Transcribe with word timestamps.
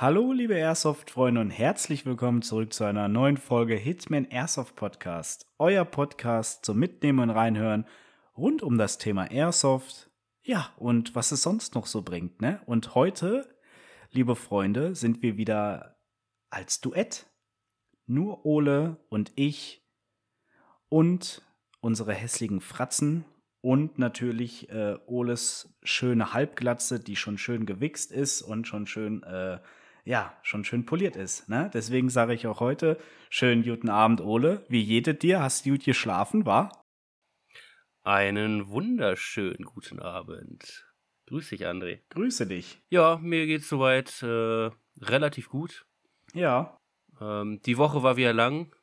Hallo, 0.00 0.32
liebe 0.32 0.54
Airsoft-Freunde 0.54 1.42
und 1.42 1.50
herzlich 1.50 2.06
willkommen 2.06 2.40
zurück 2.40 2.72
zu 2.72 2.84
einer 2.84 3.06
neuen 3.06 3.36
Folge 3.36 3.74
Hitman 3.74 4.24
Airsoft 4.24 4.74
Podcast. 4.74 5.46
Euer 5.58 5.84
Podcast 5.84 6.64
zum 6.64 6.78
Mitnehmen 6.78 7.18
und 7.18 7.28
Reinhören 7.28 7.84
rund 8.34 8.62
um 8.62 8.78
das 8.78 8.96
Thema 8.96 9.30
Airsoft. 9.30 10.10
Ja, 10.42 10.72
und 10.78 11.14
was 11.14 11.32
es 11.32 11.42
sonst 11.42 11.74
noch 11.74 11.84
so 11.84 12.00
bringt, 12.00 12.40
ne? 12.40 12.62
Und 12.64 12.94
heute, 12.94 13.54
liebe 14.10 14.36
Freunde, 14.36 14.94
sind 14.94 15.20
wir 15.20 15.36
wieder 15.36 15.98
als 16.48 16.80
Duett. 16.80 17.26
Nur 18.06 18.46
Ole 18.46 18.96
und 19.10 19.32
ich 19.36 19.86
und 20.88 21.42
unsere 21.82 22.14
hässlichen 22.14 22.62
Fratzen 22.62 23.26
und 23.60 23.98
natürlich 23.98 24.70
äh, 24.70 24.96
Oles 25.04 25.76
schöne 25.82 26.32
Halbglatze, 26.32 27.00
die 27.00 27.16
schon 27.16 27.36
schön 27.36 27.66
gewichst 27.66 28.12
ist 28.12 28.40
und 28.40 28.66
schon 28.66 28.86
schön 28.86 29.22
äh, 29.24 29.58
ja, 30.04 30.36
schon 30.42 30.64
schön 30.64 30.86
poliert 30.86 31.16
ist. 31.16 31.48
Ne? 31.48 31.70
Deswegen 31.72 32.08
sage 32.08 32.34
ich 32.34 32.46
auch 32.46 32.60
heute, 32.60 32.98
schönen 33.28 33.62
guten 33.62 33.88
Abend, 33.88 34.20
Ole. 34.20 34.64
Wie 34.68 34.80
jede 34.80 35.14
dir? 35.14 35.40
Hast 35.40 35.66
du 35.66 35.70
gut 35.70 35.84
geschlafen, 35.84 36.46
war? 36.46 36.84
Einen 38.02 38.68
wunderschönen 38.68 39.64
guten 39.64 40.00
Abend. 40.00 40.86
Grüß 41.26 41.50
dich, 41.50 41.66
André. 41.66 42.00
Grüße 42.10 42.46
dich. 42.46 42.80
Ja, 42.88 43.18
mir 43.22 43.46
geht's 43.46 43.68
soweit 43.68 44.22
äh, 44.22 44.70
relativ 45.00 45.48
gut. 45.48 45.86
Ja. 46.34 46.78
Ähm, 47.20 47.60
die 47.66 47.78
Woche 47.78 48.02
war 48.02 48.16
wieder 48.16 48.32
lang. 48.32 48.74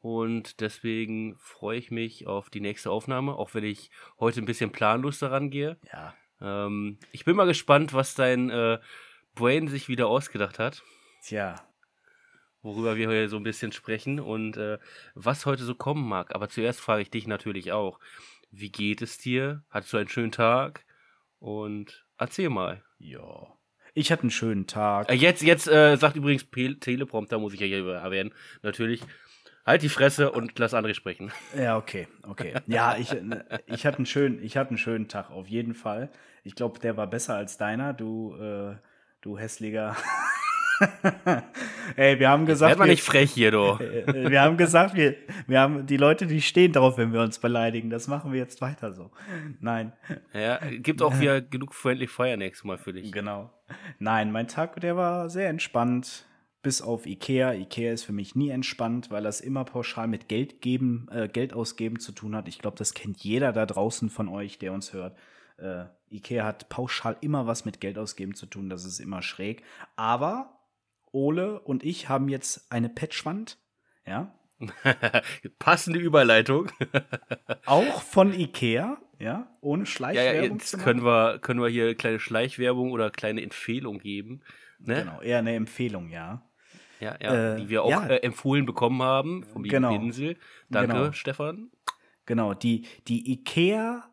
Und 0.00 0.60
deswegen 0.60 1.36
freue 1.36 1.78
ich 1.78 1.90
mich 1.90 2.26
auf 2.26 2.50
die 2.50 2.60
nächste 2.60 2.90
Aufnahme, 2.90 3.34
auch 3.34 3.52
wenn 3.54 3.64
ich 3.64 3.90
heute 4.20 4.40
ein 4.40 4.46
bisschen 4.46 4.70
planlos 4.70 5.18
daran 5.18 5.50
gehe. 5.50 5.76
Ja. 5.92 6.14
Ähm, 6.40 6.98
ich 7.10 7.24
bin 7.24 7.36
mal 7.36 7.46
gespannt, 7.46 7.92
was 7.92 8.14
dein 8.14 8.48
äh, 8.48 8.78
Brain 9.38 9.68
sich 9.68 9.88
wieder 9.88 10.08
ausgedacht 10.08 10.58
hat. 10.58 10.82
Tja. 11.22 11.54
Worüber 12.62 12.96
wir 12.96 13.08
heute 13.08 13.28
so 13.28 13.36
ein 13.36 13.44
bisschen 13.44 13.72
sprechen 13.72 14.18
und 14.18 14.56
äh, 14.56 14.78
was 15.14 15.46
heute 15.46 15.62
so 15.62 15.74
kommen 15.74 16.06
mag. 16.08 16.34
Aber 16.34 16.48
zuerst 16.48 16.80
frage 16.80 17.02
ich 17.02 17.10
dich 17.10 17.26
natürlich 17.26 17.72
auch. 17.72 18.00
Wie 18.50 18.70
geht 18.70 19.00
es 19.00 19.18
dir? 19.18 19.62
Hattest 19.70 19.92
du 19.92 19.98
einen 19.98 20.08
schönen 20.08 20.32
Tag? 20.32 20.84
Und 21.38 22.04
erzähl 22.18 22.48
mal. 22.48 22.82
Ja. 22.98 23.46
Ich 23.94 24.10
hatte 24.10 24.22
einen 24.22 24.30
schönen 24.30 24.66
Tag. 24.66 25.08
Äh, 25.08 25.14
jetzt, 25.14 25.42
jetzt 25.42 25.68
äh, 25.68 25.96
sagt 25.96 26.16
übrigens 26.16 26.44
P 26.44 26.74
Teleprompter, 26.74 27.38
muss 27.38 27.54
ich 27.54 27.60
ja 27.60 27.66
hier 27.66 27.86
erwähnen. 27.86 28.34
Natürlich. 28.62 29.02
Halt 29.64 29.82
die 29.82 29.88
Fresse 29.88 30.32
und 30.32 30.58
lass 30.58 30.72
André 30.72 30.94
sprechen. 30.94 31.30
Ja, 31.56 31.76
okay, 31.76 32.08
okay. 32.22 32.54
Ja, 32.66 32.96
ich, 32.96 33.12
äh, 33.12 33.58
ich 33.66 33.84
hatte 33.84 33.98
einen 33.98 34.06
schönen, 34.06 34.42
ich 34.42 34.56
hatte 34.56 34.70
einen 34.70 34.78
schönen 34.78 35.08
Tag, 35.08 35.30
auf 35.30 35.46
jeden 35.46 35.74
Fall. 35.74 36.10
Ich 36.42 36.54
glaube, 36.54 36.80
der 36.80 36.96
war 36.96 37.06
besser 37.06 37.34
als 37.34 37.58
deiner. 37.58 37.92
Du 37.92 38.34
äh, 38.36 38.76
du 39.28 39.38
hässlicher. 39.38 39.96
Ey, 41.96 42.18
wir 42.18 42.28
haben 42.28 42.46
gesagt. 42.46 42.70
Werd 42.70 42.78
mal 42.78 42.88
nicht 42.88 43.02
frech 43.02 43.32
hier, 43.32 43.50
du. 43.50 43.78
wir 43.78 44.40
haben 44.40 44.56
gesagt, 44.56 44.94
wir, 44.94 45.16
wir 45.46 45.60
haben 45.60 45.86
die 45.86 45.96
Leute, 45.96 46.26
die 46.26 46.40
stehen 46.40 46.72
drauf, 46.72 46.96
wenn 46.96 47.12
wir 47.12 47.20
uns 47.20 47.38
beleidigen. 47.38 47.90
Das 47.90 48.06
machen 48.06 48.32
wir 48.32 48.38
jetzt 48.38 48.60
weiter 48.60 48.92
so. 48.92 49.10
Nein. 49.60 49.92
Ja, 50.32 50.58
gibt 50.70 51.02
auch 51.02 51.18
wieder 51.18 51.40
genug 51.54 51.74
Friendly 51.74 52.06
Fire 52.06 52.36
nächstes 52.36 52.64
Mal 52.64 52.78
für 52.78 52.92
dich. 52.92 53.12
Genau. 53.12 53.50
Nein, 53.98 54.32
mein 54.32 54.48
Tag, 54.48 54.80
der 54.80 54.96
war 54.96 55.28
sehr 55.28 55.48
entspannt. 55.48 56.24
Bis 56.62 56.82
auf 56.82 57.06
Ikea. 57.06 57.54
Ikea 57.54 57.92
ist 57.92 58.04
für 58.04 58.12
mich 58.12 58.34
nie 58.34 58.50
entspannt, 58.50 59.10
weil 59.10 59.22
das 59.22 59.40
immer 59.40 59.64
pauschal 59.64 60.08
mit 60.08 60.28
Geld 60.28 60.60
geben, 60.60 61.08
äh, 61.10 61.28
Geld 61.28 61.52
ausgeben 61.52 62.00
zu 62.00 62.12
tun 62.12 62.34
hat. 62.34 62.48
Ich 62.48 62.58
glaube, 62.58 62.76
das 62.76 62.94
kennt 62.94 63.18
jeder 63.18 63.52
da 63.52 63.66
draußen 63.66 64.10
von 64.10 64.28
euch, 64.28 64.58
der 64.58 64.72
uns 64.72 64.92
hört. 64.92 65.16
Äh, 65.58 65.84
Ikea 66.10 66.44
hat 66.44 66.68
pauschal 66.68 67.16
immer 67.20 67.46
was 67.46 67.64
mit 67.64 67.80
Geld 67.80 67.98
ausgeben 67.98 68.34
zu 68.34 68.46
tun, 68.46 68.70
das 68.70 68.84
ist 68.84 69.00
immer 69.00 69.22
schräg. 69.22 69.62
Aber 69.96 70.58
Ole 71.12 71.60
und 71.60 71.84
ich 71.84 72.08
haben 72.08 72.28
jetzt 72.28 72.70
eine 72.72 72.88
Patchwand, 72.88 73.58
ja. 74.06 74.34
Passende 75.58 76.00
Überleitung. 76.00 76.70
auch 77.66 78.02
von 78.02 78.32
Ikea, 78.32 78.98
ja, 79.18 79.48
ohne 79.60 79.86
Schleichwerbung. 79.86 80.34
Ja, 80.34 80.42
ja, 80.42 80.52
jetzt 80.52 80.78
können 80.80 81.04
wir, 81.04 81.38
können 81.38 81.60
wir 81.60 81.68
hier 81.68 81.94
kleine 81.94 82.18
Schleichwerbung 82.18 82.90
oder 82.90 83.10
kleine 83.10 83.42
Empfehlung 83.42 83.98
geben. 83.98 84.42
Ne? 84.80 85.04
Genau, 85.04 85.20
eher 85.20 85.38
eine 85.38 85.54
Empfehlung, 85.54 86.08
ja. 86.08 86.42
Ja, 87.00 87.16
ja, 87.20 87.54
äh, 87.54 87.56
die 87.60 87.68
wir 87.68 87.84
auch 87.84 87.90
ja. 87.90 88.06
äh, 88.06 88.16
empfohlen 88.18 88.66
bekommen 88.66 89.02
haben 89.02 89.44
vom 89.44 89.62
genau. 89.62 89.94
Insel. 89.94 90.36
Danke, 90.68 90.94
genau. 90.94 91.12
Stefan. 91.12 91.70
Genau, 92.26 92.54
die, 92.54 92.86
die 93.06 93.32
Ikea 93.32 94.08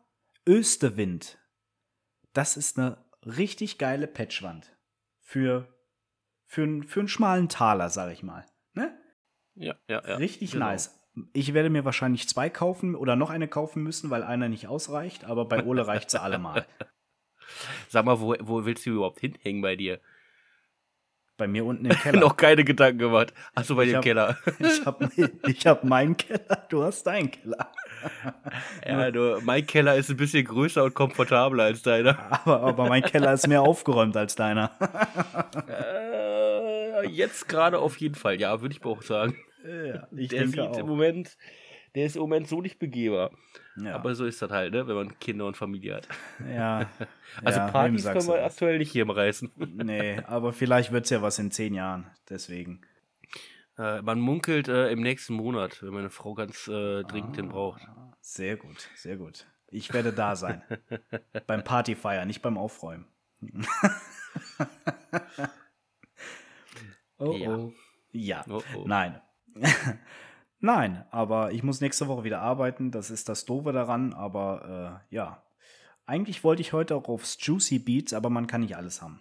Östewind. 0.46 1.38
Das 2.32 2.56
ist 2.56 2.78
eine 2.78 3.04
richtig 3.24 3.78
geile 3.78 4.06
Patchwand. 4.06 4.76
Für, 5.20 5.68
für, 6.46 6.82
für 6.86 7.00
einen 7.00 7.08
schmalen 7.08 7.48
Taler, 7.48 7.90
sag 7.90 8.12
ich 8.12 8.22
mal. 8.22 8.46
Ne? 8.74 8.96
Ja, 9.54 9.74
ja, 9.88 10.06
ja. 10.06 10.16
Richtig 10.16 10.52
genau. 10.52 10.66
nice. 10.66 10.98
Ich 11.32 11.54
werde 11.54 11.70
mir 11.70 11.84
wahrscheinlich 11.84 12.28
zwei 12.28 12.50
kaufen 12.50 12.94
oder 12.94 13.16
noch 13.16 13.30
eine 13.30 13.48
kaufen 13.48 13.82
müssen, 13.82 14.10
weil 14.10 14.22
einer 14.22 14.48
nicht 14.48 14.68
ausreicht, 14.68 15.24
aber 15.24 15.46
bei 15.46 15.64
Ole 15.64 15.86
reicht 15.86 16.10
sie 16.10 16.20
allemal. 16.22 16.66
Sag 17.88 18.04
mal, 18.04 18.20
wo, 18.20 18.36
wo 18.40 18.64
willst 18.64 18.84
du 18.86 18.90
überhaupt 18.90 19.20
hinhängen 19.20 19.62
bei 19.62 19.76
dir? 19.76 20.00
Bei 21.36 21.46
mir 21.46 21.64
unten 21.64 21.86
im 21.86 21.92
Keller. 22.02 22.20
Noch 22.20 22.36
keine 22.36 22.64
Gedanken 22.64 22.98
gemacht. 22.98 23.32
Achso, 23.54 23.74
bei 23.74 23.86
dir 23.86 23.96
im 23.96 24.02
Keller. 24.02 24.38
ich 24.58 24.84
habe 24.84 25.10
ich 25.46 25.66
hab 25.66 25.84
meinen 25.84 26.16
Keller, 26.16 26.66
du 26.68 26.82
hast 26.82 27.04
deinen 27.04 27.30
Keller. 27.30 27.72
Ja, 28.86 29.10
du, 29.10 29.40
mein 29.42 29.66
Keller 29.66 29.96
ist 29.96 30.10
ein 30.10 30.16
bisschen 30.16 30.44
größer 30.44 30.84
und 30.84 30.94
komfortabler 30.94 31.64
als 31.64 31.82
deiner. 31.82 32.18
Aber, 32.30 32.60
aber 32.60 32.88
mein 32.88 33.02
Keller 33.02 33.32
ist 33.32 33.46
mehr 33.48 33.62
aufgeräumt 33.62 34.16
als 34.16 34.34
deiner. 34.34 34.70
äh, 35.68 37.08
jetzt 37.08 37.48
gerade 37.48 37.78
auf 37.78 37.96
jeden 37.98 38.14
Fall, 38.14 38.40
ja, 38.40 38.60
würde 38.60 38.74
ich 38.74 38.84
auch 38.84 39.02
sagen. 39.02 39.36
Ja, 39.66 40.06
ich 40.16 40.28
der 40.28 40.48
sieht 40.48 40.60
auch. 40.60 40.78
im 40.78 40.86
Moment, 40.86 41.36
der 41.94 42.06
ist 42.06 42.16
im 42.16 42.22
Moment 42.22 42.48
so 42.48 42.60
nicht 42.60 42.78
begehbar. 42.78 43.30
Ja. 43.82 43.94
Aber 43.94 44.14
so 44.14 44.24
ist 44.26 44.40
das 44.40 44.50
halt, 44.50 44.72
ne, 44.72 44.86
wenn 44.86 44.94
man 44.94 45.18
Kinder 45.18 45.46
und 45.46 45.56
Familie 45.56 45.96
hat. 45.96 46.08
Ja. 46.52 46.88
Also 47.44 47.58
ja, 47.58 47.68
Partys 47.68 48.04
können 48.04 48.28
wir 48.28 48.44
aktuell 48.46 48.78
nicht 48.78 48.90
hier 48.92 49.02
im 49.02 49.10
Reißen. 49.10 49.50
Nee, 49.56 50.22
aber 50.26 50.54
vielleicht 50.54 50.90
wird 50.90 51.04
es 51.04 51.10
ja 51.10 51.20
was 51.20 51.38
in 51.38 51.50
zehn 51.50 51.74
Jahren, 51.74 52.06
deswegen. 52.30 52.80
Äh, 53.78 54.02
man 54.02 54.20
munkelt 54.20 54.68
äh, 54.68 54.90
im 54.90 55.00
nächsten 55.02 55.34
Monat, 55.34 55.82
wenn 55.82 55.92
meine 55.92 56.10
Frau 56.10 56.34
ganz 56.34 56.66
äh, 56.68 57.02
dringend 57.04 57.32
ah, 57.32 57.36
den 57.36 57.48
braucht. 57.48 57.82
Sehr 58.20 58.56
gut, 58.56 58.88
sehr 58.94 59.16
gut. 59.16 59.46
Ich 59.68 59.92
werde 59.92 60.12
da 60.12 60.36
sein. 60.36 60.62
beim 61.46 61.62
Partyfeier, 61.62 62.24
nicht 62.24 62.40
beim 62.42 62.56
Aufräumen. 62.56 63.06
oh, 67.18 67.32
ja. 67.32 67.56
oh. 67.56 67.72
Ja, 68.12 68.44
oh, 68.48 68.62
oh. 68.76 68.84
nein. 68.86 69.20
nein, 70.60 71.04
aber 71.10 71.52
ich 71.52 71.62
muss 71.62 71.82
nächste 71.82 72.08
Woche 72.08 72.24
wieder 72.24 72.40
arbeiten. 72.40 72.90
Das 72.90 73.10
ist 73.10 73.28
das 73.28 73.44
Doofe 73.44 73.72
daran. 73.72 74.14
Aber 74.14 75.02
äh, 75.10 75.14
ja, 75.14 75.44
eigentlich 76.06 76.44
wollte 76.44 76.62
ich 76.62 76.72
heute 76.72 76.94
auch 76.94 77.08
aufs 77.08 77.36
Juicy 77.40 77.78
Beats, 77.78 78.14
aber 78.14 78.30
man 78.30 78.46
kann 78.46 78.62
nicht 78.62 78.76
alles 78.76 79.02
haben. 79.02 79.20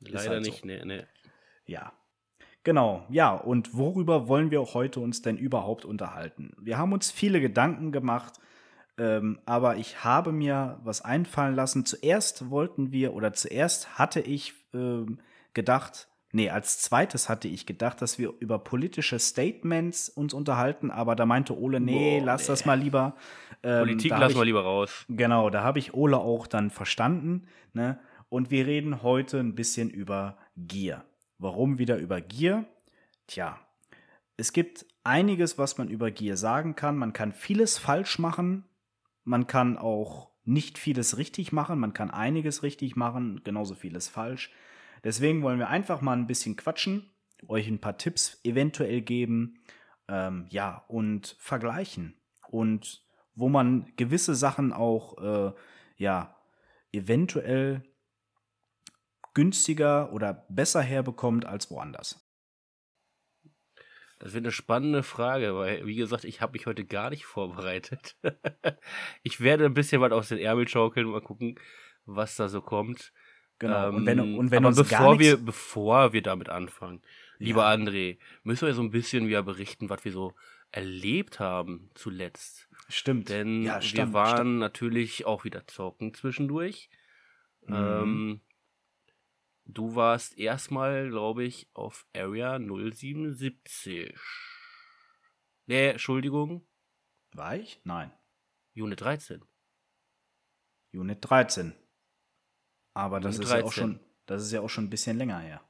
Leider 0.00 0.30
halt 0.30 0.44
nicht, 0.44 0.60
so. 0.60 0.66
nee, 0.66 0.84
nee. 0.84 1.04
Ja, 1.66 1.92
Genau, 2.64 3.06
ja, 3.08 3.34
und 3.34 3.76
worüber 3.76 4.28
wollen 4.28 4.50
wir 4.50 4.60
heute 4.74 5.00
uns 5.00 5.22
denn 5.22 5.36
überhaupt 5.36 5.84
unterhalten? 5.84 6.52
Wir 6.60 6.76
haben 6.76 6.92
uns 6.92 7.10
viele 7.10 7.40
Gedanken 7.40 7.92
gemacht, 7.92 8.34
ähm, 8.98 9.38
aber 9.46 9.76
ich 9.76 10.04
habe 10.04 10.32
mir 10.32 10.78
was 10.82 11.02
einfallen 11.02 11.54
lassen. 11.54 11.86
Zuerst 11.86 12.50
wollten 12.50 12.92
wir, 12.92 13.14
oder 13.14 13.32
zuerst 13.32 13.98
hatte 13.98 14.20
ich 14.20 14.54
ähm, 14.74 15.18
gedacht, 15.54 16.08
nee, 16.32 16.50
als 16.50 16.80
zweites 16.80 17.28
hatte 17.28 17.48
ich 17.48 17.64
gedacht, 17.64 18.02
dass 18.02 18.18
wir 18.18 18.34
über 18.40 18.58
politische 18.58 19.18
Statements 19.18 20.08
uns 20.08 20.34
unterhalten, 20.34 20.90
aber 20.90 21.16
da 21.16 21.26
meinte 21.26 21.56
Ole, 21.56 21.80
nee, 21.80 22.18
Boah, 22.18 22.26
lass 22.26 22.42
nee. 22.42 22.48
das 22.48 22.66
mal 22.66 22.78
lieber. 22.78 23.14
Ähm, 23.62 23.80
Politik 23.80 24.10
lassen 24.10 24.36
wir 24.36 24.44
lieber 24.44 24.62
raus. 24.62 25.04
Genau, 25.08 25.48
da 25.50 25.62
habe 25.62 25.78
ich 25.78 25.94
Ole 25.94 26.18
auch 26.18 26.46
dann 26.46 26.70
verstanden. 26.70 27.46
Ne? 27.72 27.98
Und 28.28 28.50
wir 28.50 28.66
reden 28.66 29.02
heute 29.02 29.38
ein 29.38 29.54
bisschen 29.54 29.90
über 29.90 30.36
Gier. 30.56 31.04
Warum 31.38 31.78
wieder 31.78 31.98
über 31.98 32.20
Gier? 32.20 32.64
Tja, 33.28 33.58
es 34.36 34.52
gibt 34.52 34.86
einiges, 35.04 35.56
was 35.58 35.78
man 35.78 35.88
über 35.88 36.10
Gier 36.10 36.36
sagen 36.36 36.74
kann. 36.74 36.96
Man 36.96 37.12
kann 37.12 37.32
vieles 37.32 37.78
falsch 37.78 38.18
machen. 38.18 38.64
Man 39.24 39.46
kann 39.46 39.78
auch 39.78 40.30
nicht 40.44 40.78
vieles 40.78 41.16
richtig 41.16 41.52
machen. 41.52 41.78
Man 41.78 41.92
kann 41.92 42.10
einiges 42.10 42.62
richtig 42.62 42.96
machen, 42.96 43.42
genauso 43.44 43.74
vieles 43.74 44.08
falsch. 44.08 44.50
Deswegen 45.04 45.42
wollen 45.42 45.58
wir 45.58 45.68
einfach 45.68 46.00
mal 46.00 46.16
ein 46.16 46.26
bisschen 46.26 46.56
quatschen, 46.56 47.10
euch 47.46 47.68
ein 47.68 47.80
paar 47.80 47.98
Tipps 47.98 48.40
eventuell 48.42 49.00
geben, 49.00 49.60
ähm, 50.08 50.46
ja, 50.50 50.84
und 50.88 51.36
vergleichen. 51.38 52.14
Und 52.48 53.04
wo 53.34 53.48
man 53.48 53.92
gewisse 53.96 54.34
Sachen 54.34 54.72
auch, 54.72 55.18
äh, 55.18 55.52
ja, 55.96 56.34
eventuell 56.90 57.82
günstiger 59.38 60.12
oder 60.12 60.44
besser 60.48 60.82
herbekommt 60.82 61.46
als 61.46 61.70
woanders? 61.70 62.28
Das 64.18 64.32
wird 64.32 64.42
eine 64.44 64.50
spannende 64.50 65.04
Frage, 65.04 65.54
weil, 65.54 65.86
wie 65.86 65.94
gesagt, 65.94 66.24
ich 66.24 66.40
habe 66.40 66.54
mich 66.54 66.66
heute 66.66 66.84
gar 66.84 67.10
nicht 67.10 67.24
vorbereitet. 67.24 68.16
ich 69.22 69.40
werde 69.40 69.66
ein 69.66 69.74
bisschen 69.74 70.00
was 70.00 70.10
aus 70.10 70.30
den 70.30 70.38
Ärmel 70.38 70.66
schaukeln, 70.66 71.06
mal 71.06 71.20
gucken, 71.20 71.54
was 72.04 72.34
da 72.34 72.48
so 72.48 72.60
kommt. 72.60 73.12
Genau. 73.60 73.90
Ähm, 73.90 73.94
und 73.94 74.06
wenn, 74.06 74.18
und 74.38 74.50
wenn 74.50 74.64
aber 74.64 74.76
uns 74.76 74.76
bevor 74.78 75.20
wir, 75.20 75.36
bevor 75.36 76.12
wir 76.12 76.22
damit 76.22 76.48
anfangen, 76.48 77.00
lieber 77.38 77.62
Ja. 77.62 77.72
André, 77.72 78.18
müssen 78.42 78.66
wir 78.66 78.74
so 78.74 78.82
ein 78.82 78.90
bisschen 78.90 79.28
wieder 79.28 79.44
berichten, 79.44 79.88
was 79.88 80.04
wir 80.04 80.10
so 80.10 80.34
erlebt 80.72 81.38
haben 81.38 81.92
zuletzt. 81.94 82.68
stimmt. 82.88 83.28
Denn 83.28 83.62
ja, 83.62 83.76
wir 83.76 83.82
stimmt, 83.82 84.14
waren 84.14 84.36
stimmt. 84.36 84.58
natürlich 84.58 85.26
auch 85.26 85.44
wieder 85.44 85.64
zocken 85.68 86.12
zwischendurch. 86.12 86.90
Mhm. 87.68 87.74
Ähm, 87.76 88.40
du 89.68 89.94
warst 89.94 90.36
erstmal, 90.36 91.08
glaube 91.10 91.44
ich, 91.44 91.70
auf 91.74 92.06
Area 92.14 92.58
077. 92.58 94.14
Nee, 95.66 95.88
Entschuldigung, 95.90 96.66
War 97.32 97.56
ich? 97.56 97.80
Nein. 97.84 98.10
Unit 98.74 99.00
13. 99.00 99.44
Unit 100.94 101.18
13. 101.20 101.74
Aber 102.94 103.20
das 103.20 103.36
Unit 103.36 103.44
ist 103.46 103.52
ja 103.52 103.58
auch 103.58 103.72
13. 103.72 103.72
schon, 103.82 104.00
das 104.26 104.42
ist 104.42 104.52
ja 104.52 104.60
auch 104.62 104.68
schon 104.70 104.84
ein 104.84 104.90
bisschen 104.90 105.18
länger 105.18 105.38
her. 105.40 105.62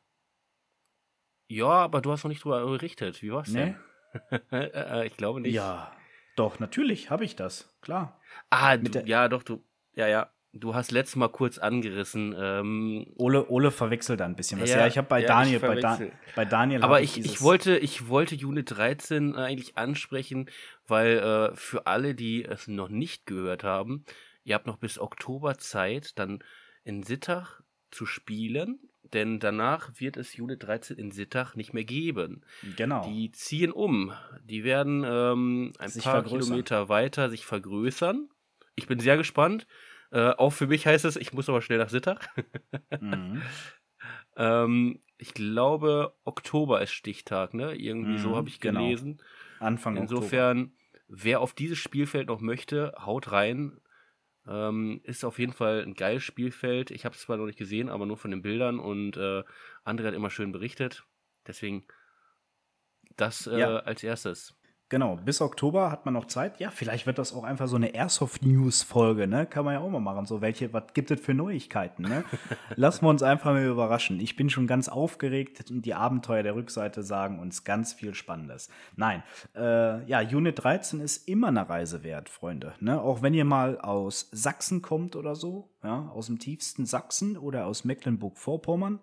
Ja, 1.51 1.67
aber 1.69 2.01
du 2.01 2.13
hast 2.13 2.25
noch 2.25 2.29
nicht 2.29 2.45
drüber 2.45 2.65
berichtet. 2.67 3.23
Wie 3.23 3.33
war's 3.33 3.49
Ne? 3.51 3.75
denn? 3.75 4.41
Äh, 4.53 5.07
ich 5.07 5.17
glaube 5.17 5.41
nicht. 5.41 5.53
Ja. 5.55 5.95
Doch, 6.37 6.59
natürlich 6.61 7.11
habe 7.11 7.25
ich 7.25 7.37
das. 7.37 7.77
Klar. 7.83 8.19
Ah, 8.51 8.77
du, 8.77 8.91
der- 8.91 9.07
ja, 9.07 9.29
doch, 9.29 9.43
du. 9.43 9.63
Ja, 9.93 10.07
ja. 10.07 10.33
Du 10.59 10.75
hast 10.75 10.91
letztes 10.91 11.17
Mal 11.17 11.29
kurz 11.29 11.59
angerissen. 11.59 12.35
Ähm, 12.39 13.07
Ole, 13.17 13.49
Ole 13.49 13.71
verwechselt 13.71 14.21
da 14.21 14.25
ein 14.25 14.37
bisschen 14.37 14.61
was. 14.61 14.71
Ja, 14.71 14.81
Ja, 14.81 14.87
ich 14.87 14.99
habe 14.99 15.09
bei 15.09 15.21
ja, 15.21 15.29
Daniel, 15.29 15.61
bei, 15.61 15.75
da, 15.77 15.99
bei 16.35 16.45
Daniel 16.45 16.83
aber 16.83 17.01
ich, 17.01 17.19
ich, 17.19 17.41
wollte, 17.41 17.77
ich 17.79 18.09
wollte 18.09 18.35
Unit 18.35 18.71
13 18.71 19.35
eigentlich 19.35 19.77
ansprechen, 19.77 20.51
weil 20.87 21.19
äh, 21.19 21.57
für 21.57 21.87
alle, 21.87 22.15
die 22.15 22.45
es 22.45 22.69
noch 22.69 22.89
nicht 22.89 23.27
gehört 23.27 23.65
haben, 23.65 24.05
ihr 24.45 24.55
habt 24.55 24.67
noch 24.67 24.79
bis 24.79 24.99
Oktober 24.99 25.59
Zeit, 25.59 26.19
dann 26.19 26.43
in 26.85 27.03
Sittach 27.03 27.61
zu 27.91 28.07
spielen, 28.07 28.79
denn 29.13 29.41
danach 29.41 29.91
wird 29.99 30.17
es 30.17 30.39
Unit 30.39 30.63
13 30.63 30.97
in 30.97 31.11
Sittach 31.11 31.55
nicht 31.55 31.73
mehr 31.73 31.85
geben. 31.85 32.43
Genau. 32.77 33.07
Die 33.09 33.31
ziehen 33.33 33.73
um. 33.73 34.13
Die 34.45 34.65
werden 34.65 35.05
ähm, 35.07 35.73
ein 35.79 35.89
Sich 35.89 36.05
paar 36.05 36.23
vergrößern. 36.23 36.41
Kilometer 36.41 36.89
weiter 36.89 37.31
sich 37.31 37.47
vergrößern. 37.47 38.29
Ich 38.77 38.87
bin 38.87 39.01
sehr 39.01 39.17
gespannt. 39.17 39.67
Äh, 40.11 40.31
auch 40.31 40.51
für 40.51 40.67
mich 40.67 40.87
heißt 40.87 41.05
es, 41.05 41.17
ich 41.17 41.33
muss 41.33 41.49
aber 41.49 41.63
schnell 41.63 41.79
nach 41.79 41.91
Sittach. 41.91 42.29
Mhm. 43.01 43.51
ähm, 44.37 45.01
ich 45.17 45.35
glaube, 45.35 46.17
Oktober 46.25 46.81
ist 46.83 46.93
Stichtag, 46.93 47.55
ne? 47.55 47.75
Irgendwie 47.75 48.19
so 48.19 48.37
Mhm, 48.37 48.37
habe 48.37 48.49
ich 48.49 48.61
genau. 48.61 48.95
gelesen. 48.95 49.23
Anfang 49.61 49.97
Insofern, 49.97 50.75
wer 51.09 51.41
auf 51.41 51.55
dieses 51.55 51.79
Spielfeld 51.79 52.29
noch 52.29 52.41
möchte, 52.41 52.95
haut 53.01 53.33
rein. 53.33 53.81
Ähm, 54.47 55.01
ist 55.05 55.25
auf 55.25 55.39
jeden 55.39 55.53
Fall 55.53 55.83
ein 55.83 55.95
geiles 55.95 56.25
Spielfeld. 56.25 56.91
Ich 56.91 57.05
habe 57.05 57.15
es 57.15 57.23
zwar 57.23 57.37
noch 57.39 57.47
nicht 57.47 57.59
gesehen, 57.59 57.91
aber 57.91 58.07
nur 58.07 58.19
von 58.19 58.31
den 58.33 58.43
Bildern 58.43 58.81
und 58.81 59.17
äh, 59.17 59.45
André 59.85 60.07
hat 60.07 60.15
immer 60.15 60.31
schön 60.31 60.53
berichtet. 60.53 61.05
Deswegen 61.47 61.87
das 63.17 63.47
äh, 63.47 63.51
Ja. 63.51 63.73
als 63.85 64.03
erstes. 64.03 64.55
Genau, 64.91 65.17
bis 65.17 65.43
Oktober 65.43 65.91
hat 65.91 66.07
man 66.07 66.15
noch 66.15 66.25
Zeit. 66.25 66.61
Ja, 66.61 66.71
vielleicht 66.71 67.07
wird 67.07 67.19
das 67.19 67.35
auch 67.35 67.45
einfach 67.45 67.69
so 67.69 67.77
eine 67.77 67.95
Airsoft-News-Folge, 67.95 69.27
ne? 69.27 69.45
Kann 69.45 69.67
man 69.67 69.75
ja 69.75 69.81
auch 69.81 69.91
mal 69.91 70.01
machen. 70.01 70.25
So, 70.25 70.41
welche, 70.41 70.73
was 70.73 70.95
gibt 70.95 71.11
es 71.11 71.21
für 71.21 71.35
Neuigkeiten, 71.35 72.05
ne? 72.05 72.25
Lassen 72.75 73.05
wir 73.05 73.11
uns 73.11 73.23
einfach 73.23 73.53
mal 73.53 73.67
überraschen. 73.67 74.19
Ich 74.19 74.35
bin 74.35 74.49
schon 74.49 74.67
ganz 74.67 74.89
aufgeregt 74.89 75.71
und 75.71 75.85
die 75.85 75.93
Abenteuer 75.93 76.43
der 76.43 76.55
Rückseite 76.55 77.03
sagen 77.03 77.39
uns 77.39 77.65
ganz 77.65 77.93
viel 77.93 78.15
Spannendes. 78.15 78.71
Nein, 78.97 79.23
äh, 79.55 80.09
ja, 80.09 80.21
Unit 80.21 80.65
13 80.65 81.01
ist 81.01 81.29
immer 81.29 81.49
eine 81.49 81.69
Reise 81.69 82.03
wert, 82.03 82.31
Freunde. 82.31 82.73
Ne? 82.81 82.99
Auch 82.99 83.21
wenn 83.21 83.35
ihr 83.35 83.45
mal 83.45 83.79
aus 83.79 84.31
Sachsen 84.33 84.81
kommt 84.81 85.17
oder 85.17 85.37
so, 85.37 85.69
ja, 85.83 86.09
aus 86.15 86.27
dem 86.27 86.39
tiefsten 86.39 86.87
Sachsen 86.87 87.37
oder 87.37 87.67
aus 87.67 87.85
Mecklenburg-Vorpommern, 87.85 89.01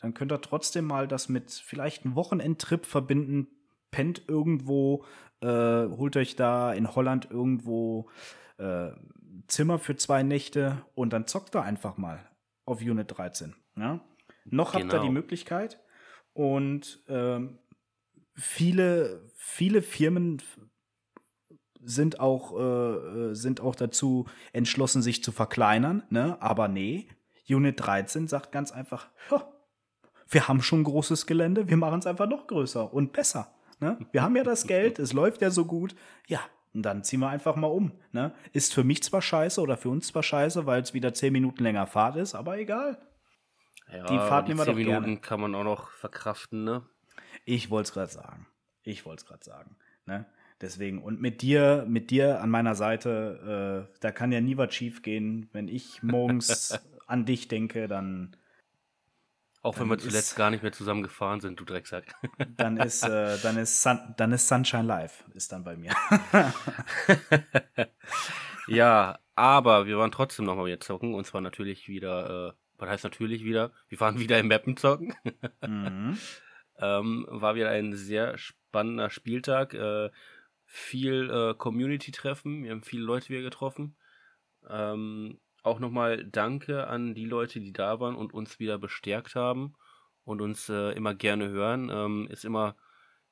dann 0.00 0.14
könnt 0.14 0.32
ihr 0.32 0.40
trotzdem 0.40 0.86
mal 0.86 1.06
das 1.06 1.28
mit 1.28 1.52
vielleicht 1.52 2.04
einem 2.04 2.16
Wochenendtrip 2.16 2.84
verbinden, 2.84 3.46
pennt 3.90 4.22
irgendwo, 4.28 5.04
äh, 5.40 5.46
holt 5.46 6.16
euch 6.16 6.36
da 6.36 6.72
in 6.72 6.94
Holland 6.94 7.28
irgendwo 7.30 8.08
äh, 8.58 8.90
Zimmer 9.48 9.78
für 9.78 9.96
zwei 9.96 10.22
Nächte 10.22 10.84
und 10.94 11.12
dann 11.12 11.26
zockt 11.26 11.54
ihr 11.56 11.62
einfach 11.62 11.96
mal 11.96 12.20
auf 12.64 12.80
Unit 12.80 13.16
13. 13.16 13.54
Ja? 13.76 14.00
Noch 14.44 14.74
habt 14.74 14.84
ihr 14.84 14.90
Genau. 14.90 15.02
die 15.02 15.10
Möglichkeit 15.10 15.80
und 16.32 17.02
ähm, 17.08 17.58
viele, 18.34 19.30
viele 19.36 19.82
Firmen 19.82 20.42
sind 21.82 22.20
auch, 22.20 22.58
äh, 22.58 23.34
sind 23.34 23.60
auch 23.60 23.74
dazu 23.74 24.26
entschlossen, 24.52 25.02
sich 25.02 25.24
zu 25.24 25.32
verkleinern, 25.32 26.02
ne? 26.10 26.36
aber 26.40 26.68
nee, 26.68 27.08
Unit 27.48 27.80
13 27.80 28.28
sagt 28.28 28.52
ganz 28.52 28.70
einfach, 28.70 29.08
wir 30.28 30.46
haben 30.46 30.62
schon 30.62 30.84
großes 30.84 31.26
Gelände, 31.26 31.68
wir 31.68 31.76
machen 31.76 31.98
es 32.00 32.06
einfach 32.06 32.28
noch 32.28 32.46
größer 32.46 32.92
und 32.92 33.12
besser. 33.12 33.52
Ne? 33.80 33.98
Wir 34.12 34.22
haben 34.22 34.36
ja 34.36 34.42
das 34.44 34.66
Geld, 34.66 34.98
es 34.98 35.12
läuft 35.12 35.42
ja 35.42 35.50
so 35.50 35.64
gut. 35.64 35.94
Ja, 36.28 36.40
und 36.72 36.82
dann 36.82 37.02
ziehen 37.02 37.20
wir 37.20 37.28
einfach 37.28 37.56
mal 37.56 37.66
um. 37.66 37.92
Ne? 38.12 38.32
Ist 38.52 38.74
für 38.74 38.84
mich 38.84 39.02
zwar 39.02 39.22
scheiße 39.22 39.60
oder 39.60 39.76
für 39.76 39.88
uns 39.88 40.08
zwar 40.08 40.22
scheiße, 40.22 40.66
weil 40.66 40.82
es 40.82 40.94
wieder 40.94 41.14
zehn 41.14 41.32
Minuten 41.32 41.62
länger 41.64 41.86
Fahrt 41.86 42.16
ist, 42.16 42.34
aber 42.34 42.58
egal. 42.58 42.98
Ja, 43.92 44.04
Die 44.06 44.18
Fahrt 44.18 44.46
nehmen 44.46 44.60
wir 44.60 44.64
10 44.66 44.72
doch 44.72 44.76
Minuten 44.78 45.04
gerne. 45.04 45.16
kann 45.20 45.40
man 45.40 45.54
auch 45.54 45.64
noch 45.64 45.90
verkraften, 45.90 46.62
ne? 46.62 46.82
Ich 47.44 47.70
wollte 47.70 47.88
es 47.88 47.92
gerade 47.92 48.12
sagen. 48.12 48.46
Ich 48.82 49.04
wollte 49.04 49.22
es 49.22 49.26
gerade 49.26 49.44
sagen. 49.44 49.76
Ne? 50.06 50.26
Deswegen, 50.60 51.02
und 51.02 51.20
mit 51.20 51.42
dir, 51.42 51.86
mit 51.88 52.10
dir 52.10 52.40
an 52.40 52.50
meiner 52.50 52.74
Seite, 52.74 53.88
äh, 53.90 53.98
da 54.00 54.12
kann 54.12 54.30
ja 54.30 54.40
nie 54.40 54.56
was 54.56 54.72
schief 54.74 55.02
gehen. 55.02 55.48
Wenn 55.52 55.66
ich 55.68 56.02
morgens 56.02 56.78
an 57.06 57.24
dich 57.24 57.48
denke, 57.48 57.88
dann, 57.88 58.36
Auch 59.62 59.78
wenn 59.78 59.88
wir 59.88 59.96
ist- 59.96 60.04
zuletzt 60.04 60.36
gar 60.36 60.50
nicht 60.50 60.62
mehr 60.62 60.72
zusammen 60.72 61.02
gefahren 61.02 61.40
sind, 61.40 61.60
du 61.60 61.64
Drecksack. 61.64 62.14
dann 62.56 62.78
ist, 62.78 63.02
äh, 63.02 63.38
dann 63.42 63.56
ist, 63.58 63.82
Sun, 63.82 64.14
dann 64.16 64.32
ist 64.32 64.48
Sunshine 64.48 64.84
Live, 64.84 65.24
ist 65.34 65.52
dann 65.52 65.64
bei 65.64 65.76
mir. 65.76 65.92
ja, 68.68 69.18
aber 69.34 69.86
wir 69.86 69.98
waren 69.98 70.12
trotzdem 70.12 70.44
nochmal 70.46 70.66
wieder 70.66 70.80
zocken 70.80 71.14
und 71.14 71.26
zwar 71.26 71.40
natürlich 71.40 71.88
wieder, 71.88 72.48
äh, 72.48 72.52
was 72.78 72.88
heißt 72.88 73.04
natürlich 73.04 73.44
wieder? 73.44 73.72
Wir 73.88 74.00
waren 74.00 74.18
wieder 74.18 74.38
im 74.38 74.48
Mappen 74.48 74.76
zocken. 74.76 75.14
mhm. 75.66 76.18
Ähm, 76.78 77.26
war 77.28 77.54
wieder 77.54 77.68
ein 77.68 77.94
sehr 77.94 78.38
spannender 78.38 79.10
Spieltag. 79.10 79.74
Äh, 79.74 80.10
viel 80.64 81.30
äh, 81.30 81.54
Community-Treffen. 81.54 82.64
Wir 82.64 82.70
haben 82.70 82.82
viele 82.82 83.02
Leute 83.02 83.28
wieder 83.28 83.42
getroffen. 83.42 83.96
Ähm, 84.68 85.38
auch 85.62 85.78
nochmal 85.78 86.24
Danke 86.24 86.86
an 86.86 87.14
die 87.14 87.26
Leute, 87.26 87.60
die 87.60 87.72
da 87.72 88.00
waren 88.00 88.16
und 88.16 88.32
uns 88.32 88.58
wieder 88.58 88.78
bestärkt 88.78 89.34
haben 89.34 89.74
und 90.24 90.40
uns 90.40 90.68
äh, 90.68 90.92
immer 90.92 91.14
gerne 91.14 91.48
hören. 91.48 91.90
Ähm, 91.92 92.28
ist 92.30 92.44
immer 92.44 92.76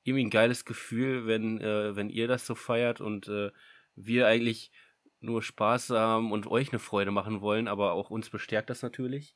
irgendwie 0.03 0.25
ein 0.25 0.31
geiles 0.31 0.65
Gefühl, 0.65 1.27
wenn, 1.27 1.61
äh, 1.61 1.95
wenn 1.97 2.11
ihr 2.11 2.29
das 2.29 2.47
so 2.47 2.55
feiert 2.55 3.01
und 3.01 3.29
äh, 3.29 3.51
wir 3.95 4.27
eigentlich 4.27 4.73
nur 5.21 5.43
Spaß 5.43 5.91
haben 5.91 6.33
und 6.33 6.47
euch 6.47 6.71
eine 6.71 6.79
Freude 6.79 7.11
machen 7.11 7.41
wollen, 7.41 7.69
aber 7.69 7.93
auch 7.93 8.11
uns 8.11 8.31
bestärkt 8.31 8.71
das 8.71 8.83
natürlich. 8.83 9.35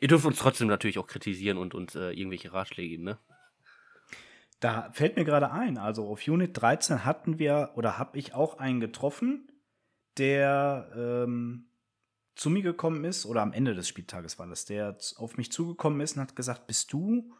Ihr 0.00 0.08
dürft 0.08 0.26
uns 0.26 0.38
trotzdem 0.38 0.68
natürlich 0.68 0.98
auch 0.98 1.06
kritisieren 1.06 1.58
und 1.58 1.74
uns 1.74 1.94
äh, 1.94 2.10
irgendwelche 2.10 2.52
Ratschläge 2.52 2.90
geben, 2.90 3.04
ne? 3.04 3.18
Da 4.60 4.90
fällt 4.92 5.16
mir 5.16 5.24
gerade 5.24 5.52
ein, 5.52 5.76
also 5.76 6.08
auf 6.08 6.26
Unit 6.26 6.50
13 6.54 7.04
hatten 7.04 7.38
wir 7.38 7.72
oder 7.74 7.98
habe 7.98 8.18
ich 8.18 8.32
auch 8.32 8.58
einen 8.58 8.80
getroffen, 8.80 9.52
der 10.16 10.90
ähm, 10.96 11.68
zu 12.36 12.50
mir 12.50 12.62
gekommen 12.62 13.04
ist, 13.04 13.26
oder 13.26 13.42
am 13.42 13.52
Ende 13.52 13.74
des 13.74 13.88
Spieltages 13.88 14.38
war 14.38 14.46
das, 14.46 14.66
der 14.66 14.96
auf 15.16 15.36
mich 15.36 15.50
zugekommen 15.50 16.00
ist 16.00 16.16
und 16.16 16.22
hat 16.22 16.36
gesagt, 16.36 16.66
bist 16.66 16.92
du, 16.92 17.34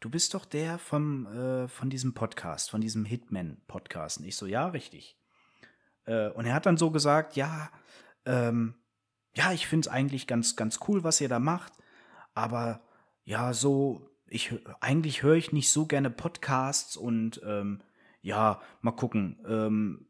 du 0.00 0.08
bist 0.08 0.34
doch 0.34 0.44
der 0.44 0.78
vom, 0.78 1.26
äh, 1.26 1.68
von 1.68 1.90
diesem 1.90 2.14
Podcast, 2.14 2.70
von 2.70 2.80
diesem 2.80 3.04
Hitman-Podcast. 3.04 4.18
Und 4.18 4.24
ich 4.24 4.36
so, 4.36 4.46
ja, 4.46 4.68
richtig. 4.68 5.18
Äh, 6.04 6.30
und 6.30 6.46
er 6.46 6.54
hat 6.54 6.66
dann 6.66 6.76
so 6.76 6.90
gesagt, 6.90 7.36
ja, 7.36 7.70
ähm, 8.24 8.74
ja, 9.34 9.52
ich 9.52 9.66
finde 9.66 9.88
es 9.88 9.92
eigentlich 9.92 10.26
ganz, 10.26 10.54
ganz 10.56 10.78
cool, 10.86 11.02
was 11.02 11.20
ihr 11.20 11.28
da 11.28 11.40
macht, 11.40 11.72
aber 12.34 12.80
ja, 13.24 13.52
so, 13.52 14.08
ich 14.26 14.54
eigentlich 14.80 15.22
höre 15.22 15.34
ich 15.34 15.52
nicht 15.52 15.70
so 15.70 15.86
gerne 15.86 16.10
Podcasts 16.10 16.96
und 16.96 17.40
ähm, 17.44 17.82
ja, 18.20 18.60
mal 18.80 18.92
gucken. 18.92 19.40
Ähm, 19.46 20.06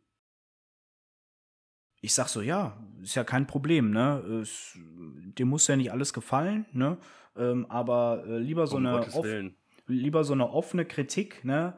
ich 2.03 2.13
sag 2.13 2.29
so, 2.29 2.43
ja, 2.43 2.77
ist 3.01 3.15
ja 3.15 3.25
kein 3.25 3.47
Problem, 3.47 3.91
ne? 3.91 4.19
Es, 4.43 4.77
dir 4.77 5.47
muss 5.47 5.67
ja 5.69 5.77
nicht 5.77 5.93
alles 5.93 6.13
gefallen, 6.13 6.67
ne? 6.73 6.99
Ähm, 7.37 7.65
aber 7.71 8.25
äh, 8.27 8.39
lieber 8.39 8.67
so 8.67 8.77
um 8.77 8.87
eine 8.87 9.07
off- 9.07 9.27
lieber 9.87 10.25
so 10.25 10.35
eine 10.35 10.51
offene 10.51 10.85
Kritik, 10.85 11.45
ne? 11.45 11.75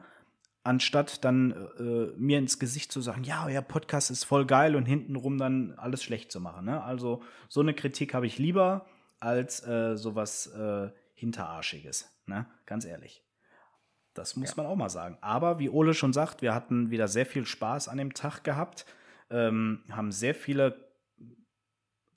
Anstatt 0.63 1.23
dann 1.23 1.51
äh, 1.51 2.17
mir 2.17 2.39
ins 2.39 2.57
Gesicht 2.57 2.91
zu 2.91 2.99
sagen, 2.99 3.23
ja, 3.23 3.45
euer 3.45 3.61
Podcast 3.61 4.09
ist 4.09 4.23
voll 4.23 4.47
geil 4.47 4.75
und 4.75 4.87
hintenrum 4.87 5.37
dann 5.37 5.73
alles 5.77 6.03
schlecht 6.03 6.31
zu 6.31 6.41
machen. 6.41 6.65
Ne? 6.65 6.83
Also 6.83 7.21
so 7.49 7.61
eine 7.61 7.75
Kritik 7.75 8.15
habe 8.15 8.25
ich 8.25 8.39
lieber 8.39 8.87
als 9.19 9.65
äh, 9.67 9.95
sowas 9.95 10.47
äh, 10.47 10.89
Hinterarschiges, 11.13 12.09
ne? 12.25 12.47
Ganz 12.65 12.83
ehrlich. 12.83 13.23
Das 14.15 14.35
muss 14.35 14.57
man 14.57 14.65
auch 14.65 14.75
mal 14.75 14.89
sagen. 14.89 15.19
Aber 15.21 15.59
wie 15.59 15.69
Ole 15.69 15.93
schon 15.93 16.13
sagt, 16.13 16.41
wir 16.41 16.55
hatten 16.55 16.89
wieder 16.89 17.07
sehr 17.07 17.27
viel 17.27 17.45
Spaß 17.45 17.87
an 17.87 17.99
dem 17.99 18.13
Tag 18.15 18.43
gehabt, 18.43 18.87
ähm, 19.29 19.83
haben 19.91 20.11
sehr 20.11 20.35
viele 20.35 20.85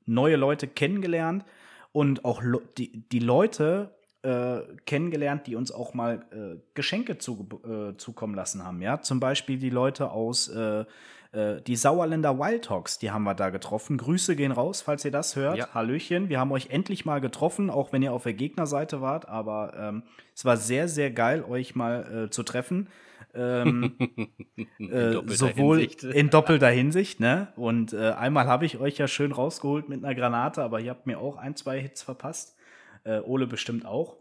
neue 0.07 0.37
Leute 0.37 0.67
kennengelernt 0.67 1.45
und 1.93 2.25
auch 2.25 2.43
die, 2.77 3.09
die 3.09 3.19
Leute 3.19 3.95
äh, 4.23 4.61
kennengelernt, 4.87 5.47
die 5.47 5.55
uns 5.55 5.71
auch 5.71 5.95
mal 5.95 6.27
äh, 6.33 6.61
Geschenke 6.75 7.19
zu, 7.19 7.49
äh, 7.65 7.97
zukommen 7.97 8.35
lassen 8.35 8.65
haben. 8.65 8.83
Ja, 8.83 9.01
zum 9.01 9.21
Beispiel 9.21 9.59
die 9.59 9.71
Leute 9.71 10.11
aus 10.11 10.49
äh, 10.49 10.85
äh, 11.33 11.61
die 11.63 11.77
Sauerländer 11.77 12.39
Wildhawks, 12.39 12.99
die 12.99 13.11
haben 13.11 13.25
wir 13.25 13.35
da 13.35 13.51
getroffen. 13.51 13.99
Grüße 13.99 14.35
gehen 14.35 14.53
raus, 14.53 14.81
falls 14.81 15.05
ihr 15.05 15.11
das 15.11 15.37
hört. 15.37 15.59
Ja. 15.59 15.75
Hallöchen, 15.75 16.29
wir 16.29 16.41
haben 16.41 16.53
euch 16.53 16.71
endlich 16.71 17.05
mal 17.05 17.21
getroffen, 17.21 17.71
auch 17.71 17.93
wenn 17.93 18.03
ihr 18.03 18.13
auf 18.13 18.23
der 18.23 18.35
Gegnerseite 18.35 19.01
wart. 19.01 19.29
Aber 19.29 19.75
ähm, 19.77 20.03
es 20.35 20.45
war 20.45 20.57
sehr, 20.57 20.89
sehr 20.89 21.11
geil, 21.11 21.45
euch 21.45 21.75
mal 21.75 22.25
äh, 22.27 22.31
zu 22.31 22.43
treffen. 22.43 22.89
Ähm, 23.35 23.97
äh, 24.79 25.21
sowohl 25.27 25.81
Hinsicht. 25.81 26.05
in 26.05 26.31
doppelter 26.31 26.69
Hinsicht, 26.69 27.21
ne? 27.21 27.49
Und 27.57 27.93
äh, 27.93 28.11
einmal 28.11 28.47
habe 28.47 28.65
ich 28.67 28.79
euch 28.79 28.99
ja 28.99 29.09
schön 29.09 29.33
rausgeholt 29.33 29.89
mit 29.89 30.05
einer 30.05 30.15
Granate, 30.15 30.63
aber 30.63 30.81
ihr 30.81 30.91
habt 30.91 31.07
mir 31.07 31.19
auch 31.19 31.37
ein, 31.37 31.57
zwei 31.57 31.81
Hits 31.81 32.03
verpasst. 32.03 32.57
Äh, 33.05 33.21
Ole 33.21 33.47
bestimmt 33.47 33.87
auch. 33.87 34.17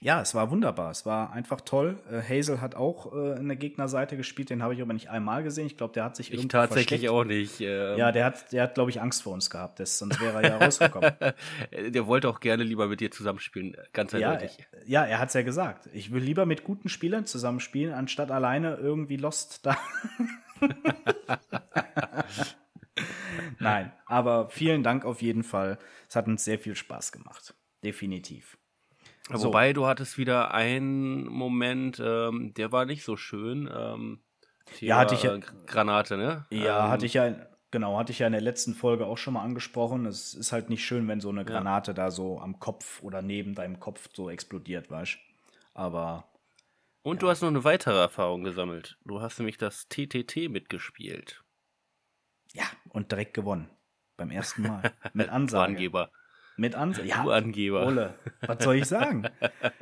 Ja, 0.00 0.20
es 0.20 0.34
war 0.34 0.50
wunderbar. 0.50 0.90
Es 0.90 1.06
war 1.06 1.32
einfach 1.32 1.60
toll. 1.60 1.98
Äh, 2.10 2.20
Hazel 2.22 2.60
hat 2.60 2.74
auch 2.74 3.12
äh, 3.14 3.38
in 3.38 3.48
der 3.48 3.56
Gegnerseite 3.56 4.16
gespielt. 4.16 4.50
Den 4.50 4.62
habe 4.62 4.74
ich 4.74 4.82
aber 4.82 4.92
nicht 4.92 5.10
einmal 5.10 5.42
gesehen. 5.42 5.66
Ich 5.66 5.76
glaube, 5.76 5.94
der 5.94 6.04
hat 6.04 6.16
sich 6.16 6.30
irgendwie. 6.30 6.46
Ich 6.46 6.52
tatsächlich 6.52 7.00
versteckt. 7.00 7.12
auch 7.12 7.24
nicht. 7.24 7.60
Ähm. 7.60 7.98
Ja, 7.98 8.12
der 8.12 8.24
hat, 8.26 8.52
der 8.52 8.64
hat, 8.64 8.74
glaube 8.74 8.90
ich, 8.90 9.00
Angst 9.00 9.22
vor 9.22 9.32
uns 9.32 9.50
gehabt. 9.50 9.80
Das, 9.80 9.98
sonst 9.98 10.20
wäre 10.20 10.42
er 10.42 10.50
ja 10.50 10.58
rausgekommen. 10.58 11.12
der 11.88 12.06
wollte 12.06 12.28
auch 12.28 12.40
gerne 12.40 12.64
lieber 12.64 12.88
mit 12.88 13.00
dir 13.00 13.10
zusammenspielen. 13.10 13.76
Ganz 13.92 14.14
eindeutig. 14.14 14.58
Ja, 14.86 15.04
ja 15.04 15.06
er 15.06 15.18
hat 15.18 15.28
es 15.28 15.34
ja 15.34 15.42
gesagt. 15.42 15.88
Ich 15.92 16.12
will 16.12 16.22
lieber 16.22 16.46
mit 16.46 16.64
guten 16.64 16.88
Spielern 16.88 17.26
zusammenspielen, 17.26 17.94
anstatt 17.94 18.30
alleine 18.30 18.76
irgendwie 18.76 19.16
Lost 19.16 19.66
da. 19.66 19.76
Nein, 23.58 23.92
aber 24.06 24.48
vielen 24.48 24.82
Dank 24.82 25.04
auf 25.04 25.22
jeden 25.22 25.42
Fall. 25.42 25.78
Es 26.08 26.16
hat 26.16 26.26
uns 26.26 26.44
sehr 26.44 26.58
viel 26.58 26.74
Spaß 26.74 27.12
gemacht 27.12 27.54
definitiv. 27.84 28.58
So. 29.30 29.48
Wobei 29.48 29.72
du 29.72 29.86
hattest 29.86 30.18
wieder 30.18 30.52
einen 30.52 31.24
Moment, 31.26 32.00
ähm, 32.04 32.52
der 32.54 32.72
war 32.72 32.84
nicht 32.84 33.04
so 33.04 33.16
schön. 33.16 33.70
Ähm, 33.74 34.20
ja, 34.80 34.98
hatte 34.98 35.14
ich 35.14 35.22
ja. 35.22 35.38
Granate, 35.66 36.16
ne? 36.16 36.46
Ja, 36.50 36.84
ähm, 36.84 36.90
hatte 36.90 37.06
ich 37.06 37.14
ja, 37.14 37.34
genau, 37.70 37.98
hatte 37.98 38.12
ich 38.12 38.18
ja 38.18 38.26
in 38.26 38.32
der 38.32 38.42
letzten 38.42 38.74
Folge 38.74 39.06
auch 39.06 39.16
schon 39.16 39.34
mal 39.34 39.42
angesprochen. 39.42 40.04
Es 40.04 40.34
ist 40.34 40.52
halt 40.52 40.68
nicht 40.68 40.84
schön, 40.84 41.08
wenn 41.08 41.20
so 41.20 41.30
eine 41.30 41.44
Granate 41.44 41.92
ja. 41.92 41.94
da 41.94 42.10
so 42.10 42.38
am 42.38 42.58
Kopf 42.60 43.02
oder 43.02 43.22
neben 43.22 43.54
deinem 43.54 43.80
Kopf 43.80 44.10
so 44.12 44.28
explodiert, 44.28 44.90
weißt 44.90 45.18
Aber. 45.72 46.28
Und 47.02 47.16
ja. 47.16 47.20
du 47.20 47.28
hast 47.30 47.40
noch 47.40 47.48
eine 47.48 47.64
weitere 47.64 47.98
Erfahrung 47.98 48.44
gesammelt. 48.44 48.98
Du 49.04 49.22
hast 49.22 49.38
nämlich 49.38 49.56
das 49.56 49.88
TTT 49.88 50.50
mitgespielt. 50.50 51.42
Ja, 52.52 52.64
und 52.90 53.10
direkt 53.10 53.34
gewonnen. 53.34 53.70
Beim 54.16 54.30
ersten 54.30 54.62
Mal. 54.62 54.92
Mit 55.14 55.28
Ansage. 55.30 55.72
Angeber. 55.72 56.10
Mit 56.56 56.74
Ansage. 56.74 57.08
Ja, 57.08 57.22
du 57.22 57.30
Angeber. 57.30 57.86
Ole, 57.86 58.14
was 58.46 58.62
soll 58.62 58.76
ich 58.76 58.86
sagen? 58.86 59.24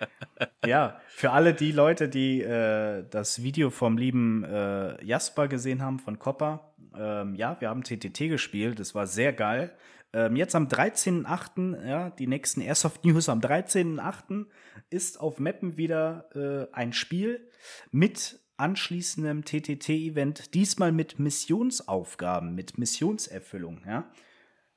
ja, 0.66 1.00
für 1.08 1.30
alle 1.30 1.52
die 1.54 1.72
Leute, 1.72 2.08
die 2.08 2.40
äh, 2.40 3.04
das 3.10 3.42
Video 3.42 3.70
vom 3.70 3.98
lieben 3.98 4.44
äh, 4.44 5.04
Jasper 5.04 5.48
gesehen 5.48 5.82
haben 5.82 5.98
von 5.98 6.18
Copper, 6.18 6.72
ähm, 6.98 7.34
ja, 7.34 7.56
wir 7.60 7.68
haben 7.68 7.82
TTT 7.82 8.28
gespielt, 8.28 8.80
das 8.80 8.94
war 8.94 9.06
sehr 9.06 9.32
geil. 9.32 9.72
Ähm, 10.14 10.36
jetzt 10.36 10.54
am 10.54 10.66
13.8., 10.66 11.86
ja, 11.86 12.10
die 12.10 12.26
nächsten 12.26 12.60
Airsoft 12.60 13.04
News 13.04 13.28
am 13.28 13.40
13.8. 13.40 14.46
ist 14.90 15.20
auf 15.20 15.38
Mappen 15.38 15.76
wieder 15.76 16.28
äh, 16.34 16.74
ein 16.74 16.92
Spiel 16.92 17.48
mit 17.90 18.40
anschließendem 18.58 19.44
TTT-Event, 19.44 20.54
diesmal 20.54 20.92
mit 20.92 21.18
Missionsaufgaben, 21.18 22.54
mit 22.54 22.78
Missionserfüllung, 22.78 23.80
ja. 23.86 24.10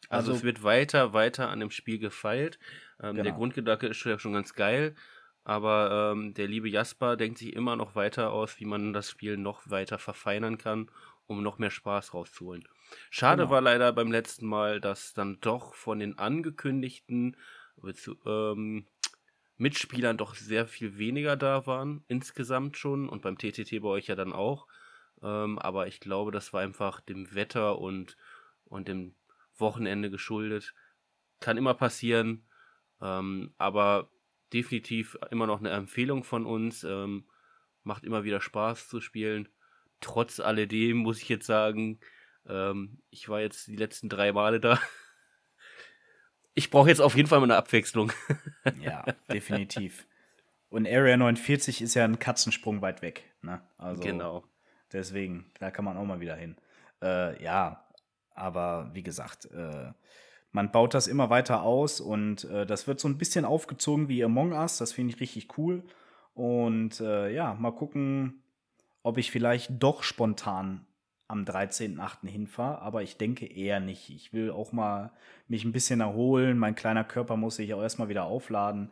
Also, 0.10 0.32
also, 0.32 0.34
es 0.34 0.44
wird 0.44 0.64
weiter, 0.64 1.14
weiter 1.14 1.50
an 1.50 1.60
dem 1.60 1.72
Spiel 1.72 2.00
gefeilt. 2.00 2.60
Ähm, 3.02 3.12
genau. 3.12 3.24
Der 3.24 3.32
Grundgedanke 3.34 3.88
ist 3.88 3.98
schon 3.98 4.34
ganz 4.34 4.54
geil, 4.54 4.96
aber 5.44 6.12
ähm, 6.14 6.34
der 6.34 6.48
liebe 6.48 6.70
Jasper 6.70 7.18
denkt 7.18 7.38
sich 7.38 7.54
immer 7.54 7.76
noch 7.76 7.96
weiter 7.96 8.32
aus, 8.32 8.60
wie 8.60 8.66
man 8.66 8.94
das 8.94 9.10
Spiel 9.10 9.38
noch 9.38 9.70
weiter 9.70 10.00
verfeinern 10.00 10.58
kann, 10.58 10.90
um 11.28 11.44
noch 11.44 11.58
mehr 11.58 11.72
Spaß 11.72 12.14
rauszuholen. 12.14 12.68
Schade 13.10 13.44
genau. 13.44 13.52
war 13.52 13.62
leider 13.62 13.92
beim 13.94 14.12
letzten 14.12 14.48
Mal, 14.48 14.80
dass 14.80 15.14
dann 15.14 15.40
doch 15.42 15.74
von 15.74 16.00
den 16.00 16.18
angekündigten 16.18 17.36
ähm, 18.26 18.86
Mitspielern 19.58 20.18
doch 20.18 20.36
sehr 20.36 20.68
viel 20.68 20.98
weniger 20.98 21.36
da 21.36 21.66
waren, 21.66 22.04
insgesamt 22.08 22.78
schon 22.78 23.08
und 23.08 23.22
beim 23.22 23.38
TTT 23.38 23.82
bei 23.82 23.88
euch 23.88 24.08
ja 24.08 24.16
dann 24.16 24.34
auch. 24.34 24.68
Ähm, 25.22 25.60
aber 25.60 25.88
ich 25.88 26.00
glaube, 26.00 26.32
das 26.32 26.54
war 26.54 26.62
einfach 26.62 27.00
dem 27.00 27.34
Wetter 27.34 27.80
und, 27.80 28.18
und 28.66 28.88
dem 28.88 29.16
Wochenende 29.58 30.10
geschuldet. 30.10 30.74
Kann 31.40 31.58
immer 31.58 31.74
passieren, 31.74 32.48
ähm, 33.02 33.54
aber 33.58 34.10
definitiv 34.54 35.18
immer 35.32 35.48
noch 35.48 35.60
eine 35.60 35.70
Empfehlung 35.70 36.24
von 36.24 36.46
uns. 36.46 36.84
Ähm, 36.84 37.28
macht 37.84 38.04
immer 38.04 38.24
wieder 38.24 38.42
Spaß 38.42 38.88
zu 38.88 39.00
spielen. 39.00 39.48
Trotz 40.02 40.40
alledem 40.40 40.98
muss 40.98 41.22
ich 41.22 41.30
jetzt 41.30 41.46
sagen, 41.46 42.00
ähm, 42.48 43.02
ich 43.10 43.30
war 43.30 43.42
jetzt 43.42 43.68
die 43.68 43.76
letzten 43.76 44.10
drei 44.10 44.32
Male 44.32 44.60
da. 44.60 44.80
Ich 46.58 46.70
brauche 46.70 46.88
jetzt 46.88 47.02
auf 47.02 47.18
jeden 47.18 47.28
Fall 47.28 47.40
mal 47.40 47.48
eine 47.48 47.58
Abwechslung. 47.58 48.14
ja, 48.82 49.04
definitiv. 49.30 50.08
Und 50.70 50.88
Area 50.88 51.18
49 51.18 51.82
ist 51.82 51.96
ja 51.96 52.06
ein 52.06 52.18
Katzensprung 52.18 52.82
weit 52.82 53.02
weg. 53.02 53.30
Ne? 53.42 53.62
Also 53.78 54.02
genau. 54.02 54.46
Deswegen, 54.94 55.52
da 55.60 55.70
kann 55.70 55.84
man 55.84 55.98
auch 55.98 56.06
mal 56.06 56.22
wieder 56.22 56.38
hin. 56.38 56.56
Äh, 57.02 57.44
ja, 57.44 57.85
aber 58.36 58.92
wie 58.94 59.04
gesagt, 59.04 59.46
äh, 59.46 59.92
man 60.52 60.72
baut 60.72 60.94
das 60.94 61.08
immer 61.08 61.30
weiter 61.30 61.64
aus 61.64 62.00
und 62.00 62.46
äh, 62.46 62.66
das 62.66 62.88
wird 62.88 63.00
so 63.00 63.08
ein 63.08 63.18
bisschen 63.18 63.46
aufgezogen 63.46 64.08
wie 64.08 64.24
Among 64.24 64.54
Us. 64.54 64.78
Das 64.78 64.94
finde 64.94 65.14
ich 65.14 65.20
richtig 65.20 65.58
cool. 65.58 65.84
Und 66.34 67.00
äh, 67.02 67.34
ja, 67.34 67.54
mal 67.56 67.72
gucken, 67.72 68.44
ob 69.04 69.18
ich 69.18 69.32
vielleicht 69.32 69.72
doch 69.82 70.04
spontan 70.04 70.86
am 71.28 71.44
13.8. 71.44 72.28
hinfahre, 72.28 72.82
aber 72.82 73.02
ich 73.02 73.18
denke 73.18 73.48
eher 73.48 73.80
nicht. 73.80 74.10
Ich 74.10 74.32
will 74.32 74.52
auch 74.52 74.72
mal 74.72 75.12
mich 75.48 75.66
ein 75.66 75.72
bisschen 75.72 76.00
erholen. 76.00 76.58
Mein 76.58 76.76
kleiner 76.76 77.04
Körper 77.04 77.36
muss 77.36 77.56
sich 77.56 77.74
auch 77.74 77.82
erstmal 77.82 78.10
wieder 78.10 78.26
aufladen. 78.26 78.92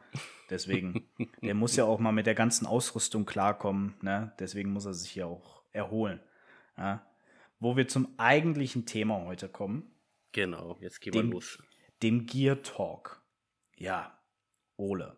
Deswegen, 0.50 1.06
der 1.42 1.54
muss 1.54 1.76
ja 1.76 1.86
auch 1.86 2.00
mal 2.00 2.12
mit 2.12 2.26
der 2.26 2.36
ganzen 2.36 2.66
Ausrüstung 2.66 3.26
klarkommen. 3.26 3.94
Ne? 4.02 4.32
Deswegen 4.40 4.72
muss 4.72 4.86
er 4.86 4.94
sich 4.94 5.14
ja 5.16 5.28
auch 5.28 5.62
erholen. 5.72 6.20
Ja? 6.78 7.06
Wo 7.64 7.78
wir 7.78 7.88
zum 7.88 8.14
eigentlichen 8.20 8.86
Thema 8.86 9.24
heute 9.24 9.48
kommen. 9.48 9.90
Genau, 10.34 10.78
jetzt 10.82 11.00
gehen 11.00 11.14
wir 11.14 11.24
los. 11.24 11.58
Dem 12.02 12.26
Gear 12.26 12.62
Talk. 12.62 13.24
Ja, 13.78 14.20
Ole. 14.76 15.18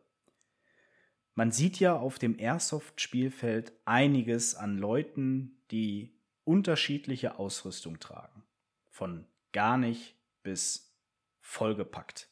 Man 1.33 1.51
sieht 1.51 1.79
ja 1.79 1.97
auf 1.97 2.19
dem 2.19 2.37
Airsoft-Spielfeld 2.37 3.73
einiges 3.85 4.53
an 4.53 4.77
Leuten, 4.77 5.63
die 5.71 6.17
unterschiedliche 6.43 7.39
Ausrüstung 7.39 7.99
tragen. 7.99 8.43
Von 8.89 9.25
gar 9.51 9.77
nicht 9.77 10.15
bis 10.43 10.95
vollgepackt. 11.41 12.29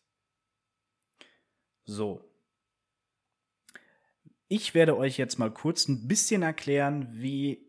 So. 1.86 2.24
Ich 4.48 4.75
werde 4.75 4.96
euch 4.96 5.17
jetzt 5.17 5.39
mal 5.39 5.51
kurz 5.51 5.88
ein 5.88 6.08
bisschen 6.08 6.43
erklären, 6.43 7.08
wie 7.12 7.67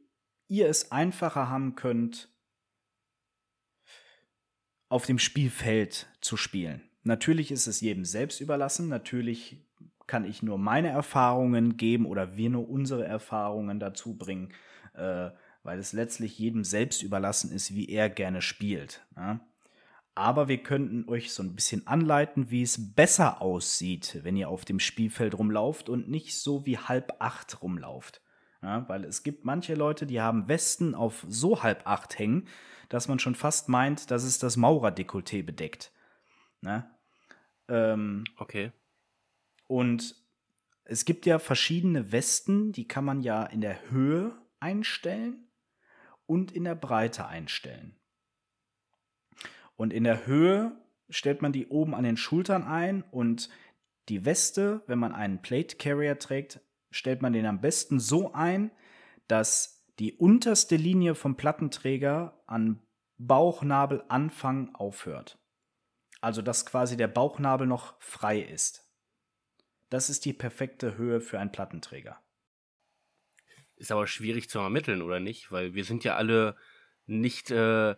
ihr 0.48 0.68
es 0.68 0.92
einfacher 0.92 1.48
haben 1.48 1.74
könnt, 1.74 2.33
auf 4.94 5.06
dem 5.06 5.18
Spielfeld 5.18 6.06
zu 6.20 6.36
spielen. 6.36 6.80
Natürlich 7.02 7.50
ist 7.50 7.66
es 7.66 7.80
jedem 7.80 8.04
selbst 8.04 8.40
überlassen. 8.40 8.88
Natürlich 8.88 9.58
kann 10.06 10.24
ich 10.24 10.40
nur 10.40 10.56
meine 10.56 10.90
Erfahrungen 10.90 11.76
geben 11.76 12.06
oder 12.06 12.36
wir 12.36 12.48
nur 12.48 12.70
unsere 12.70 13.04
Erfahrungen 13.04 13.80
dazu 13.80 14.16
bringen, 14.16 14.52
äh, 14.94 15.30
weil 15.64 15.80
es 15.80 15.94
letztlich 15.94 16.38
jedem 16.38 16.62
selbst 16.62 17.02
überlassen 17.02 17.50
ist, 17.50 17.74
wie 17.74 17.88
er 17.88 18.08
gerne 18.08 18.40
spielt. 18.40 19.04
Ja? 19.16 19.40
Aber 20.14 20.46
wir 20.46 20.58
könnten 20.58 21.08
euch 21.08 21.32
so 21.32 21.42
ein 21.42 21.56
bisschen 21.56 21.88
anleiten, 21.88 22.52
wie 22.52 22.62
es 22.62 22.94
besser 22.94 23.42
aussieht, 23.42 24.20
wenn 24.22 24.36
ihr 24.36 24.48
auf 24.48 24.64
dem 24.64 24.78
Spielfeld 24.78 25.36
rumlauft 25.36 25.88
und 25.88 26.08
nicht 26.08 26.38
so 26.38 26.66
wie 26.66 26.78
halb 26.78 27.16
acht 27.18 27.62
rumlauft. 27.62 28.22
Ja, 28.64 28.88
weil 28.88 29.04
es 29.04 29.22
gibt 29.22 29.44
manche 29.44 29.74
Leute, 29.74 30.06
die 30.06 30.22
haben 30.22 30.48
Westen 30.48 30.94
auf 30.94 31.26
so 31.28 31.62
halb 31.62 31.86
acht 31.86 32.18
hängen, 32.18 32.48
dass 32.88 33.08
man 33.08 33.18
schon 33.18 33.34
fast 33.34 33.68
meint, 33.68 34.10
dass 34.10 34.24
es 34.24 34.38
das 34.38 34.56
Maurerdekolleté 34.56 35.44
bedeckt. 35.44 35.92
Ne? 36.62 36.90
Ähm, 37.68 38.24
okay. 38.38 38.72
Und 39.68 40.16
es 40.84 41.04
gibt 41.04 41.26
ja 41.26 41.38
verschiedene 41.38 42.10
Westen, 42.10 42.72
die 42.72 42.88
kann 42.88 43.04
man 43.04 43.20
ja 43.20 43.44
in 43.44 43.60
der 43.60 43.90
Höhe 43.90 44.32
einstellen 44.60 45.46
und 46.24 46.50
in 46.50 46.64
der 46.64 46.74
Breite 46.74 47.26
einstellen. 47.26 47.96
Und 49.76 49.92
in 49.92 50.04
der 50.04 50.24
Höhe 50.24 50.72
stellt 51.10 51.42
man 51.42 51.52
die 51.52 51.66
oben 51.66 51.94
an 51.94 52.04
den 52.04 52.16
Schultern 52.16 52.62
ein 52.62 53.02
und 53.10 53.50
die 54.08 54.24
Weste, 54.24 54.82
wenn 54.86 54.98
man 54.98 55.12
einen 55.14 55.42
Plate 55.42 55.76
Carrier 55.76 56.18
trägt, 56.18 56.60
stellt 56.94 57.22
man 57.22 57.32
den 57.32 57.46
am 57.46 57.60
besten 57.60 57.98
so 57.98 58.32
ein, 58.32 58.70
dass 59.26 59.84
die 59.98 60.12
unterste 60.12 60.76
Linie 60.76 61.14
vom 61.14 61.36
Plattenträger 61.36 62.40
an 62.46 62.80
Bauchnabelanfang 63.18 64.74
aufhört. 64.74 65.38
Also, 66.20 66.40
dass 66.40 66.66
quasi 66.66 66.96
der 66.96 67.08
Bauchnabel 67.08 67.66
noch 67.66 68.00
frei 68.00 68.40
ist. 68.40 68.88
Das 69.90 70.08
ist 70.08 70.24
die 70.24 70.32
perfekte 70.32 70.96
Höhe 70.96 71.20
für 71.20 71.38
einen 71.38 71.52
Plattenträger. 71.52 72.20
Ist 73.76 73.92
aber 73.92 74.06
schwierig 74.06 74.48
zu 74.48 74.60
ermitteln, 74.60 75.02
oder 75.02 75.20
nicht? 75.20 75.50
Weil 75.50 75.74
wir 75.74 75.84
sind 75.84 76.04
ja 76.04 76.16
alle 76.16 76.56
nicht 77.06 77.50
äh, 77.50 77.96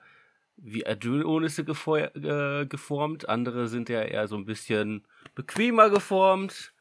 wie 0.56 0.86
Adrenonisse 0.86 1.62
äh, 1.62 2.66
geformt. 2.66 3.28
Andere 3.28 3.68
sind 3.68 3.88
ja 3.90 4.02
eher 4.02 4.26
so 4.26 4.36
ein 4.36 4.46
bisschen 4.46 5.06
bequemer 5.34 5.90
geformt. 5.90 6.72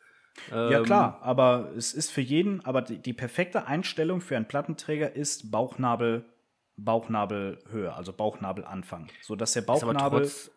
Ja, 0.50 0.82
klar, 0.84 1.18
ähm, 1.18 1.24
aber 1.24 1.72
es 1.76 1.94
ist 1.94 2.12
für 2.12 2.22
jeden, 2.22 2.64
aber 2.66 2.82
die, 2.82 3.02
die, 3.02 3.14
perfekte 3.14 3.68
Einstellung 3.68 4.22
für 4.22 4.36
einen 4.36 4.48
Plattenträger 4.48 5.16
ist 5.16 5.52
Bauchnabel, 5.52 6.26
Bauchnabelhöhe, 6.78 7.94
also 7.94 8.14
Bauchnabelanfang. 8.14 9.10
So 9.22 9.36
dass 9.36 9.54
der 9.54 9.62
Bauchnabel. 9.62 10.22
Trotz, 10.22 10.52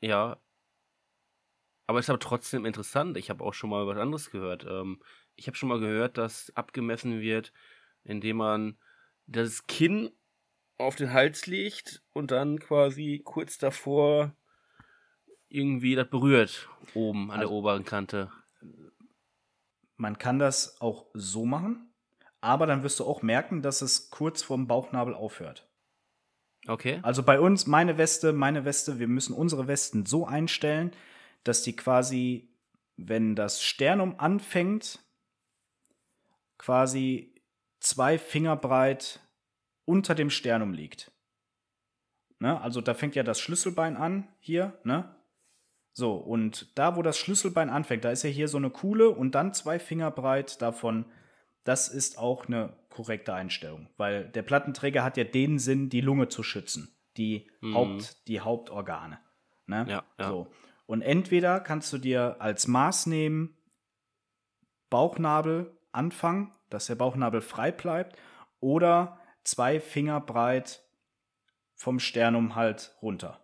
ja. 0.00 0.38
Aber 1.86 2.00
ist 2.00 2.10
aber 2.10 2.18
trotzdem 2.18 2.66
interessant. 2.66 3.16
Ich 3.16 3.30
habe 3.30 3.44
auch 3.44 3.54
schon 3.54 3.70
mal 3.70 3.86
was 3.86 3.96
anderes 3.96 4.30
gehört. 4.30 4.66
Ähm, 4.68 5.00
ich 5.36 5.46
habe 5.46 5.56
schon 5.56 5.68
mal 5.68 5.78
gehört, 5.78 6.18
dass 6.18 6.50
abgemessen 6.56 7.20
wird, 7.20 7.52
indem 8.02 8.38
man 8.38 8.76
das 9.26 9.66
Kinn 9.66 10.10
auf 10.78 10.96
den 10.96 11.12
Hals 11.12 11.46
legt 11.46 12.02
und 12.12 12.32
dann 12.32 12.58
quasi 12.58 13.22
kurz 13.24 13.58
davor 13.58 14.36
irgendwie 15.48 15.94
das 15.94 16.08
berührt, 16.10 16.68
oben 16.94 17.30
an 17.30 17.38
also, 17.38 17.48
der 17.48 17.56
oberen 17.56 17.84
Kante. 17.84 18.30
Man 19.96 20.18
kann 20.18 20.38
das 20.38 20.80
auch 20.80 21.06
so 21.14 21.46
machen, 21.46 21.92
aber 22.40 22.66
dann 22.66 22.82
wirst 22.82 23.00
du 23.00 23.04
auch 23.04 23.22
merken, 23.22 23.62
dass 23.62 23.82
es 23.82 24.10
kurz 24.10 24.42
vorm 24.42 24.66
Bauchnabel 24.66 25.14
aufhört. 25.14 25.68
Okay. 26.68 27.00
Also 27.02 27.22
bei 27.22 27.40
uns, 27.40 27.66
meine 27.66 27.96
Weste, 27.96 28.32
meine 28.32 28.64
Weste, 28.64 28.98
wir 28.98 29.08
müssen 29.08 29.34
unsere 29.34 29.68
Westen 29.68 30.04
so 30.04 30.26
einstellen, 30.26 30.92
dass 31.44 31.62
die 31.62 31.76
quasi, 31.76 32.52
wenn 32.96 33.36
das 33.36 33.62
Sternum 33.62 34.16
anfängt, 34.18 34.98
quasi 36.58 37.34
zwei 37.80 38.18
Finger 38.18 38.56
breit 38.56 39.20
unter 39.84 40.14
dem 40.14 40.30
Sternum 40.30 40.72
liegt. 40.72 41.12
Ne? 42.38 42.60
Also 42.60 42.80
da 42.80 42.94
fängt 42.94 43.14
ja 43.14 43.22
das 43.22 43.40
Schlüsselbein 43.40 43.96
an, 43.96 44.28
hier, 44.40 44.78
ne? 44.84 45.15
So, 45.98 46.12
und 46.12 46.78
da, 46.78 46.94
wo 46.94 47.00
das 47.00 47.16
Schlüsselbein 47.16 47.70
anfängt, 47.70 48.04
da 48.04 48.10
ist 48.10 48.22
ja 48.22 48.28
hier 48.28 48.48
so 48.48 48.58
eine 48.58 48.68
Kuhle 48.68 49.08
und 49.08 49.34
dann 49.34 49.54
zwei 49.54 49.78
Finger 49.78 50.10
breit 50.10 50.60
davon. 50.60 51.06
Das 51.64 51.88
ist 51.88 52.18
auch 52.18 52.48
eine 52.48 52.76
korrekte 52.90 53.32
Einstellung, 53.32 53.88
weil 53.96 54.28
der 54.28 54.42
Plattenträger 54.42 55.02
hat 55.02 55.16
ja 55.16 55.24
den 55.24 55.58
Sinn, 55.58 55.88
die 55.88 56.02
Lunge 56.02 56.28
zu 56.28 56.42
schützen, 56.42 56.94
die, 57.16 57.50
mhm. 57.62 57.74
Haupt, 57.74 58.28
die 58.28 58.42
Hauptorgane. 58.42 59.18
Ne? 59.64 59.86
Ja, 59.88 60.04
ja. 60.18 60.28
So. 60.28 60.48
Und 60.84 61.00
entweder 61.00 61.60
kannst 61.60 61.90
du 61.94 61.96
dir 61.96 62.36
als 62.40 62.68
Maß 62.68 63.06
nehmen, 63.06 63.56
Bauchnabel 64.90 65.78
anfangen, 65.92 66.52
dass 66.68 66.88
der 66.88 66.96
Bauchnabel 66.96 67.40
frei 67.40 67.72
bleibt, 67.72 68.18
oder 68.60 69.18
zwei 69.44 69.80
Finger 69.80 70.20
breit 70.20 70.82
vom 71.74 72.00
Sternum 72.00 72.54
halt 72.54 72.94
runter. 73.00 73.40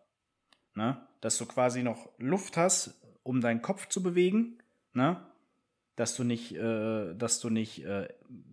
Ne? 0.74 1.00
Dass 1.22 1.38
du 1.38 1.46
quasi 1.46 1.82
noch 1.82 2.10
Luft 2.18 2.58
hast, 2.58 3.00
um 3.22 3.40
deinen 3.40 3.62
Kopf 3.62 3.88
zu 3.88 4.02
bewegen, 4.02 4.58
ne? 4.92 5.26
dass 5.96 6.14
du 6.14 6.24
nicht, 6.24 6.54
äh, 6.54 7.14
dass 7.14 7.40
du 7.40 7.48
nicht 7.48 7.84
äh, 7.84 8.08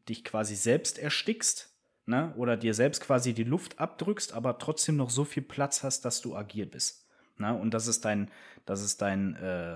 dich 0.08 0.24
quasi 0.24 0.56
selbst 0.56 0.98
erstickst, 0.98 1.76
ne? 2.06 2.34
oder 2.36 2.58
dir 2.58 2.74
selbst 2.74 3.02
quasi 3.02 3.34
die 3.34 3.44
Luft 3.44 3.80
abdrückst, 3.80 4.34
aber 4.34 4.58
trotzdem 4.58 4.96
noch 4.98 5.10
so 5.10 5.26
viel 5.26 5.44
Platz 5.44 5.84
hast, 5.84 6.06
dass 6.06 6.22
du 6.22 6.36
agil 6.36 6.66
bist. 6.66 7.08
Ne? 7.38 7.54
Und 7.58 7.74
das 7.74 7.88
ist 7.88 8.06
dein, 8.06 8.32
das 8.66 8.82
ist 8.82 9.02
dein, 9.02 9.36
äh, 9.36 9.76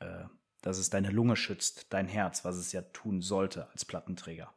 äh, 0.00 0.24
dass 0.62 0.78
es 0.78 0.90
deine 0.90 1.10
Lunge 1.10 1.36
schützt, 1.36 1.92
dein 1.92 2.08
Herz, 2.08 2.44
was 2.44 2.56
es 2.56 2.72
ja 2.72 2.82
tun 2.82 3.20
sollte 3.20 3.68
als 3.70 3.84
Plattenträger. 3.84 4.52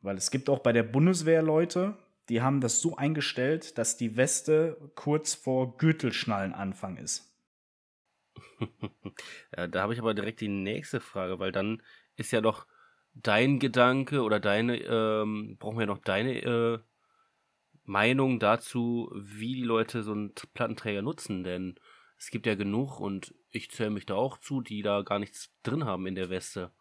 Weil 0.00 0.16
es 0.16 0.30
gibt 0.30 0.48
auch 0.48 0.58
bei 0.58 0.72
der 0.72 0.82
Bundeswehr 0.82 1.42
Leute, 1.42 1.96
die 2.32 2.40
haben 2.40 2.62
das 2.62 2.80
so 2.80 2.96
eingestellt, 2.96 3.76
dass 3.76 3.98
die 3.98 4.16
Weste 4.16 4.90
kurz 4.94 5.34
vor 5.34 5.76
Gürtelschnallenanfang 5.76 6.96
ist. 6.96 7.30
ja, 9.54 9.66
da 9.66 9.82
habe 9.82 9.92
ich 9.92 10.00
aber 10.00 10.14
direkt 10.14 10.40
die 10.40 10.48
nächste 10.48 11.02
Frage, 11.02 11.38
weil 11.40 11.52
dann 11.52 11.82
ist 12.16 12.32
ja 12.32 12.40
doch 12.40 12.66
dein 13.12 13.58
Gedanke 13.58 14.22
oder 14.22 14.40
deine, 14.40 14.78
ähm, 14.78 15.58
brauchen 15.58 15.78
wir 15.78 15.84
noch 15.84 15.98
deine 15.98 16.38
äh, 16.42 16.78
Meinung 17.84 18.40
dazu, 18.40 19.12
wie 19.14 19.54
die 19.56 19.64
Leute 19.64 20.02
so 20.02 20.12
einen 20.12 20.32
Plattenträger 20.54 21.02
nutzen, 21.02 21.44
denn 21.44 21.78
es 22.16 22.30
gibt 22.30 22.46
ja 22.46 22.54
genug 22.54 22.98
und 22.98 23.34
ich 23.50 23.70
zähle 23.70 23.90
mich 23.90 24.06
da 24.06 24.14
auch 24.14 24.38
zu, 24.38 24.62
die 24.62 24.80
da 24.80 25.02
gar 25.02 25.18
nichts 25.18 25.52
drin 25.64 25.84
haben 25.84 26.06
in 26.06 26.14
der 26.14 26.30
Weste. 26.30 26.72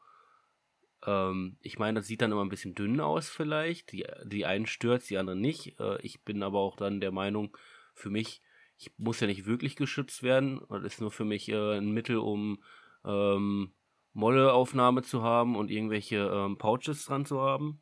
Ähm, 1.05 1.57
ich 1.61 1.79
meine, 1.79 1.99
das 1.99 2.07
sieht 2.07 2.21
dann 2.21 2.31
immer 2.31 2.43
ein 2.43 2.49
bisschen 2.49 2.75
dünn 2.75 2.99
aus 2.99 3.29
vielleicht. 3.29 3.91
Die, 3.91 4.05
die 4.25 4.45
einen 4.45 4.65
stört, 4.65 5.09
die 5.09 5.17
anderen 5.17 5.41
nicht. 5.41 5.79
Äh, 5.79 6.01
ich 6.01 6.23
bin 6.23 6.43
aber 6.43 6.59
auch 6.59 6.75
dann 6.75 7.01
der 7.01 7.11
Meinung, 7.11 7.55
für 7.93 8.09
mich, 8.09 8.41
ich 8.77 8.91
muss 8.97 9.19
ja 9.19 9.27
nicht 9.27 9.45
wirklich 9.45 9.75
geschützt 9.75 10.23
werden. 10.23 10.61
Das 10.69 10.83
ist 10.83 11.01
nur 11.01 11.11
für 11.11 11.25
mich 11.25 11.49
äh, 11.49 11.77
ein 11.77 11.91
Mittel, 11.91 12.17
um 12.17 12.63
ähm, 13.05 13.73
Molleaufnahme 14.13 15.03
zu 15.03 15.23
haben 15.23 15.55
und 15.55 15.71
irgendwelche 15.71 16.17
ähm, 16.17 16.57
Pouches 16.57 17.05
dran 17.05 17.25
zu 17.25 17.41
haben. 17.41 17.81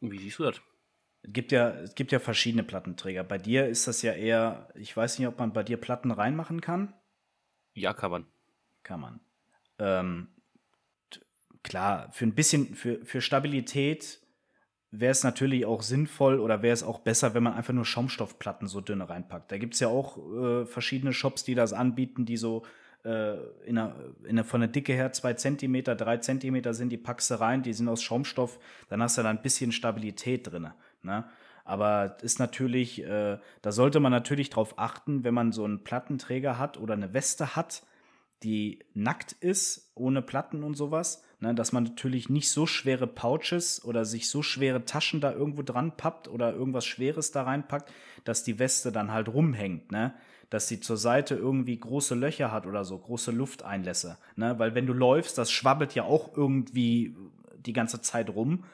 Wie 0.00 0.18
siehst 0.18 0.38
du 0.38 0.44
das? 0.44 0.60
Es 1.22 1.32
gibt, 1.32 1.52
ja, 1.52 1.70
es 1.70 1.94
gibt 1.94 2.10
ja 2.10 2.18
verschiedene 2.18 2.64
Plattenträger. 2.64 3.22
Bei 3.22 3.38
dir 3.38 3.68
ist 3.68 3.86
das 3.86 4.02
ja 4.02 4.12
eher, 4.12 4.68
ich 4.74 4.96
weiß 4.96 5.18
nicht, 5.18 5.28
ob 5.28 5.38
man 5.38 5.52
bei 5.52 5.62
dir 5.62 5.76
Platten 5.76 6.10
reinmachen 6.10 6.60
kann. 6.60 6.94
Ja, 7.74 7.94
kann 7.94 8.10
man. 8.10 8.26
Kann 8.82 9.00
man. 9.00 9.20
Ähm, 9.78 10.28
klar, 11.62 12.10
für 12.12 12.26
ein 12.26 12.34
bisschen, 12.34 12.74
für, 12.74 13.04
für 13.04 13.20
Stabilität 13.20 14.20
wäre 14.90 15.12
es 15.12 15.24
natürlich 15.24 15.64
auch 15.64 15.82
sinnvoll 15.82 16.38
oder 16.38 16.62
wäre 16.62 16.74
es 16.74 16.82
auch 16.82 16.98
besser, 16.98 17.34
wenn 17.34 17.42
man 17.42 17.54
einfach 17.54 17.72
nur 17.72 17.86
Schaumstoffplatten 17.86 18.68
so 18.68 18.80
dünne 18.80 19.08
reinpackt. 19.08 19.50
Da 19.50 19.58
gibt 19.58 19.74
es 19.74 19.80
ja 19.80 19.88
auch 19.88 20.18
äh, 20.18 20.66
verschiedene 20.66 21.14
Shops, 21.14 21.44
die 21.44 21.54
das 21.54 21.72
anbieten, 21.72 22.26
die 22.26 22.36
so 22.36 22.62
äh, 23.04 23.36
in 23.64 23.78
einer, 23.78 23.96
in 24.24 24.30
einer, 24.30 24.44
von 24.44 24.60
der 24.60 24.68
Dicke 24.68 24.92
her 24.92 25.12
zwei 25.12 25.32
Zentimeter, 25.32 25.94
drei 25.94 26.18
Zentimeter 26.18 26.74
sind, 26.74 26.90
die 26.90 26.98
packst 26.98 27.30
du 27.30 27.40
rein, 27.40 27.62
die 27.62 27.72
sind 27.72 27.88
aus 27.88 28.02
Schaumstoff, 28.02 28.58
dann 28.90 29.02
hast 29.02 29.16
du 29.16 29.22
da 29.22 29.30
ein 29.30 29.42
bisschen 29.42 29.72
Stabilität 29.72 30.52
drin. 30.52 30.68
Ne? 31.02 31.24
Aber 31.64 32.18
ist 32.22 32.38
natürlich, 32.38 33.02
äh, 33.02 33.38
da 33.62 33.72
sollte 33.72 33.98
man 33.98 34.12
natürlich 34.12 34.50
drauf 34.50 34.78
achten, 34.78 35.24
wenn 35.24 35.34
man 35.34 35.52
so 35.52 35.64
einen 35.64 35.84
Plattenträger 35.84 36.58
hat 36.58 36.76
oder 36.76 36.94
eine 36.94 37.14
Weste 37.14 37.56
hat, 37.56 37.82
die 38.42 38.80
nackt 38.92 39.32
ist, 39.32 39.92
ohne 39.94 40.20
Platten 40.20 40.64
und 40.64 40.74
sowas, 40.74 41.22
ne, 41.42 41.54
dass 41.54 41.72
man 41.72 41.82
natürlich 41.82 42.28
nicht 42.28 42.50
so 42.50 42.66
schwere 42.66 43.08
Pouches 43.08 43.84
oder 43.84 44.04
sich 44.04 44.28
so 44.30 44.42
schwere 44.42 44.84
Taschen 44.84 45.20
da 45.20 45.32
irgendwo 45.32 45.62
dran 45.62 45.96
pappt 45.96 46.28
oder 46.28 46.54
irgendwas 46.54 46.86
Schweres 46.86 47.32
da 47.32 47.42
reinpackt, 47.42 47.92
dass 48.24 48.44
die 48.44 48.60
Weste 48.60 48.92
dann 48.92 49.10
halt 49.10 49.28
rumhängt, 49.28 49.90
ne? 49.90 50.14
Dass 50.50 50.68
sie 50.68 50.80
zur 50.80 50.96
Seite 50.96 51.34
irgendwie 51.34 51.78
große 51.78 52.14
Löcher 52.14 52.52
hat 52.52 52.66
oder 52.66 52.84
so, 52.84 52.96
große 52.98 53.32
Lufteinlässe. 53.32 54.18
Ne? 54.36 54.58
Weil 54.58 54.74
wenn 54.74 54.86
du 54.86 54.92
läufst, 54.92 55.38
das 55.38 55.50
schwabbelt 55.50 55.94
ja 55.94 56.04
auch 56.04 56.36
irgendwie 56.36 57.16
die 57.56 57.72
ganze 57.72 58.02
Zeit 58.02 58.28
rum 58.28 58.64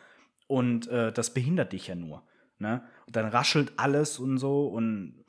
und 0.49 0.89
äh, 0.89 1.13
das 1.13 1.33
behindert 1.33 1.73
dich 1.73 1.87
ja 1.87 1.95
nur. 1.95 2.25
Ne? 2.59 2.83
Und 3.07 3.15
dann 3.15 3.27
raschelt 3.27 3.75
alles 3.77 4.19
und 4.19 4.39
so 4.39 4.67
und 4.67 5.25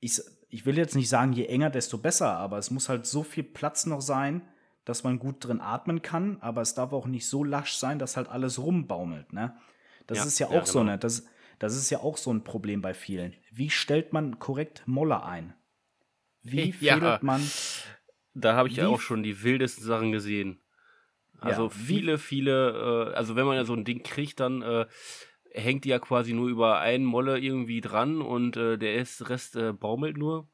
ich, 0.00 0.20
ich 0.50 0.66
will 0.66 0.76
jetzt 0.76 0.96
nicht 0.96 1.08
sagen, 1.08 1.32
je 1.32 1.46
enger, 1.46 1.70
desto 1.70 1.96
besser, 1.96 2.32
aber 2.36 2.58
es 2.58 2.72
muss 2.72 2.88
halt 2.88 3.06
so 3.06 3.22
viel 3.22 3.44
Platz 3.44 3.86
noch 3.86 4.00
sein, 4.00 4.42
dass 4.88 5.04
man 5.04 5.18
gut 5.18 5.44
drin 5.44 5.60
atmen 5.60 6.00
kann, 6.00 6.38
aber 6.40 6.62
es 6.62 6.72
darf 6.72 6.94
auch 6.94 7.06
nicht 7.06 7.26
so 7.26 7.44
lasch 7.44 7.74
sein, 7.74 7.98
dass 7.98 8.16
halt 8.16 8.28
alles 8.28 8.58
rumbaumelt, 8.58 9.34
ne? 9.34 9.54
Das 10.06 10.18
ja, 10.18 10.24
ist 10.24 10.38
ja 10.38 10.46
auch 10.46 10.52
ja, 10.52 10.64
so 10.64 10.78
genau. 10.78 10.92
eine, 10.92 10.98
das, 10.98 11.26
das 11.58 11.76
ist 11.76 11.90
ja 11.90 11.98
auch 11.98 12.16
so 12.16 12.32
ein 12.32 12.42
Problem 12.42 12.80
bei 12.80 12.94
vielen. 12.94 13.34
Wie 13.52 13.68
stellt 13.68 14.14
man 14.14 14.38
korrekt 14.38 14.84
Molle 14.86 15.22
ein? 15.22 15.52
Wie 16.42 16.72
fädelt 16.72 17.02
ja, 17.02 17.18
man? 17.20 17.42
Da 18.32 18.54
habe 18.54 18.70
ich 18.70 18.76
ja 18.76 18.88
auch 18.88 19.02
schon 19.02 19.22
die 19.22 19.42
wildesten 19.42 19.84
Sachen 19.84 20.10
gesehen. 20.10 20.58
Also 21.38 21.64
ja, 21.64 21.68
viele, 21.68 22.16
viele, 22.16 23.10
äh, 23.12 23.14
also 23.14 23.36
wenn 23.36 23.44
man 23.44 23.56
ja 23.56 23.66
so 23.66 23.74
ein 23.74 23.84
Ding 23.84 24.02
kriegt, 24.02 24.40
dann 24.40 24.62
äh, 24.62 24.86
hängt 25.52 25.84
die 25.84 25.90
ja 25.90 25.98
quasi 25.98 26.32
nur 26.32 26.48
über 26.48 26.78
einen 26.78 27.04
Molle 27.04 27.38
irgendwie 27.38 27.82
dran 27.82 28.22
und 28.22 28.56
äh, 28.56 28.78
der 28.78 28.96
Rest 28.96 29.54
äh, 29.54 29.74
baumelt 29.74 30.16
nur. 30.16 30.48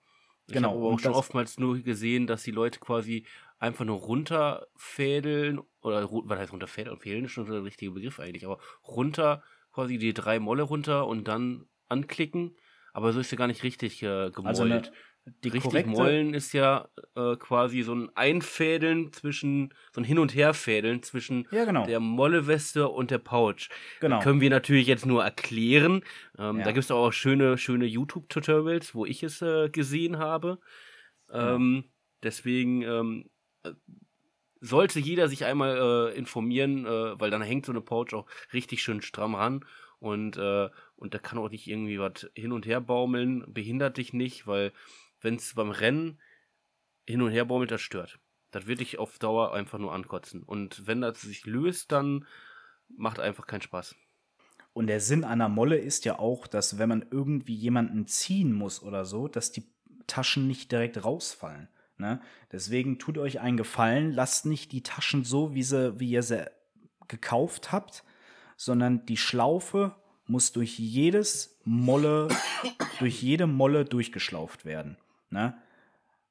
Ich 0.49 0.55
genau. 0.55 0.71
habe 0.71 0.79
aber 0.81 0.89
auch 0.89 0.99
schon 0.99 1.13
oftmals 1.13 1.59
nur 1.59 1.79
gesehen, 1.79 2.27
dass 2.27 2.43
die 2.43 2.51
Leute 2.51 2.81
quasi 2.81 3.25
einfach 3.59 3.85
nur 3.85 3.99
runterfädeln 3.99 5.61
oder 5.81 6.09
was 6.11 6.39
heißt 6.39 6.53
runterfädeln? 6.53 6.99
Fädeln 6.99 7.25
ist 7.25 7.33
schon 7.33 7.51
der 7.51 7.65
richtige 7.65 7.93
Begriff 7.93 8.21
eigentlich, 8.21 8.45
aber 8.45 8.59
runter 8.87 9.43
quasi 9.73 9.99
die 9.99 10.15
drei 10.15 10.39
Molle 10.39 10.63
runter 10.63 11.07
und 11.07 11.27
dann 11.29 11.67
anklicken. 11.89 12.57
Aber 12.93 13.13
so 13.13 13.21
ist 13.21 13.33
ja 13.33 13.39
gar 13.39 13.49
nicht 13.49 13.65
richtig 13.65 14.03
äh, 14.03 14.31
gemollt. 14.31 14.47
Also 14.47 14.63
eine, 14.63 14.83
die 15.43 15.49
Richtig 15.49 15.71
korrekte... 15.71 15.91
Mollen 15.91 16.35
ist 16.35 16.53
ja 16.53 16.89
äh, 17.17 17.37
quasi 17.37 17.83
so 17.83 17.95
ein 17.95 18.11
Einfädeln 18.15 19.13
zwischen, 19.13 19.73
so 19.93 20.01
ein 20.01 20.05
Hin- 20.05 20.19
und 20.19 20.35
Herfädeln 20.35 21.03
zwischen 21.03 21.49
ja, 21.51 21.65
genau. 21.65 21.87
der 21.87 21.99
Molleweste 21.99 22.89
und 22.89 23.11
der 23.11 23.19
Pouch. 23.19 23.69
Genau. 24.01 24.17
Das 24.17 24.25
können 24.25 24.41
wir 24.41 24.51
natürlich 24.51 24.87
jetzt 24.87 25.07
nur 25.07 25.25
erklären. 25.25 26.05
Ähm, 26.39 26.59
ja. 26.59 26.65
Da 26.65 26.73
gibt 26.73 26.85
es 26.85 26.91
auch 26.91 27.11
schöne, 27.11 27.57
schöne 27.57 27.87
YouTube-Tutorials, 27.87 28.95
wo 28.95 29.07
ich 29.07 29.23
es 29.23 29.41
äh, 29.41 29.71
gesehen 29.71 30.19
habe. 30.19 30.59
Genau. 31.29 31.55
Ähm, 31.55 31.85
deswegen 32.23 32.83
ähm, 32.83 33.25
äh, 33.25 33.34
sollte 34.61 34.99
jeder 34.99 35.29
sich 35.29 35.45
einmal 35.45 35.77
äh, 35.77 36.17
informieren, 36.17 36.87
äh, 36.87 37.21
weil 37.21 37.31
dann 37.31 37.43
hängt 37.43 37.67
so 37.67 37.73
eine 37.73 37.83
Pouch 37.83 38.15
auch 38.15 38.27
richtig 38.53 38.83
schön 38.83 39.03
stramm 39.03 39.35
ran 39.35 39.65
und, 39.99 40.37
äh, 40.37 40.71
und 40.97 41.15
da 41.15 41.19
kann 41.19 41.39
auch 41.39 41.51
nicht 41.51 41.67
irgendwie 41.67 41.99
was 41.99 42.31
hin 42.35 42.53
und 42.53 42.67
her 42.67 42.81
baumeln, 42.81 43.45
behindert 43.47 43.97
dich 43.99 44.13
nicht, 44.13 44.47
weil 44.47 44.73
wenn 45.21 45.37
es 45.37 45.55
beim 45.55 45.71
Rennen 45.71 46.21
hin 47.07 47.23
und 47.23 47.31
her 47.31 47.45
baumelt, 47.45 47.71
das 47.71 47.83
stört. 47.83 48.19
Das 48.51 48.67
wird 48.67 48.81
dich 48.81 48.99
auf 48.99 49.19
Dauer 49.19 49.53
einfach 49.53 49.79
nur 49.79 49.93
ankotzen. 49.93 50.43
Und 50.43 50.87
wenn 50.87 51.01
das 51.01 51.21
sich 51.21 51.45
löst, 51.45 51.93
dann 51.93 52.27
macht 52.89 53.19
einfach 53.19 53.47
keinen 53.47 53.63
Spaß. 53.63 53.97
Und 54.73 54.87
der 54.87 55.01
Sinn 55.01 55.25
einer 55.25 55.49
Molle 55.49 55.77
ist 55.77 56.05
ja 56.05 56.19
auch, 56.19 56.47
dass 56.47 56.79
wenn 56.79 56.89
man 56.89 57.07
irgendwie 57.11 57.55
jemanden 57.55 58.07
ziehen 58.07 58.53
muss 58.53 58.83
oder 58.83 59.05
so, 59.05 59.29
dass 59.29 59.53
die 59.53 59.65
Taschen 60.07 60.47
nicht 60.47 60.71
direkt 60.71 61.05
rausfallen. 61.05 61.69
Ne? 61.97 62.21
Deswegen 62.51 62.99
tut 62.99 63.19
euch 63.19 63.41
einen 63.41 63.57
Gefallen, 63.57 64.13
lasst 64.13 64.47
nicht 64.47 64.73
die 64.73 64.83
Taschen 64.83 65.25
so, 65.25 65.55
wie, 65.55 65.63
sie, 65.63 65.99
wie 66.01 66.11
ihr 66.11 66.23
sie 66.23 66.51
gekauft 67.09 67.73
habt, 67.73 68.05
sondern 68.57 69.07
die 69.07 69.17
Schlaufe 69.17 69.95
muss 70.27 70.53
durch 70.53 70.79
jedes 70.79 71.59
Molle, 71.65 72.29
durch 72.99 73.23
jede 73.23 73.47
Molle 73.47 73.85
durchgeschlauft 73.85 74.65
werden. 74.65 74.97
Ne? 75.31 75.57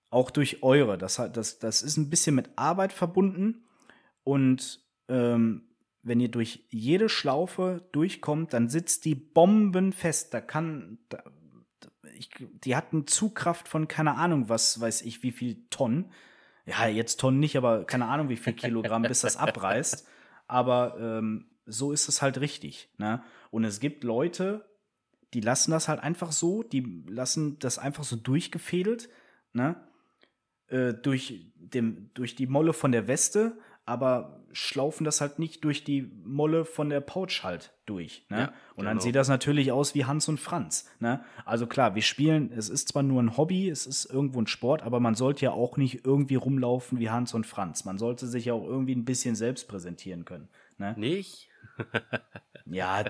Auch 0.09 0.31
durch 0.31 0.63
eure. 0.63 0.97
Das, 0.97 1.15
das, 1.15 1.59
das 1.59 1.81
ist 1.81 1.97
ein 1.97 2.09
bisschen 2.09 2.35
mit 2.35 2.49
Arbeit 2.55 2.93
verbunden. 2.93 3.65
Und 4.23 4.81
ähm, 5.09 5.63
wenn 6.01 6.19
ihr 6.19 6.29
durch 6.29 6.65
jede 6.69 7.09
Schlaufe 7.09 7.87
durchkommt, 7.91 8.53
dann 8.53 8.69
sitzt 8.69 9.05
die 9.05 9.15
bombenfest. 9.15 10.33
Da 10.33 10.41
kann. 10.41 10.99
Da, 11.09 11.23
ich, 12.17 12.29
die 12.63 12.75
hat 12.75 12.93
eine 12.93 13.05
Zugkraft 13.05 13.67
von 13.67 13.87
keine 13.87 14.15
Ahnung, 14.15 14.49
was 14.49 14.79
weiß 14.79 15.01
ich, 15.03 15.23
wie 15.23 15.31
viel 15.31 15.65
Tonnen. 15.69 16.11
Ja, 16.65 16.87
jetzt 16.87 17.19
Tonnen 17.19 17.39
nicht, 17.39 17.57
aber 17.57 17.85
keine 17.85 18.07
Ahnung, 18.07 18.29
wie 18.29 18.37
viel 18.37 18.53
Kilogramm, 18.53 19.03
bis 19.03 19.21
das 19.21 19.37
abreißt. 19.37 20.07
Aber 20.47 20.97
ähm, 20.99 21.47
so 21.65 21.91
ist 21.91 22.07
es 22.07 22.21
halt 22.21 22.39
richtig. 22.39 22.89
Ne? 22.97 23.23
Und 23.51 23.63
es 23.65 23.79
gibt 23.79 24.03
Leute, 24.03 24.65
die 25.33 25.41
lassen 25.41 25.71
das 25.71 25.87
halt 25.87 25.99
einfach 25.99 26.31
so, 26.31 26.63
die 26.63 27.03
lassen 27.07 27.59
das 27.59 27.79
einfach 27.79 28.03
so 28.03 28.15
durchgefädelt, 28.15 29.09
ne? 29.51 29.75
Äh, 30.67 30.93
durch, 30.93 31.51
dem, 31.57 32.11
durch 32.13 32.35
die 32.35 32.47
Molle 32.47 32.73
von 32.73 32.91
der 32.91 33.07
Weste, 33.07 33.57
aber 33.85 34.43
schlaufen 34.53 35.03
das 35.03 35.19
halt 35.19 35.39
nicht 35.39 35.63
durch 35.63 35.83
die 35.83 36.11
Molle 36.23 36.63
von 36.63 36.89
der 36.89 37.01
Pouch 37.01 37.43
halt 37.43 37.73
durch. 37.85 38.25
Ne? 38.29 38.37
Ja, 38.37 38.45
und 38.75 38.77
genau. 38.77 38.89
dann 38.89 38.99
sieht 38.99 39.15
das 39.15 39.27
natürlich 39.27 39.71
aus 39.71 39.95
wie 39.95 40.05
Hans 40.05 40.29
und 40.29 40.39
Franz. 40.39 40.89
Ne? 40.99 41.23
Also 41.43 41.67
klar, 41.67 41.95
wir 41.95 42.01
spielen, 42.01 42.51
es 42.55 42.69
ist 42.69 42.89
zwar 42.89 43.03
nur 43.03 43.21
ein 43.21 43.35
Hobby, 43.35 43.69
es 43.69 43.85
ist 43.85 44.05
irgendwo 44.05 44.39
ein 44.39 44.47
Sport, 44.47 44.83
aber 44.83 44.99
man 44.99 45.15
sollte 45.15 45.45
ja 45.45 45.51
auch 45.51 45.75
nicht 45.77 46.05
irgendwie 46.05 46.35
rumlaufen 46.35 46.99
wie 46.99 47.09
Hans 47.09 47.33
und 47.33 47.45
Franz. 47.45 47.83
Man 47.83 47.97
sollte 47.97 48.27
sich 48.27 48.45
ja 48.45 48.53
auch 48.53 48.65
irgendwie 48.65 48.95
ein 48.95 49.05
bisschen 49.05 49.35
selbst 49.35 49.67
präsentieren 49.67 50.23
können. 50.23 50.47
Ne? 50.77 50.93
Nicht? 50.97 51.49
ja, 52.65 53.03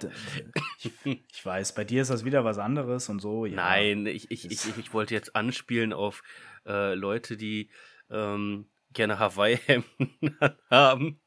ich, 0.80 0.92
ich, 1.04 1.46
weiß, 1.46 1.76
bei 1.76 1.84
dir 1.84 2.02
ist 2.02 2.12
das 2.12 2.24
wieder 2.24 2.46
was 2.46 2.58
anderes 2.58 3.10
und 3.10 3.20
so. 3.20 3.46
Ja. 3.46 3.56
Nein, 3.58 4.06
ich, 4.06 4.32
ich, 4.32 4.50
ich, 4.50 4.78
ich 4.78 4.94
wollte 4.94 5.14
jetzt 5.14 5.36
anspielen 5.36 5.92
auf 5.92 6.24
äh, 6.66 6.94
Leute, 6.94 7.36
die 7.36 7.70
ähm, 8.10 8.68
gerne 8.94 9.20
Hawaii-Hemden 9.20 10.30
haben. 10.70 11.20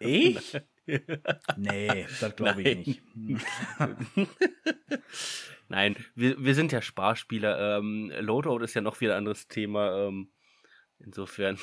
Ich? 0.00 0.56
nee, 1.56 2.06
das 2.20 2.36
glaube 2.36 2.62
ich 2.62 2.86
nicht. 2.86 3.02
Nein, 5.68 5.96
wir, 6.14 6.42
wir 6.42 6.54
sind 6.54 6.72
ja 6.72 6.80
Sparspieler. 6.80 7.78
Ähm, 7.78 8.12
Loadout 8.20 8.60
ist 8.64 8.74
ja 8.74 8.80
noch 8.80 9.00
wieder 9.00 9.14
ein 9.14 9.18
anderes 9.18 9.48
Thema. 9.48 10.06
Ähm, 10.06 10.32
insofern. 10.98 11.58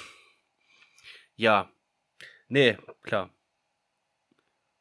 Ja. 1.36 1.72
Nee, 2.48 2.78
klar. 3.02 3.32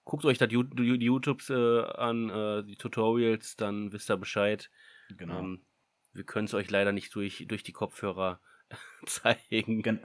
Guckt 0.04 0.26
euch 0.26 0.36
das 0.36 0.48
die 0.50 0.56
YouTubes 0.56 1.48
äh, 1.48 1.82
an, 1.82 2.28
äh, 2.28 2.64
die 2.64 2.76
Tutorials, 2.76 3.56
dann 3.56 3.90
wisst 3.92 4.10
ihr 4.10 4.18
Bescheid. 4.18 4.70
Genau. 5.16 5.38
Ähm, 5.38 5.64
wir 6.12 6.24
können 6.24 6.46
es 6.46 6.52
euch 6.52 6.70
leider 6.70 6.92
nicht 6.92 7.14
durch, 7.14 7.46
durch 7.48 7.62
die 7.62 7.72
Kopfhörer 7.72 8.40
zeigen. 9.06 9.82
Gen 9.82 10.00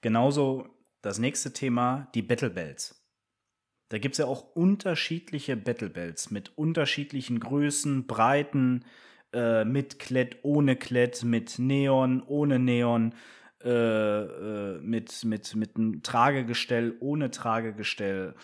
genauso 0.00 0.68
das 1.02 1.18
nächste 1.18 1.52
Thema, 1.52 2.08
die 2.14 2.22
Battle 2.22 2.50
Bells. 2.50 3.02
Da 3.88 3.98
gibt 3.98 4.14
es 4.14 4.18
ja 4.18 4.26
auch 4.26 4.54
unterschiedliche 4.54 5.56
Battle 5.56 5.90
Bells 5.90 6.30
mit 6.30 6.56
unterschiedlichen 6.58 7.38
Größen, 7.38 8.06
Breiten, 8.06 8.84
äh, 9.32 9.64
mit 9.64 9.98
Klett, 9.98 10.38
ohne 10.42 10.76
Klett, 10.76 11.22
mit 11.22 11.58
Neon, 11.58 12.22
ohne 12.26 12.58
Neon, 12.58 13.14
äh, 13.62 13.70
äh, 13.70 14.80
mit, 14.80 15.24
mit, 15.24 15.54
mit 15.54 15.76
einem 15.76 16.02
Tragegestell, 16.02 16.96
ohne 17.00 17.30
Tragegestell 17.30 18.34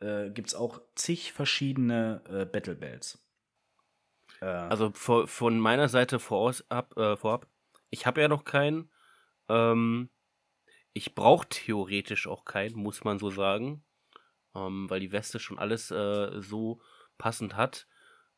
äh, 0.00 0.30
gibt 0.30 0.48
es 0.48 0.54
auch 0.54 0.80
zig 0.94 1.32
verschiedene 1.32 2.22
äh, 2.28 2.44
Battle 2.44 2.74
Bells. 2.74 3.18
Äh, 4.40 4.46
also 4.46 4.90
vor, 4.92 5.28
von 5.28 5.58
meiner 5.58 5.88
Seite 5.88 6.18
voraus, 6.18 6.64
ab, 6.70 6.96
äh, 6.96 7.16
vorab, 7.16 7.46
ich 7.90 8.06
habe 8.06 8.20
ja 8.20 8.28
noch 8.28 8.44
keinen. 8.44 8.90
Ähm, 9.48 10.10
ich 10.92 11.14
brauche 11.14 11.48
theoretisch 11.48 12.26
auch 12.26 12.44
keinen, 12.44 12.76
muss 12.76 13.04
man 13.04 13.18
so 13.18 13.30
sagen. 13.30 13.84
Ähm, 14.54 14.88
weil 14.88 15.00
die 15.00 15.12
Weste 15.12 15.38
schon 15.38 15.58
alles 15.58 15.90
äh, 15.90 16.40
so 16.40 16.80
passend 17.18 17.56
hat. 17.56 17.86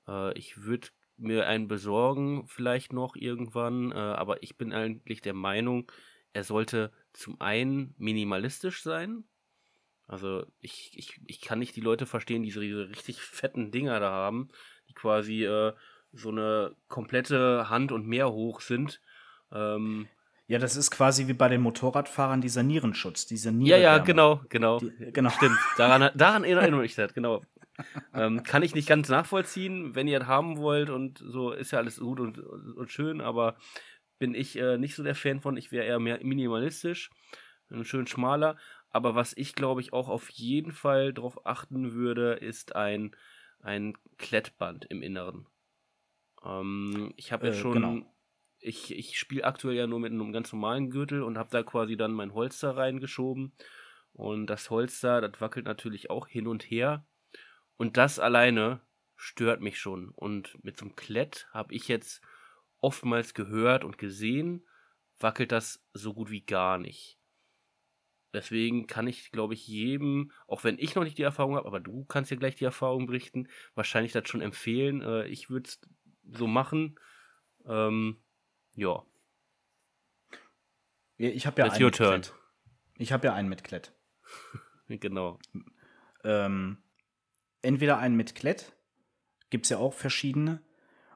Äh, 0.07 0.37
ich 0.39 0.63
würde 0.63 0.89
mir 1.17 1.47
einen 1.47 1.69
besorgen, 1.69 2.47
vielleicht 2.47 2.93
noch 2.93 3.17
irgendwann, 3.17 3.93
aber 3.93 4.41
ich 4.45 4.57
bin 4.57 4.73
eigentlich 4.73 5.21
der 5.21 5.35
Meinung, 5.35 5.91
er 6.33 6.45
sollte 6.45 6.93
zum 7.13 7.41
einen 7.41 7.93
minimalistisch 7.99 8.85
sein, 8.85 9.25
also 10.09 10.47
ich, 10.61 10.97
ich, 10.97 11.21
ich 11.27 11.43
kann 11.43 11.59
nicht 11.59 11.77
die 11.77 11.83
Leute 11.83 12.07
verstehen, 12.07 12.43
die 12.43 12.51
diese 12.51 12.89
richtig 12.89 13.21
fetten 13.21 13.71
Dinger 13.71 14.01
da 14.01 14.11
haben, 14.11 14.49
die 14.89 14.95
quasi 14.95 15.45
äh, 15.45 15.75
so 16.13 16.31
eine 16.31 16.75
komplette 16.89 17.69
Hand 17.69 17.93
und 17.93 18.07
mehr 18.07 18.33
hoch 18.33 18.63
sind. 18.63 19.03
Ähm, 19.53 20.09
ja, 20.49 20.59
das 20.59 20.77
ist 20.77 20.91
quasi 20.91 21.29
wie 21.29 21.35
bei 21.35 21.49
den 21.49 21.61
Motorradfahrern 21.61 22.41
dieser 22.41 22.63
Nierenschutz, 22.63 23.27
diese 23.27 23.53
Niere. 23.53 23.79
Ja, 23.79 23.97
ja, 23.97 23.99
genau, 23.99 24.41
genau. 24.49 24.79
Die, 24.79 25.13
genau. 25.13 25.29
Stimmt. 25.29 25.59
Daran, 25.77 26.11
daran 26.17 26.45
erinnere 26.45 26.87
ich 26.87 26.95
das, 26.95 27.13
genau. 27.13 27.43
ähm, 28.15 28.43
kann 28.43 28.63
ich 28.63 28.75
nicht 28.75 28.89
ganz 28.89 29.11
nachvollziehen, 29.11 29.95
wenn 29.95 30.09
ihr 30.09 30.21
das 30.21 30.29
haben 30.29 30.57
wollt 30.57 30.89
und 30.89 31.19
so 31.19 31.53
ist 31.53 31.71
ja 31.71 31.79
alles 31.79 32.01
gut 32.01 32.19
und, 32.19 32.39
und 32.39 32.91
schön, 32.91 33.21
aber 33.21 33.57
bin 34.19 34.35
ich 34.35 34.59
äh, 34.59 34.79
nicht 34.79 34.95
so 34.95 35.03
der 35.03 35.15
Fan 35.15 35.41
von. 35.41 35.57
Ich 35.59 35.71
wäre 35.71 35.85
eher 35.85 36.01
mehr 36.01 36.19
minimalistisch, 36.23 37.11
schön 37.83 38.07
schmaler. 38.07 38.57
Aber 38.91 39.15
was 39.15 39.37
ich 39.37 39.55
glaube 39.55 39.83
ich 39.83 39.93
auch 39.93 40.09
auf 40.09 40.31
jeden 40.31 40.73
Fall 40.73 41.13
darauf 41.13 41.47
achten 41.47 41.93
würde, 41.93 42.33
ist 42.33 42.75
ein, 42.75 43.15
ein 43.61 43.99
Klettband 44.17 44.87
im 44.87 45.03
Inneren. 45.03 45.47
Ähm, 46.43 47.13
ich 47.17 47.33
habe 47.33 47.49
ja 47.49 47.53
äh, 47.53 47.57
schon. 47.57 47.73
Genau. 47.75 48.15
Ich, 48.61 48.97
ich 48.97 49.19
spiele 49.19 49.45
aktuell 49.45 49.77
ja 49.77 49.87
nur 49.87 50.01
mit 50.01 50.13
einem 50.13 50.33
ganz 50.33 50.53
normalen 50.53 50.91
Gürtel 50.91 51.23
und 51.23 51.39
habe 51.39 51.51
da 51.51 51.63
quasi 51.63 51.97
dann 51.97 52.13
mein 52.13 52.35
Holster 52.35 52.77
reingeschoben. 52.77 53.53
Und 54.13 54.47
das 54.47 54.71
Holster, 54.71 55.21
das 55.21 55.41
wackelt 55.41 55.67
natürlich 55.67 56.11
auch 56.11 56.27
hin 56.27 56.47
und 56.47 56.65
her. 56.65 57.07
Und 57.77 57.97
das 57.97 58.19
alleine 58.19 58.81
stört 59.17 59.61
mich 59.61 59.79
schon. 59.79 60.11
Und 60.11 60.63
mit 60.65 60.77
so 60.77 60.87
einem 60.87 60.97
Klett 60.97 61.47
habe 61.53 61.75
ich 61.75 61.89
jetzt 61.89 62.21
oftmals 62.81 63.35
gehört 63.35 63.85
und 63.85 63.99
gesehen, 63.99 64.67
wackelt 65.19 65.53
das 65.53 65.85
so 65.93 66.15
gut 66.15 66.31
wie 66.31 66.45
gar 66.45 66.79
nicht. 66.79 67.19
Deswegen 68.33 68.87
kann 68.87 69.07
ich, 69.07 69.31
glaube 69.31 69.55
ich, 69.55 69.67
jedem, 69.67 70.33
auch 70.47 70.63
wenn 70.63 70.79
ich 70.79 70.95
noch 70.95 71.05
nicht 71.05 71.17
die 71.17 71.23
Erfahrung 71.23 71.57
habe, 71.57 71.67
aber 71.67 71.81
du 71.81 72.05
kannst 72.05 72.31
ja 72.31 72.37
gleich 72.37 72.57
die 72.57 72.65
Erfahrung 72.65 73.07
berichten, 73.07 73.49
wahrscheinlich 73.75 74.13
das 74.13 74.29
schon 74.29 74.43
empfehlen. 74.43 75.01
Äh, 75.01 75.27
ich 75.29 75.49
würde 75.49 75.69
es 75.69 75.81
so 76.31 76.47
machen. 76.47 76.99
Ähm, 77.67 78.23
ja. 78.79 79.03
Ich 81.19 81.47
habe 81.47 81.61
ja, 81.61 81.71
einen 81.71 81.85
mit 81.85 81.95
Klett. 81.95 82.33
Ich 82.97 83.13
habe 83.13 83.27
ja 83.27 83.35
einen 83.35 83.49
mit 83.49 83.65
Klett. 83.65 83.93
genau. 84.89 85.39
Ähm, 86.25 86.79
entweder 87.63 87.99
einen 87.99 88.17
mit 88.17 88.35
Klett, 88.35 88.73
gibt 89.51 89.67
es 89.67 89.71
ja 89.71 89.79
auch 89.79 89.95
verschiedene, 89.95 90.63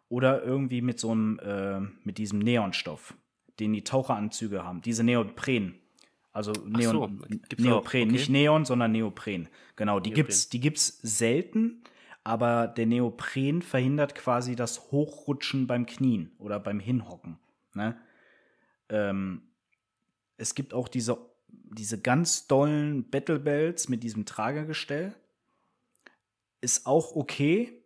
oder 0.08 0.42
irgendwie 0.42 0.82
mit 0.82 0.98
so 0.98 1.12
einem, 1.12 1.38
äh, 1.38 1.80
mit 2.04 2.18
diesem 2.18 2.40
Neonstoff, 2.40 3.14
den 3.60 3.72
die 3.72 3.84
Taucheranzüge 3.84 4.64
haben, 4.64 4.82
diese 4.82 5.04
Neopren. 5.04 5.76
Also 6.32 6.52
Neon, 6.66 6.92
so, 6.92 7.62
Neopren, 7.62 7.72
okay. 7.72 8.06
nicht 8.06 8.28
Neon, 8.28 8.64
sondern 8.64 8.92
Neopren. 8.92 9.48
Genau, 9.76 10.00
die 10.00 10.10
Neopren. 10.10 10.24
gibt's, 10.26 10.48
die 10.48 10.60
gibt's 10.60 10.98
selten, 11.02 11.84
aber 12.24 12.68
der 12.68 12.86
Neopren 12.86 13.62
verhindert 13.62 14.14
quasi 14.14 14.56
das 14.56 14.90
Hochrutschen 14.90 15.66
beim 15.66 15.86
Knien 15.86 16.32
oder 16.38 16.58
beim 16.58 16.80
Hinhocken. 16.80 17.38
Ne? 17.74 17.98
Ähm, 18.88 19.42
es 20.36 20.54
gibt 20.54 20.74
auch 20.74 20.88
diese, 20.88 21.18
diese 21.48 22.00
ganz 22.00 22.46
dollen 22.46 23.08
Battle 23.10 23.38
Belts 23.38 23.88
mit 23.88 24.02
diesem 24.02 24.26
Tragergestell. 24.26 25.14
Ist 26.60 26.86
auch 26.86 27.14
okay. 27.16 27.82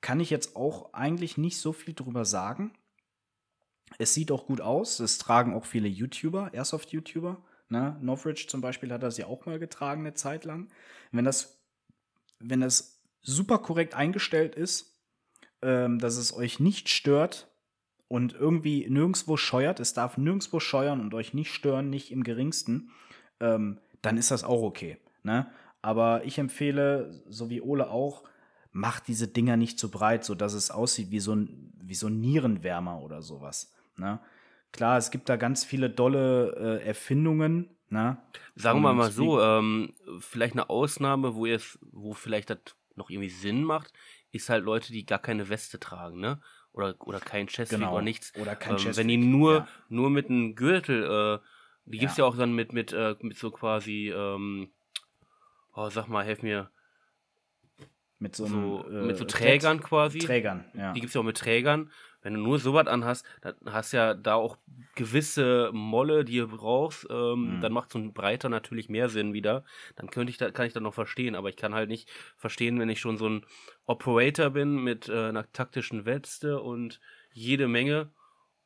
Kann 0.00 0.20
ich 0.20 0.30
jetzt 0.30 0.56
auch 0.56 0.92
eigentlich 0.94 1.38
nicht 1.38 1.58
so 1.58 1.72
viel 1.72 1.94
drüber 1.94 2.24
sagen. 2.24 2.72
Es 3.98 4.14
sieht 4.14 4.30
auch 4.30 4.46
gut 4.46 4.60
aus. 4.60 5.00
Es 5.00 5.18
tragen 5.18 5.54
auch 5.54 5.64
viele 5.64 5.88
YouTuber, 5.88 6.52
Airsoft-YouTuber. 6.52 7.42
Ne? 7.68 7.96
Northridge 8.00 8.46
zum 8.48 8.60
Beispiel 8.60 8.92
hat 8.92 9.02
das 9.02 9.18
ja 9.18 9.26
auch 9.26 9.46
mal 9.46 9.58
getragen 9.58 10.02
eine 10.02 10.14
Zeit 10.14 10.44
lang. 10.44 10.68
Wenn 11.10 11.24
das, 11.24 11.58
wenn 12.38 12.60
das 12.60 13.00
super 13.22 13.58
korrekt 13.58 13.94
eingestellt 13.94 14.54
ist, 14.54 14.98
ähm, 15.62 15.98
dass 15.98 16.16
es 16.16 16.32
euch 16.32 16.60
nicht 16.60 16.88
stört 16.88 17.47
und 18.08 18.32
irgendwie 18.32 18.86
nirgendwo 18.88 19.36
scheuert, 19.36 19.80
es 19.80 19.92
darf 19.92 20.16
nirgendwo 20.16 20.60
scheuern 20.60 21.00
und 21.00 21.14
euch 21.14 21.34
nicht 21.34 21.52
stören, 21.52 21.90
nicht 21.90 22.10
im 22.10 22.24
geringsten, 22.24 22.90
ähm, 23.40 23.78
dann 24.02 24.16
ist 24.16 24.30
das 24.30 24.44
auch 24.44 24.62
okay. 24.62 24.98
Ne? 25.22 25.46
Aber 25.82 26.24
ich 26.24 26.38
empfehle, 26.38 27.22
so 27.28 27.50
wie 27.50 27.60
Ole 27.60 27.90
auch, 27.90 28.24
macht 28.72 29.08
diese 29.08 29.28
Dinger 29.28 29.56
nicht 29.56 29.78
zu 29.78 29.90
breit, 29.90 30.24
sodass 30.24 30.54
es 30.54 30.70
aussieht 30.70 31.10
wie 31.10 31.20
so 31.20 31.34
ein, 31.34 31.72
wie 31.80 31.94
so 31.94 32.06
ein 32.06 32.20
Nierenwärmer 32.20 33.00
oder 33.02 33.22
sowas. 33.22 33.72
Ne? 33.96 34.20
Klar, 34.72 34.98
es 34.98 35.10
gibt 35.10 35.28
da 35.28 35.36
ganz 35.36 35.64
viele 35.64 35.90
dolle 35.90 36.80
äh, 36.80 36.86
Erfindungen. 36.86 37.68
Ne? 37.90 38.18
Sagen 38.54 38.80
wir 38.82 38.92
mal 38.92 39.10
so, 39.10 39.40
ähm, 39.40 39.92
vielleicht 40.20 40.54
eine 40.54 40.70
Ausnahme, 40.70 41.34
wo 41.34 41.46
wo 41.92 42.12
vielleicht 42.14 42.50
das 42.50 42.58
noch 42.96 43.10
irgendwie 43.10 43.30
Sinn 43.30 43.64
macht, 43.64 43.92
ist 44.32 44.48
halt 44.48 44.64
Leute, 44.64 44.92
die 44.92 45.06
gar 45.06 45.18
keine 45.18 45.48
Weste 45.48 45.78
tragen, 45.80 46.20
ne? 46.20 46.40
Oder, 46.78 46.94
oder 47.00 47.18
kein 47.18 47.48
Chestwig 47.48 47.80
Genau. 47.80 47.92
oder 47.94 48.02
nichts. 48.02 48.32
Oder 48.36 48.54
kein 48.54 48.76
ähm, 48.78 48.96
Wenn 48.96 49.08
die 49.08 49.16
nur, 49.16 49.54
ja. 49.54 49.68
nur 49.88 50.10
mit 50.10 50.30
einem 50.30 50.54
Gürtel, 50.54 51.02
äh, 51.02 51.38
die 51.86 51.98
gibt's 51.98 52.16
Ja. 52.16 52.24
ja. 52.24 52.30
auch 52.30 52.36
dann 52.36 52.52
mit, 52.52 52.72
mit, 52.72 52.92
äh, 52.92 53.16
mit 53.20 53.36
so 53.36 53.50
quasi, 53.50 54.12
ähm, 54.14 54.70
oh, 55.74 55.90
sag 55.90 56.06
mal, 56.06 56.24
helf 56.24 56.42
mir, 56.42 56.70
Mit 58.20 58.36
so, 58.36 58.46
so, 58.46 58.84
einem, 58.86 59.02
äh, 59.02 59.06
mit 59.06 59.16
so 59.16 59.24
Trägern 59.24 59.80
quasi. 59.80 60.20
Trägern, 60.20 60.64
ja. 60.74 60.92
Die 60.92 61.00
gibt's 61.00 61.14
ja 61.14 61.20
auch 61.20 61.24
mit 61.24 61.36
Trägern. 61.36 61.90
Wenn 62.28 62.34
du 62.34 62.40
nur 62.40 62.58
sowas 62.58 62.86
anhast, 62.88 63.24
dann 63.40 63.54
hast 63.64 63.92
ja 63.92 64.12
da 64.12 64.34
auch 64.34 64.58
gewisse 64.94 65.70
Molle, 65.72 66.26
die 66.26 66.36
du 66.36 66.48
brauchst. 66.48 67.06
Ähm, 67.08 67.56
Mhm. 67.56 67.60
Dann 67.62 67.72
macht 67.72 67.90
so 67.90 67.98
ein 67.98 68.12
breiter 68.12 68.50
natürlich 68.50 68.90
mehr 68.90 69.08
Sinn 69.08 69.32
wieder. 69.32 69.64
Dann 69.96 70.10
könnte 70.10 70.30
ich 70.30 70.36
da, 70.36 70.50
kann 70.50 70.66
ich 70.66 70.74
das 70.74 70.82
noch 70.82 70.92
verstehen, 70.92 71.34
aber 71.34 71.48
ich 71.48 71.56
kann 71.56 71.72
halt 71.74 71.88
nicht 71.88 72.10
verstehen, 72.36 72.78
wenn 72.78 72.90
ich 72.90 73.00
schon 73.00 73.16
so 73.16 73.30
ein 73.30 73.46
Operator 73.86 74.50
bin 74.50 74.84
mit 74.84 75.08
äh, 75.08 75.28
einer 75.28 75.50
taktischen 75.52 76.04
Weste 76.04 76.60
und 76.60 77.00
jede 77.32 77.66
Menge. 77.66 78.12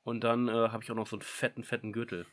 Und 0.03 0.25
dann 0.25 0.49
äh, 0.49 0.53
habe 0.53 0.83
ich 0.83 0.91
auch 0.91 0.97
noch 0.97 1.07
so 1.07 1.15
einen 1.15 1.23
fetten, 1.23 1.63
fetten 1.63 1.93
Gürtel. 1.93 2.27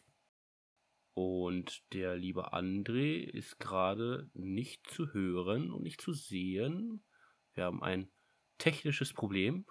Und 1.13 1.83
der 1.93 2.15
liebe 2.15 2.53
André 2.53 3.21
ist 3.23 3.59
gerade 3.59 4.31
nicht 4.33 4.89
zu 4.89 5.13
hören 5.13 5.71
und 5.71 5.83
nicht 5.83 6.01
zu 6.01 6.11
sehen. 6.11 7.03
Wir 7.53 7.65
haben 7.65 7.83
ein 7.83 8.09
technisches 8.57 9.13
Problem. 9.13 9.67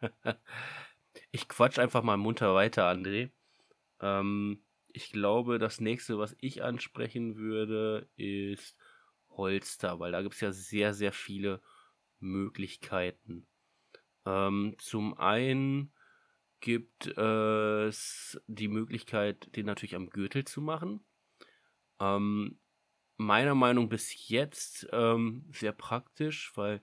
ich 1.30 1.48
quatsch 1.48 1.78
einfach 1.78 2.02
mal 2.02 2.16
munter 2.16 2.54
weiter, 2.54 2.90
André. 2.90 3.30
Ähm, 4.00 4.64
ich 4.88 5.10
glaube, 5.10 5.58
das 5.58 5.80
nächste, 5.80 6.18
was 6.18 6.36
ich 6.40 6.62
ansprechen 6.62 7.36
würde, 7.36 8.08
ist 8.16 8.76
Holster, 9.30 9.98
weil 9.98 10.12
da 10.12 10.22
gibt 10.22 10.34
es 10.34 10.40
ja 10.40 10.52
sehr, 10.52 10.94
sehr 10.94 11.12
viele 11.12 11.60
Möglichkeiten. 12.20 13.46
Ähm, 14.24 14.76
zum 14.78 15.18
einen 15.18 15.92
gibt 16.60 17.08
es 17.08 18.40
die 18.46 18.68
Möglichkeit, 18.68 19.54
den 19.56 19.66
natürlich 19.66 19.96
am 19.96 20.08
Gürtel 20.08 20.44
zu 20.44 20.62
machen. 20.62 21.04
Ähm, 22.00 22.58
meiner 23.16 23.54
Meinung 23.54 23.88
bis 23.88 24.28
jetzt 24.28 24.88
ähm, 24.92 25.46
sehr 25.52 25.72
praktisch, 25.72 26.52
weil 26.56 26.80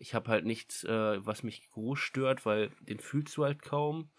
ich 0.00 0.14
habe 0.14 0.30
halt 0.30 0.46
nichts, 0.46 0.82
äh, 0.84 1.24
was 1.24 1.42
mich 1.42 1.68
groß 1.70 1.98
stört, 1.98 2.46
weil 2.46 2.70
den 2.80 3.00
fühlst 3.00 3.36
du 3.36 3.44
halt 3.44 3.60
kaum. 3.60 4.10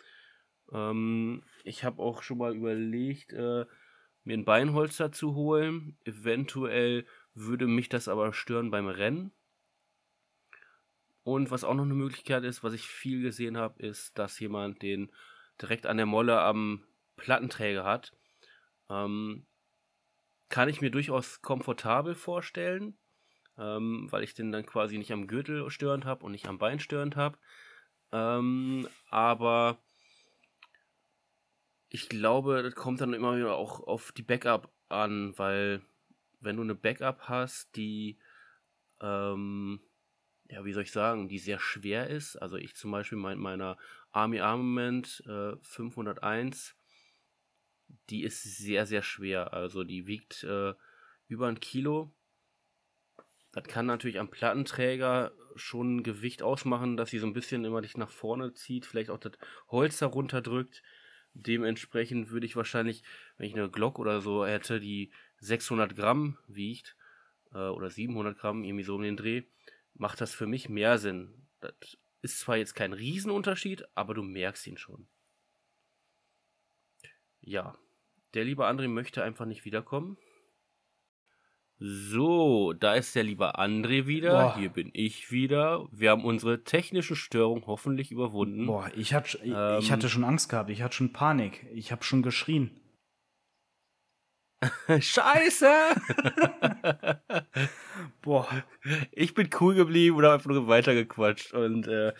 Ähm, 0.71 1.43
ich 1.63 1.83
habe 1.83 2.01
auch 2.01 2.21
schon 2.21 2.37
mal 2.37 2.55
überlegt, 2.55 3.33
äh, 3.33 3.65
mir 4.23 4.37
ein 4.37 4.45
Beinholster 4.45 5.11
zu 5.11 5.33
holen. 5.33 5.97
Eventuell 6.05 7.07
würde 7.33 7.65
mich 7.65 7.89
das 7.89 8.07
aber 8.07 8.31
stören 8.31 8.69
beim 8.69 8.87
Rennen. 8.87 9.31
Und 11.23 11.49
was 11.49 11.63
auch 11.63 11.73
noch 11.73 11.83
eine 11.83 11.95
Möglichkeit 11.95 12.43
ist, 12.43 12.63
was 12.63 12.73
ich 12.73 12.85
viel 12.87 13.23
gesehen 13.23 13.57
habe, 13.57 13.81
ist, 13.81 14.19
dass 14.19 14.39
jemand 14.39 14.83
den 14.83 15.11
direkt 15.59 15.87
an 15.87 15.97
der 15.97 16.05
Molle 16.05 16.41
am 16.41 16.83
Plattenträger 17.15 17.85
hat. 17.85 18.15
Ähm, 18.87 19.47
kann 20.49 20.69
ich 20.69 20.79
mir 20.79 20.91
durchaus 20.91 21.41
komfortabel 21.41 22.13
vorstellen, 22.13 22.99
ähm, 23.57 24.07
weil 24.09 24.23
ich 24.23 24.33
den 24.33 24.51
dann 24.51 24.65
quasi 24.65 24.97
nicht 24.97 25.11
am 25.11 25.27
Gürtel 25.27 25.69
störend 25.69 26.05
habe 26.05 26.25
und 26.25 26.31
nicht 26.31 26.47
am 26.47 26.57
Bein 26.57 26.79
störend 26.79 27.15
habe. 27.15 27.37
Ähm, 28.11 28.87
aber 29.09 29.77
ich 31.89 32.09
glaube, 32.09 32.63
das 32.63 32.75
kommt 32.75 33.01
dann 33.01 33.13
immer 33.13 33.35
wieder 33.35 33.55
auch 33.55 33.81
auf 33.81 34.11
die 34.11 34.23
Backup 34.23 34.71
an, 34.89 35.37
weil 35.37 35.81
wenn 36.39 36.55
du 36.55 36.63
eine 36.63 36.75
Backup 36.75 37.29
hast, 37.29 37.75
die, 37.75 38.17
ähm, 39.01 39.81
ja, 40.49 40.65
wie 40.65 40.73
soll 40.73 40.83
ich 40.83 40.91
sagen, 40.91 41.27
die 41.27 41.39
sehr 41.39 41.59
schwer 41.59 42.09
ist, 42.09 42.35
also 42.37 42.57
ich 42.57 42.75
zum 42.75 42.91
Beispiel 42.91 43.17
mit 43.17 43.37
meiner 43.37 43.77
Army 44.11 44.39
Armament 44.39 45.23
äh, 45.27 45.55
501, 45.61 46.75
die 48.09 48.23
ist 48.23 48.41
sehr, 48.41 48.85
sehr 48.85 49.03
schwer, 49.03 49.53
also 49.53 49.83
die 49.83 50.07
wiegt 50.07 50.43
äh, 50.43 50.73
über 51.27 51.47
ein 51.47 51.59
Kilo. 51.59 52.13
Das 53.51 53.65
kann 53.65 53.85
natürlich 53.85 54.19
am 54.19 54.29
Plattenträger 54.29 55.33
schon 55.55 55.97
ein 55.97 56.03
Gewicht 56.03 56.41
ausmachen, 56.41 56.95
dass 56.95 57.09
sie 57.09 57.19
so 57.19 57.27
ein 57.27 57.33
bisschen 57.33 57.65
immer 57.65 57.81
dich 57.81 57.97
nach 57.97 58.09
vorne 58.09 58.53
zieht, 58.53 58.85
vielleicht 58.85 59.09
auch 59.09 59.17
das 59.17 59.33
Holster 59.67 60.07
runterdrückt. 60.07 60.81
Dementsprechend 61.33 62.29
würde 62.29 62.45
ich 62.45 62.55
wahrscheinlich, 62.55 63.03
wenn 63.37 63.47
ich 63.47 63.53
eine 63.53 63.69
Glock 63.69 63.99
oder 63.99 64.21
so 64.21 64.45
hätte, 64.45 64.79
die 64.79 65.11
600 65.39 65.95
Gramm 65.95 66.37
wiegt, 66.47 66.95
äh, 67.53 67.67
oder 67.67 67.89
700 67.89 68.37
Gramm, 68.37 68.63
irgendwie 68.63 68.83
so 68.83 68.95
um 68.95 69.01
den 69.01 69.17
Dreh, 69.17 69.43
macht 69.93 70.21
das 70.21 70.33
für 70.33 70.47
mich 70.47 70.69
mehr 70.69 70.97
Sinn. 70.97 71.47
Das 71.59 71.73
ist 72.21 72.39
zwar 72.39 72.57
jetzt 72.57 72.75
kein 72.75 72.93
Riesenunterschied, 72.93 73.85
aber 73.95 74.13
du 74.13 74.23
merkst 74.23 74.65
ihn 74.67 74.77
schon. 74.77 75.07
Ja, 77.41 77.77
der 78.33 78.45
liebe 78.45 78.67
André 78.67 78.87
möchte 78.87 79.23
einfach 79.23 79.45
nicht 79.45 79.65
wiederkommen. 79.65 80.17
So, 81.83 82.73
da 82.73 82.93
ist 82.93 83.15
der 83.15 83.23
liebe 83.23 83.57
André 83.57 84.05
wieder. 84.05 84.29
Boah. 84.29 84.55
Hier 84.55 84.69
bin 84.69 84.91
ich 84.93 85.31
wieder. 85.31 85.87
Wir 85.91 86.11
haben 86.11 86.23
unsere 86.25 86.63
technische 86.63 87.15
Störung 87.15 87.65
hoffentlich 87.65 88.11
überwunden. 88.11 88.67
Boah, 88.67 88.91
ich, 88.95 89.15
hatte, 89.15 89.39
ich, 89.41 89.51
Ähm. 89.51 89.79
ich 89.79 89.91
hatte 89.91 90.07
schon 90.07 90.23
Angst 90.23 90.47
gehabt, 90.47 90.69
ich 90.69 90.83
hatte 90.83 90.95
schon 90.95 91.11
Panik, 91.11 91.65
ich 91.73 91.91
habe 91.91 92.03
schon 92.03 92.21
geschrien. 92.21 92.69
Scheiße! 94.99 95.71
Boah, 98.21 98.47
Ich 99.11 99.33
bin 99.33 99.49
cool 99.59 99.73
geblieben 99.73 100.17
und 100.17 100.23
habe 100.25 100.35
einfach 100.35 100.51
nur 100.51 100.67
weitergequatscht. 100.67 101.51
Und 101.55 101.87
äh, 101.87 102.13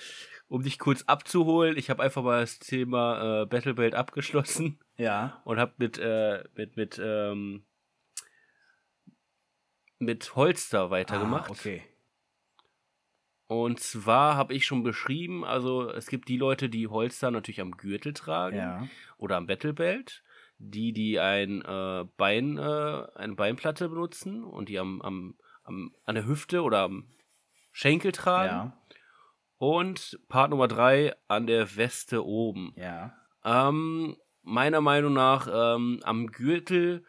um 0.47 0.63
dich 0.63 0.80
kurz 0.80 1.04
abzuholen, 1.04 1.78
ich 1.78 1.91
habe 1.91 2.02
einfach 2.02 2.24
mal 2.24 2.41
das 2.41 2.58
Thema 2.58 3.43
äh, 3.43 3.45
Battlebelt 3.45 3.93
abgeschlossen 3.93 4.80
ja, 4.97 5.39
und 5.45 5.60
habe 5.60 5.74
mit, 5.78 6.00
äh, 6.00 6.45
mit, 6.56 6.78
mit, 6.78 7.00
ähm, 7.00 7.63
mit 10.02 10.36
Holster 10.36 10.90
weitergemacht. 10.90 11.50
Ah, 11.50 11.54
okay. 11.54 11.84
Und 13.48 13.80
zwar 13.82 14.36
habe 14.36 14.54
ich 14.54 14.66
schon 14.66 14.82
beschrieben, 14.82 15.44
also 15.44 15.90
es 15.90 16.08
gibt 16.08 16.30
die 16.30 16.38
Leute, 16.38 16.70
die 16.70 16.88
Holster 16.88 17.32
natürlich 17.32 17.60
am 17.60 17.72
Gürtel 17.72 18.14
tragen 18.14 18.56
Ja, 18.56 18.88
oder 19.18 19.36
am 19.36 19.46
Battlebelt, 19.46 20.24
die, 20.58 20.94
die 20.94 21.20
ein 21.20 21.62
äh, 21.62 22.06
Bein, 22.16 22.58
äh, 22.58 23.08
eine 23.16 23.36
Beinplatte 23.36 23.90
benutzen 23.90 24.46
und 24.46 24.70
die 24.70 24.80
am, 24.80 25.02
am, 25.02 25.36
am, 25.64 25.94
an 26.06 26.16
der 26.16 26.26
Hüfte 26.26 26.62
oder 26.64 26.80
am 26.80 27.10
Schenkel 27.74 28.14
tragen. 28.14 28.48
ja, 28.48 28.78
Und 29.58 30.18
Part 30.30 30.52
Nummer 30.52 30.70
drei 30.70 31.14
an 31.28 31.46
der 31.46 31.76
Weste 31.76 32.26
oben. 32.26 32.74
ja. 32.78 33.14
Ähm, 33.44 34.16
meiner 34.44 34.82
Meinung 34.82 35.14
nach 35.14 35.48
ähm, 35.52 36.00
am 36.04 36.28
Gürtel 36.28 37.04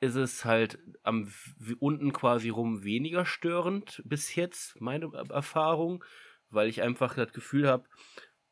ist 0.00 0.14
es 0.14 0.44
halt 0.44 0.78
am 1.02 1.32
unten 1.80 2.12
quasi 2.12 2.50
rum 2.50 2.84
weniger 2.84 3.26
störend 3.26 4.02
bis 4.04 4.34
jetzt, 4.34 4.80
meine 4.80 5.10
Er- 5.12 5.30
Erfahrung, 5.30 6.04
weil 6.50 6.68
ich 6.68 6.82
einfach 6.82 7.14
das 7.14 7.32
Gefühl 7.32 7.68
habe, 7.68 7.88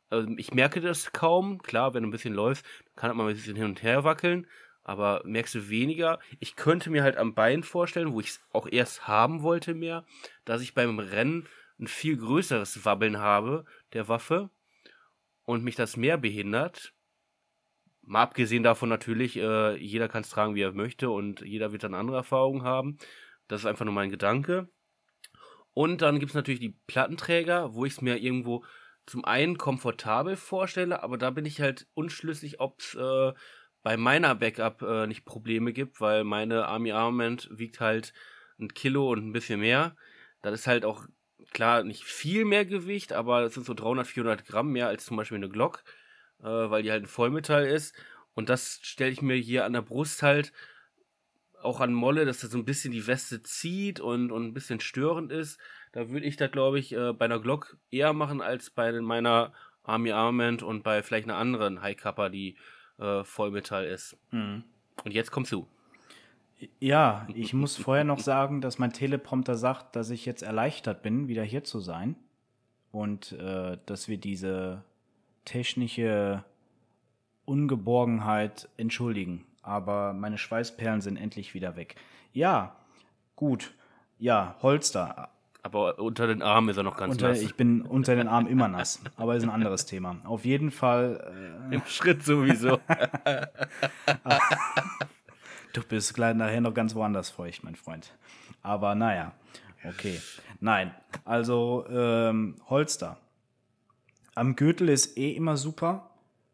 also 0.08 0.28
ich 0.36 0.54
merke 0.54 0.80
das 0.80 1.12
kaum. 1.12 1.62
Klar, 1.62 1.94
wenn 1.94 2.02
du 2.02 2.08
ein 2.08 2.12
bisschen 2.12 2.34
läufst, 2.34 2.64
kann 2.94 3.16
man 3.16 3.26
ein 3.26 3.34
bisschen 3.34 3.56
hin 3.56 3.66
und 3.66 3.82
her 3.82 4.04
wackeln, 4.04 4.46
aber 4.84 5.22
merkst 5.24 5.54
du 5.54 5.68
weniger. 5.68 6.20
Ich 6.38 6.56
könnte 6.56 6.90
mir 6.90 7.02
halt 7.02 7.16
am 7.16 7.34
Bein 7.34 7.62
vorstellen, 7.62 8.12
wo 8.12 8.20
ich 8.20 8.28
es 8.28 8.40
auch 8.52 8.66
erst 8.70 9.08
haben 9.08 9.42
wollte 9.42 9.74
mehr, 9.74 10.04
dass 10.44 10.62
ich 10.62 10.74
beim 10.74 10.98
Rennen 10.98 11.48
ein 11.78 11.88
viel 11.88 12.16
größeres 12.16 12.84
Wabbeln 12.84 13.18
habe 13.18 13.64
der 13.92 14.08
Waffe 14.08 14.50
und 15.44 15.64
mich 15.64 15.76
das 15.76 15.96
mehr 15.96 16.18
behindert. 16.18 16.92
Mal 18.06 18.22
abgesehen 18.22 18.62
davon 18.62 18.88
natürlich, 18.88 19.36
äh, 19.36 19.76
jeder 19.76 20.08
kann 20.08 20.22
es 20.22 20.30
tragen, 20.30 20.54
wie 20.54 20.62
er 20.62 20.72
möchte 20.72 21.10
und 21.10 21.40
jeder 21.42 21.72
wird 21.72 21.84
dann 21.84 21.94
andere 21.94 22.16
Erfahrungen 22.16 22.62
haben. 22.62 22.98
Das 23.48 23.60
ist 23.60 23.66
einfach 23.66 23.84
nur 23.84 23.94
mein 23.94 24.10
Gedanke. 24.10 24.68
Und 25.74 26.02
dann 26.02 26.18
gibt 26.18 26.30
es 26.30 26.34
natürlich 26.34 26.60
die 26.60 26.76
Plattenträger, 26.86 27.74
wo 27.74 27.84
ich 27.84 27.94
es 27.94 28.00
mir 28.00 28.16
irgendwo 28.16 28.64
zum 29.04 29.24
einen 29.24 29.58
komfortabel 29.58 30.36
vorstelle, 30.36 31.02
aber 31.02 31.18
da 31.18 31.30
bin 31.30 31.44
ich 31.44 31.60
halt 31.60 31.86
unschlüssig, 31.94 32.60
ob 32.60 32.80
es 32.80 32.94
äh, 32.94 33.32
bei 33.82 33.96
meiner 33.96 34.34
Backup 34.34 34.82
äh, 34.82 35.06
nicht 35.06 35.24
Probleme 35.24 35.72
gibt, 35.72 36.00
weil 36.00 36.24
meine 36.24 36.66
Army 36.66 36.92
Armament 36.92 37.48
wiegt 37.52 37.80
halt 37.80 38.12
ein 38.58 38.68
Kilo 38.74 39.12
und 39.12 39.28
ein 39.28 39.32
bisschen 39.32 39.60
mehr. 39.60 39.96
Das 40.42 40.54
ist 40.54 40.66
halt 40.66 40.84
auch 40.84 41.06
klar 41.52 41.84
nicht 41.84 42.04
viel 42.04 42.44
mehr 42.44 42.64
Gewicht, 42.64 43.12
aber 43.12 43.42
es 43.42 43.54
sind 43.54 43.66
so 43.66 43.74
300, 43.74 44.06
400 44.06 44.44
Gramm 44.44 44.72
mehr 44.72 44.88
als 44.88 45.04
zum 45.04 45.16
Beispiel 45.16 45.36
eine 45.36 45.48
Glock, 45.48 45.84
äh, 46.40 46.44
weil 46.44 46.82
die 46.82 46.90
halt 46.90 47.04
ein 47.04 47.08
Vollmetall 47.08 47.66
ist. 47.66 47.94
Und 48.34 48.48
das 48.48 48.80
stelle 48.82 49.10
ich 49.10 49.22
mir 49.22 49.36
hier 49.36 49.64
an 49.64 49.72
der 49.72 49.82
Brust 49.82 50.22
halt 50.22 50.52
auch 51.62 51.80
an 51.80 51.92
Molle, 51.92 52.24
dass 52.24 52.40
das 52.40 52.50
so 52.50 52.58
ein 52.58 52.64
bisschen 52.64 52.92
die 52.92 53.06
Weste 53.06 53.42
zieht 53.42 54.00
und, 54.00 54.30
und 54.30 54.46
ein 54.46 54.54
bisschen 54.54 54.80
störend 54.80 55.32
ist. 55.32 55.58
Da 55.92 56.10
würde 56.10 56.26
ich 56.26 56.36
das, 56.36 56.50
glaube 56.50 56.78
ich, 56.78 56.92
äh, 56.92 57.12
bei 57.12 57.24
einer 57.24 57.40
Glock 57.40 57.76
eher 57.90 58.12
machen 58.12 58.40
als 58.40 58.70
bei 58.70 58.92
meiner 59.00 59.52
Army 59.82 60.12
Armament 60.12 60.62
und 60.62 60.82
bei 60.82 61.02
vielleicht 61.02 61.28
einer 61.28 61.38
anderen 61.38 61.82
High 61.82 61.96
Kappa, 61.96 62.28
die 62.28 62.56
äh, 62.98 63.24
Vollmetall 63.24 63.84
ist. 63.84 64.16
Mhm. 64.30 64.64
Und 65.04 65.12
jetzt 65.12 65.30
kommst 65.30 65.52
du. 65.52 65.66
Ja, 66.80 67.28
ich 67.34 67.52
muss 67.52 67.76
vorher 67.76 68.04
noch 68.04 68.20
sagen, 68.20 68.60
dass 68.60 68.78
mein 68.78 68.92
Teleprompter 68.92 69.56
sagt, 69.56 69.94
dass 69.94 70.10
ich 70.10 70.24
jetzt 70.24 70.42
erleichtert 70.42 71.02
bin, 71.02 71.28
wieder 71.28 71.42
hier 71.42 71.64
zu 71.64 71.80
sein. 71.80 72.16
Und 72.92 73.32
äh, 73.32 73.76
dass 73.84 74.08
wir 74.08 74.16
diese 74.16 74.82
technische 75.46 76.44
Ungeborgenheit 77.46 78.68
entschuldigen. 78.76 79.46
Aber 79.62 80.12
meine 80.12 80.36
Schweißperlen 80.36 81.00
sind 81.00 81.16
endlich 81.16 81.54
wieder 81.54 81.76
weg. 81.76 81.96
Ja, 82.32 82.76
gut. 83.34 83.72
Ja, 84.18 84.56
Holster. 84.60 85.30
Aber 85.62 85.98
unter 85.98 86.28
den 86.28 86.42
Armen 86.42 86.68
ist 86.68 86.76
er 86.76 86.84
noch 86.84 86.96
ganz 86.96 87.14
unter, 87.14 87.30
nass. 87.30 87.40
Ich 87.40 87.56
bin 87.56 87.82
unter 87.82 88.14
den 88.14 88.28
Armen 88.28 88.46
immer 88.46 88.68
nass, 88.68 89.02
aber 89.16 89.34
ist 89.34 89.42
ein 89.42 89.50
anderes 89.50 89.84
Thema. 89.84 90.16
Auf 90.22 90.44
jeden 90.44 90.70
Fall. 90.70 91.58
Äh, 91.70 91.74
Im 91.74 91.82
Schritt 91.86 92.24
sowieso. 92.24 92.78
du 95.72 95.82
bist 95.88 96.14
gleich 96.14 96.36
nachher 96.36 96.60
noch 96.60 96.72
ganz 96.72 96.94
woanders 96.94 97.30
feucht, 97.30 97.64
mein 97.64 97.74
Freund. 97.74 98.12
Aber 98.62 98.94
naja, 98.94 99.32
okay. 99.84 100.20
Nein, 100.60 100.94
also 101.24 101.84
ähm, 101.90 102.56
Holster. 102.68 103.18
Am 104.36 104.54
Gürtel 104.54 104.90
ist 104.90 105.16
eh 105.16 105.32
immer 105.32 105.56
super. 105.56 106.10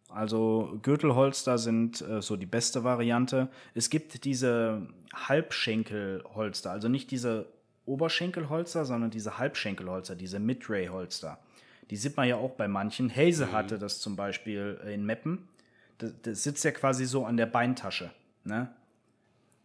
Also 0.08 0.78
Gürtelholster 0.82 1.58
sind 1.58 2.00
äh, 2.00 2.22
so 2.22 2.36
die 2.36 2.46
beste 2.46 2.84
Variante. 2.84 3.48
Es 3.74 3.90
gibt 3.90 4.24
diese 4.24 4.86
Halbschenkelholster, 5.12 6.70
also 6.70 6.88
nicht 6.88 7.10
diese 7.10 7.46
Oberschenkelholster, 7.84 8.84
sondern 8.84 9.10
diese 9.10 9.38
Halbschenkelholster, 9.38 10.14
diese 10.14 10.38
Midray-Holster. 10.38 11.38
Die 11.90 11.96
sieht 11.96 12.16
man 12.16 12.28
ja 12.28 12.36
auch 12.36 12.52
bei 12.52 12.68
manchen. 12.68 13.10
Haze 13.10 13.46
mhm. 13.46 13.52
hatte 13.52 13.78
das 13.78 13.98
zum 13.98 14.14
Beispiel 14.14 14.80
in 14.86 15.04
Meppen. 15.04 15.48
Das, 15.98 16.12
das, 16.22 16.42
sitzt 16.44 16.64
ja 16.64 16.70
quasi 16.70 17.04
so 17.04 17.26
an 17.26 17.36
der 17.36 17.46
Beintasche. 17.46 18.12
Ne? 18.44 18.68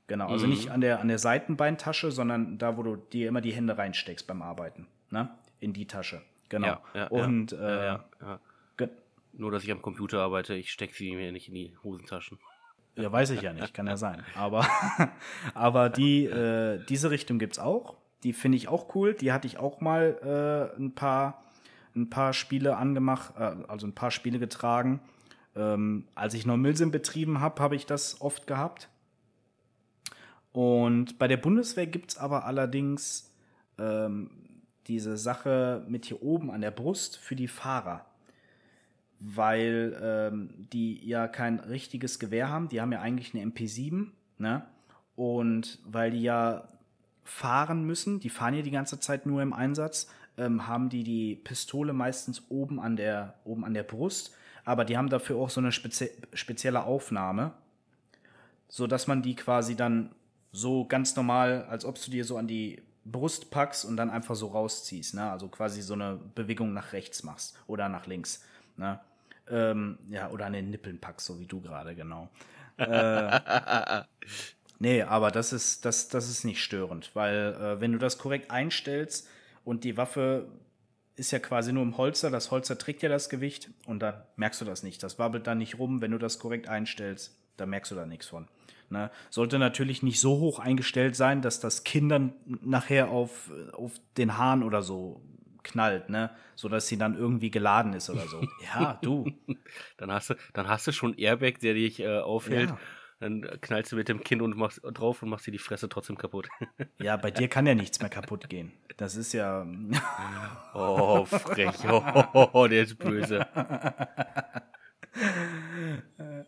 Genau, 0.07 0.27
also 0.27 0.47
mhm. 0.47 0.53
nicht 0.53 0.71
an 0.71 0.81
der, 0.81 1.01
an 1.01 1.07
der 1.07 1.19
Seitenbeintasche, 1.19 2.11
sondern 2.11 2.57
da, 2.57 2.77
wo 2.77 2.83
du 2.83 2.95
dir 2.95 3.27
immer 3.27 3.41
die 3.41 3.53
Hände 3.53 3.77
reinsteckst 3.77 4.25
beim 4.25 4.41
Arbeiten. 4.41 4.87
Ne? 5.11 5.29
In 5.59 5.73
die 5.73 5.85
Tasche. 5.85 6.23
Genau. 6.49 6.67
Ja, 6.67 6.81
ja, 6.93 7.07
Und 7.07 7.51
ja, 7.51 7.95
äh, 7.95 8.87
nur, 9.33 9.51
dass 9.51 9.63
ich 9.63 9.71
am 9.71 9.81
Computer 9.81 10.21
arbeite, 10.21 10.55
ich 10.55 10.71
stecke 10.71 10.95
sie 10.95 11.15
mir 11.15 11.31
nicht 11.31 11.47
in 11.47 11.53
die 11.53 11.77
Hosentaschen. 11.83 12.39
Ja, 12.95 13.11
weiß 13.11 13.29
ich 13.29 13.43
ja 13.43 13.53
nicht, 13.53 13.73
kann 13.73 13.85
ja 13.85 13.95
sein. 13.95 14.23
Aber, 14.35 14.65
aber 15.53 15.89
die, 15.89 16.25
äh, 16.25 16.83
diese 16.89 17.11
Richtung 17.11 17.37
gibt 17.37 17.53
es 17.53 17.59
auch. 17.59 17.97
Die 18.23 18.33
finde 18.33 18.55
ich 18.55 18.67
auch 18.67 18.95
cool. 18.95 19.13
Die 19.13 19.31
hatte 19.31 19.45
ich 19.45 19.59
auch 19.59 19.79
mal 19.79 20.73
äh, 20.75 20.81
ein 20.81 20.95
paar 20.95 21.43
ein 21.97 22.09
paar 22.09 22.33
Spiele 22.33 22.77
angemacht, 22.77 23.33
äh, 23.37 23.55
also 23.67 23.87
ein 23.87 23.93
paar 23.93 24.11
Spiele 24.11 24.39
getragen. 24.39 25.01
Ähm, 25.55 26.07
als 26.15 26.33
ich 26.33 26.45
noch 26.45 26.57
Milsim 26.57 26.91
betrieben 26.91 27.41
habe, 27.41 27.61
habe 27.61 27.75
ich 27.75 27.85
das 27.85 28.21
oft 28.21 28.47
gehabt. 28.47 28.89
Und 30.51 31.19
bei 31.19 31.27
der 31.27 31.37
Bundeswehr 31.37 31.87
gibt 31.87 32.11
es 32.11 32.17
aber 32.17 32.45
allerdings 32.45 33.33
ähm, 33.77 34.29
diese 34.87 35.17
Sache 35.17 35.85
mit 35.87 36.05
hier 36.05 36.21
oben 36.21 36.51
an 36.51 36.61
der 36.61 36.71
Brust 36.71 37.17
für 37.17 37.35
die 37.35 37.47
Fahrer. 37.47 38.05
Weil 39.19 39.97
ähm, 40.01 40.67
die 40.71 41.05
ja 41.07 41.27
kein 41.27 41.59
richtiges 41.59 42.19
Gewehr 42.19 42.49
haben. 42.49 42.69
Die 42.69 42.81
haben 42.81 42.91
ja 42.91 43.01
eigentlich 43.01 43.33
eine 43.33 43.43
MP7. 43.43 44.07
Ne? 44.37 44.63
Und 45.15 45.79
weil 45.85 46.11
die 46.11 46.21
ja 46.21 46.67
fahren 47.23 47.83
müssen, 47.83 48.19
die 48.19 48.29
fahren 48.29 48.53
ja 48.53 48.61
die 48.61 48.71
ganze 48.71 48.99
Zeit 48.99 49.25
nur 49.25 49.41
im 49.41 49.53
Einsatz, 49.53 50.07
ähm, 50.37 50.67
haben 50.67 50.89
die 50.89 51.03
die 51.03 51.35
Pistole 51.35 51.93
meistens 51.93 52.43
oben 52.49 52.79
an 52.79 52.95
der, 52.95 53.35
oben 53.43 53.65
an 53.65 53.73
der 53.73 53.83
Brust, 53.83 54.33
aber 54.63 54.85
die 54.85 54.97
haben 54.97 55.09
dafür 55.09 55.37
auch 55.37 55.49
so 55.49 55.59
eine 55.59 55.71
spezie 55.71 56.09
spezielle 56.33 56.83
Aufnahme, 56.83 57.51
so 58.69 58.87
dass 58.87 59.07
man 59.07 59.21
die 59.21 59.35
quasi 59.35 59.75
dann 59.75 60.11
so 60.51 60.85
ganz 60.85 61.15
normal, 61.15 61.65
als 61.69 61.83
ob 61.83 62.01
du 62.01 62.11
dir 62.11 62.23
so 62.23 62.37
an 62.37 62.47
die 62.47 62.81
Brust 63.11 63.51
packst 63.51 63.85
und 63.85 63.97
dann 63.97 64.09
einfach 64.09 64.35
so 64.35 64.47
rausziehst, 64.47 65.15
ne? 65.15 65.31
also 65.31 65.47
quasi 65.47 65.81
so 65.81 65.93
eine 65.93 66.19
Bewegung 66.35 66.73
nach 66.73 66.93
rechts 66.93 67.23
machst 67.23 67.57
oder 67.67 67.89
nach 67.89 68.07
links. 68.07 68.43
Ne? 68.75 68.99
Ähm, 69.49 69.97
ja, 70.09 70.29
oder 70.29 70.45
an 70.45 70.53
den 70.53 70.69
Nippeln 70.69 70.99
packst, 70.99 71.27
so 71.27 71.39
wie 71.39 71.45
du 71.45 71.61
gerade, 71.61 71.95
genau. 71.95 72.29
äh, 72.77 73.39
nee, 74.79 75.01
aber 75.01 75.31
das 75.31 75.53
ist, 75.53 75.85
das, 75.85 76.09
das 76.09 76.29
ist 76.29 76.43
nicht 76.43 76.61
störend, 76.61 77.11
weil 77.13 77.53
äh, 77.53 77.81
wenn 77.81 77.93
du 77.93 77.97
das 77.97 78.17
korrekt 78.17 78.51
einstellst, 78.51 79.27
und 79.67 79.83
die 79.83 79.97
Waffe 79.97 80.47
ist 81.17 81.31
ja 81.31 81.39
quasi 81.39 81.73
nur 81.73 81.83
im 81.83 81.97
Holster. 81.97 82.31
Das 82.31 82.51
Holster 82.51 82.77
trägt 82.77 83.03
ja 83.03 83.09
das 83.09 83.27
Gewicht 83.27 83.69
und 83.85 83.99
da 83.99 84.25
merkst 84.37 84.61
du 84.61 84.65
das 84.65 84.81
nicht. 84.81 85.03
Das 85.03 85.19
wabbelt 85.19 85.45
da 85.45 85.55
nicht 85.55 85.77
rum, 85.77 85.99
wenn 85.99 86.11
du 86.11 86.17
das 86.17 86.39
korrekt 86.39 86.69
einstellst. 86.69 87.35
Da 87.57 87.65
merkst 87.65 87.91
du 87.91 87.95
da 87.95 88.05
nichts 88.05 88.27
von. 88.27 88.47
Ne? 88.89 89.11
Sollte 89.29 89.59
natürlich 89.59 90.01
nicht 90.01 90.19
so 90.19 90.39
hoch 90.39 90.59
eingestellt 90.59 91.15
sein, 91.15 91.41
dass 91.41 91.59
das 91.59 91.83
Kind 91.83 92.11
dann 92.11 92.33
nachher 92.45 93.09
auf, 93.09 93.51
auf 93.73 93.93
den 94.15 94.37
Hahn 94.37 94.63
oder 94.63 94.81
so 94.81 95.21
knallt, 95.63 96.09
ne? 96.09 96.31
So 96.55 96.69
dass 96.69 96.87
sie 96.87 96.97
dann 96.97 97.15
irgendwie 97.15 97.51
geladen 97.51 97.93
ist 97.93 98.09
oder 98.09 98.27
so. 98.27 98.41
ja, 98.73 98.97
du. 99.01 99.31
dann 99.97 100.11
hast 100.11 100.29
du, 100.29 100.35
dann 100.53 100.67
hast 100.67 100.87
du 100.87 100.91
schon 100.91 101.17
Airbag, 101.17 101.59
der 101.61 101.73
dich 101.73 101.99
äh, 101.99 102.19
aufhält. 102.19 102.69
Ja. 102.69 102.79
Dann 103.19 103.41
knallst 103.61 103.91
du 103.91 103.95
mit 103.95 104.09
dem 104.09 104.23
Kind 104.23 104.43
und 104.43 104.55
machst 104.55 104.79
drauf 104.83 105.23
und 105.23 105.29
machst 105.29 105.47
dir 105.47 105.51
die 105.51 105.57
Fresse 105.57 105.89
trotzdem 105.89 106.17
kaputt. 106.17 106.49
ja, 106.99 107.17
bei 107.17 107.31
dir 107.31 107.47
kann 107.47 107.65
ja 107.65 107.73
nichts 107.73 107.99
mehr 107.99 108.09
kaputt 108.09 108.47
gehen. 108.47 108.71
Das 108.97 109.15
ist 109.15 109.33
ja. 109.33 109.65
oh, 110.73 111.25
frech. 111.25 111.75
Oh, 111.89 112.67
der 112.67 112.83
ist 112.83 112.97
böse. 112.99 113.45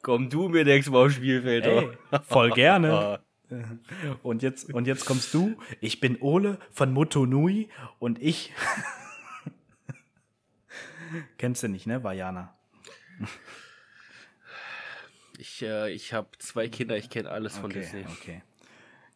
Komm 0.02 0.30
du 0.30 0.50
mir 0.50 0.64
nächstes 0.66 0.92
Mal 0.92 1.06
aufs 1.06 1.16
Spielfeld. 1.16 1.66
Ey, 1.66 1.90
voll 2.28 2.52
gerne. 2.52 3.20
Und 4.24 4.44
jetzt, 4.44 4.72
und 4.74 4.86
jetzt 4.86 5.06
kommst 5.06 5.34
du. 5.34 5.58
Ich 5.82 6.00
bin 6.00 6.22
Ole 6.22 6.60
von 6.72 6.94
Motonui 6.94 7.70
und 7.98 8.22
ich. 8.22 8.54
Kennst 11.40 11.64
du 11.64 11.68
nicht, 11.68 11.88
ne, 11.88 12.04
Vajana? 12.04 12.56
Ich, 15.40 15.64
äh, 15.64 15.92
ich 15.92 16.14
habe 16.14 16.28
zwei 16.38 16.68
Kinder, 16.70 16.96
ich 16.96 17.10
kenne 17.10 17.32
alles 17.32 17.58
von 17.58 17.72
okay, 17.72 17.80
Disney. 17.80 18.06
Okay, 18.20 18.44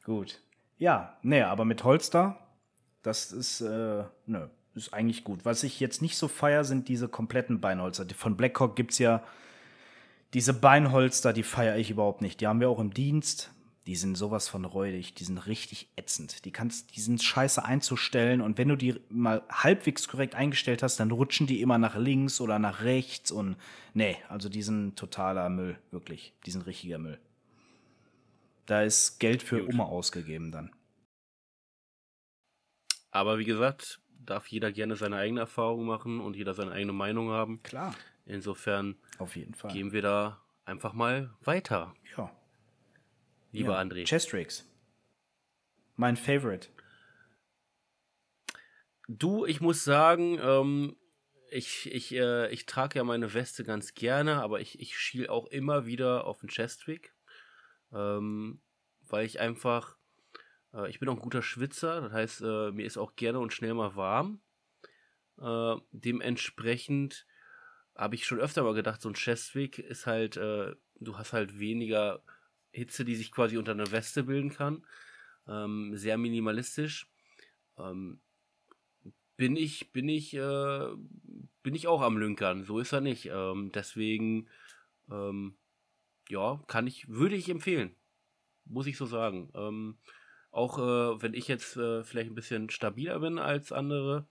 gut. 0.03 0.41
Ja, 0.79 1.17
nee, 1.21 1.41
aber 1.41 1.65
mit 1.65 1.83
Holster, 1.83 2.39
das 3.03 3.31
ist, 3.31 3.61
äh, 3.61 4.03
nö, 4.25 4.47
ist 4.73 4.93
eigentlich 4.93 5.23
gut. 5.23 5.45
Was 5.45 5.63
ich 5.63 5.79
jetzt 5.79 6.01
nicht 6.01 6.17
so 6.17 6.27
feier, 6.27 6.63
sind 6.63 6.87
diese 6.87 7.07
kompletten 7.07 7.61
Beinholster. 7.61 8.05
Von 8.15 8.35
Blackhawk 8.35 8.75
gibt 8.75 8.93
es 8.93 8.99
ja 8.99 9.23
diese 10.33 10.53
Beinholster, 10.53 11.33
die 11.33 11.43
feiere 11.43 11.77
ich 11.77 11.89
überhaupt 11.91 12.21
nicht. 12.21 12.41
Die 12.41 12.47
haben 12.47 12.59
wir 12.59 12.69
auch 12.69 12.79
im 12.79 12.93
Dienst 12.93 13.53
die 13.85 13.95
sind 13.97 14.15
sowas 14.15 14.47
von 14.47 14.63
räudig, 14.63 15.13
die 15.13 15.25
sind 15.25 15.45
richtig 15.45 15.89
ätzend. 15.97 16.45
Die 16.45 16.51
kannst, 16.51 16.95
die 16.95 17.01
sind 17.01 17.21
scheiße 17.21 17.63
einzustellen 17.63 18.39
und 18.39 18.57
wenn 18.57 18.69
du 18.69 18.77
die 18.77 18.99
mal 19.09 19.43
halbwegs 19.49 20.07
korrekt 20.07 20.35
eingestellt 20.35 20.83
hast, 20.83 20.99
dann 20.99 21.11
rutschen 21.11 21.47
die 21.47 21.61
immer 21.61 21.77
nach 21.77 21.97
links 21.97 22.39
oder 22.39 22.59
nach 22.59 22.83
rechts 22.83 23.31
und 23.31 23.57
nee, 23.93 24.17
also 24.29 24.47
die 24.47 24.61
sind 24.61 24.95
totaler 24.97 25.49
Müll, 25.49 25.77
wirklich. 25.91 26.33
Die 26.45 26.51
sind 26.51 26.65
richtiger 26.65 26.97
Müll. 26.97 27.19
Da 28.65 28.83
ist 28.83 29.19
Geld 29.19 29.43
für 29.43 29.59
Gut. 29.59 29.73
Oma 29.73 29.83
ausgegeben 29.83 30.51
dann. 30.51 30.71
Aber 33.11 33.37
wie 33.37 33.45
gesagt, 33.45 33.99
darf 34.25 34.47
jeder 34.47 34.71
gerne 34.71 34.95
seine 34.95 35.17
eigene 35.17 35.41
Erfahrung 35.41 35.85
machen 35.85 36.21
und 36.21 36.37
jeder 36.37 36.53
seine 36.53 36.71
eigene 36.71 36.93
Meinung 36.93 37.31
haben. 37.31 37.61
Klar. 37.63 37.93
Insofern 38.25 38.95
Auf 39.17 39.35
jeden 39.35 39.53
Fall. 39.53 39.71
gehen 39.71 39.91
wir 39.91 40.01
da 40.01 40.41
einfach 40.65 40.93
mal 40.93 41.33
weiter. 41.41 41.93
Ja 42.17 42.31
lieber 43.53 43.73
ja, 43.73 43.79
André? 43.79 44.05
Chestrix. 44.05 44.67
Mein 45.95 46.17
Favorite. 46.17 46.67
Du, 49.07 49.45
ich 49.45 49.61
muss 49.61 49.83
sagen, 49.83 50.39
ähm, 50.41 50.97
ich, 51.49 51.91
ich, 51.93 52.13
äh, 52.13 52.51
ich 52.51 52.65
trage 52.65 52.97
ja 52.97 53.03
meine 53.03 53.33
Weste 53.33 53.63
ganz 53.63 53.93
gerne, 53.93 54.41
aber 54.41 54.59
ich, 54.59 54.79
ich 54.79 54.97
schiel 54.97 55.27
auch 55.27 55.45
immer 55.47 55.85
wieder 55.85 56.25
auf 56.25 56.39
den 56.39 56.49
Chestwig. 56.49 57.13
Ähm, 57.91 58.61
weil 59.01 59.25
ich 59.25 59.39
einfach, 59.39 59.97
äh, 60.73 60.89
ich 60.89 60.99
bin 60.99 61.09
auch 61.09 61.13
ein 61.13 61.21
guter 61.21 61.43
Schwitzer, 61.43 62.01
das 62.01 62.11
heißt, 62.11 62.41
äh, 62.41 62.71
mir 62.71 62.85
ist 62.85 62.97
auch 62.97 63.15
gerne 63.15 63.39
und 63.39 63.53
schnell 63.53 63.75
mal 63.75 63.95
warm. 63.95 64.41
Äh, 65.39 65.75
dementsprechend 65.91 67.27
habe 67.95 68.15
ich 68.15 68.25
schon 68.25 68.39
öfter 68.39 68.63
mal 68.63 68.73
gedacht, 68.73 69.01
so 69.01 69.09
ein 69.09 69.15
Chestwig 69.15 69.79
ist 69.79 70.05
halt, 70.05 70.37
äh, 70.37 70.75
du 70.99 71.17
hast 71.17 71.33
halt 71.33 71.59
weniger 71.59 72.23
Hitze, 72.71 73.05
die 73.05 73.15
sich 73.15 73.31
quasi 73.31 73.57
unter 73.57 73.71
einer 73.71 73.91
Weste 73.91 74.23
bilden 74.23 74.49
kann. 74.49 74.85
Ähm, 75.47 75.95
sehr 75.95 76.17
minimalistisch. 76.17 77.07
Ähm, 77.77 78.19
bin 79.37 79.55
ich, 79.55 79.91
bin 79.91 80.09
ich, 80.09 80.33
äh, 80.33 80.87
bin 81.63 81.75
ich 81.75 81.87
auch 81.87 82.01
am 82.01 82.17
Lünkern. 82.17 82.63
So 82.63 82.79
ist 82.79 82.93
er 82.93 83.01
nicht. 83.01 83.27
Ähm, 83.27 83.71
deswegen, 83.73 84.47
ähm, 85.11 85.55
ja, 86.29 86.63
kann 86.67 86.87
ich, 86.87 87.09
würde 87.09 87.35
ich 87.35 87.49
empfehlen. 87.49 87.95
Muss 88.65 88.87
ich 88.87 88.97
so 88.97 89.05
sagen. 89.05 89.51
Ähm, 89.55 89.97
auch 90.51 90.77
äh, 90.77 91.21
wenn 91.21 91.33
ich 91.33 91.47
jetzt 91.47 91.77
äh, 91.77 92.03
vielleicht 92.03 92.31
ein 92.31 92.35
bisschen 92.35 92.69
stabiler 92.69 93.19
bin 93.19 93.39
als 93.39 93.71
andere, 93.71 94.27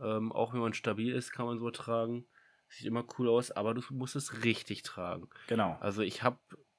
ähm, 0.00 0.30
auch 0.32 0.52
wenn 0.52 0.60
man 0.60 0.74
stabil 0.74 1.12
ist, 1.14 1.32
kann 1.32 1.46
man 1.46 1.58
so 1.58 1.70
tragen. 1.70 2.26
Sieht 2.72 2.86
immer 2.86 3.04
cool 3.18 3.28
aus, 3.28 3.50
aber 3.50 3.74
du 3.74 3.82
musst 3.90 4.16
es 4.16 4.44
richtig 4.44 4.82
tragen. 4.82 5.28
Genau. 5.46 5.76
Also 5.80 6.00
ich 6.00 6.22
habe 6.22 6.38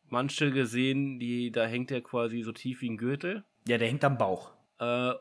manche 0.09 0.51
gesehen, 0.51 1.19
die, 1.19 1.51
da 1.51 1.65
hängt 1.65 1.91
der 1.91 2.01
quasi 2.01 2.41
so 2.41 2.51
tief 2.51 2.81
wie 2.81 2.89
ein 2.89 2.97
Gürtel. 2.97 3.43
Ja, 3.67 3.77
der 3.77 3.87
hängt 3.87 4.03
am 4.03 4.17
Bauch. 4.17 4.51
Äh, 4.79 5.13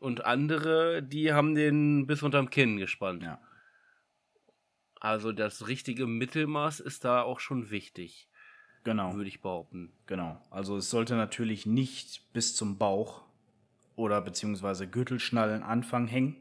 und 0.00 0.24
andere, 0.24 1.02
die 1.02 1.32
haben 1.32 1.54
den 1.56 2.06
bis 2.06 2.22
unterm 2.22 2.50
Kinn 2.50 2.76
gespannt. 2.76 3.24
Ja. 3.24 3.40
Also 5.00 5.32
das 5.32 5.66
richtige 5.66 6.06
Mittelmaß 6.06 6.78
ist 6.78 7.04
da 7.04 7.22
auch 7.22 7.40
schon 7.40 7.70
wichtig, 7.70 8.28
Genau. 8.84 9.14
würde 9.14 9.28
ich 9.28 9.40
behaupten. 9.40 9.92
Genau. 10.06 10.40
Also 10.50 10.76
es 10.76 10.90
sollte 10.90 11.16
natürlich 11.16 11.66
nicht 11.66 12.32
bis 12.32 12.54
zum 12.54 12.78
Bauch 12.78 13.24
oder 13.96 14.20
beziehungsweise 14.20 14.86
Gürtelschnallen 14.88 15.64
Anfang 15.64 16.06
hängen 16.06 16.36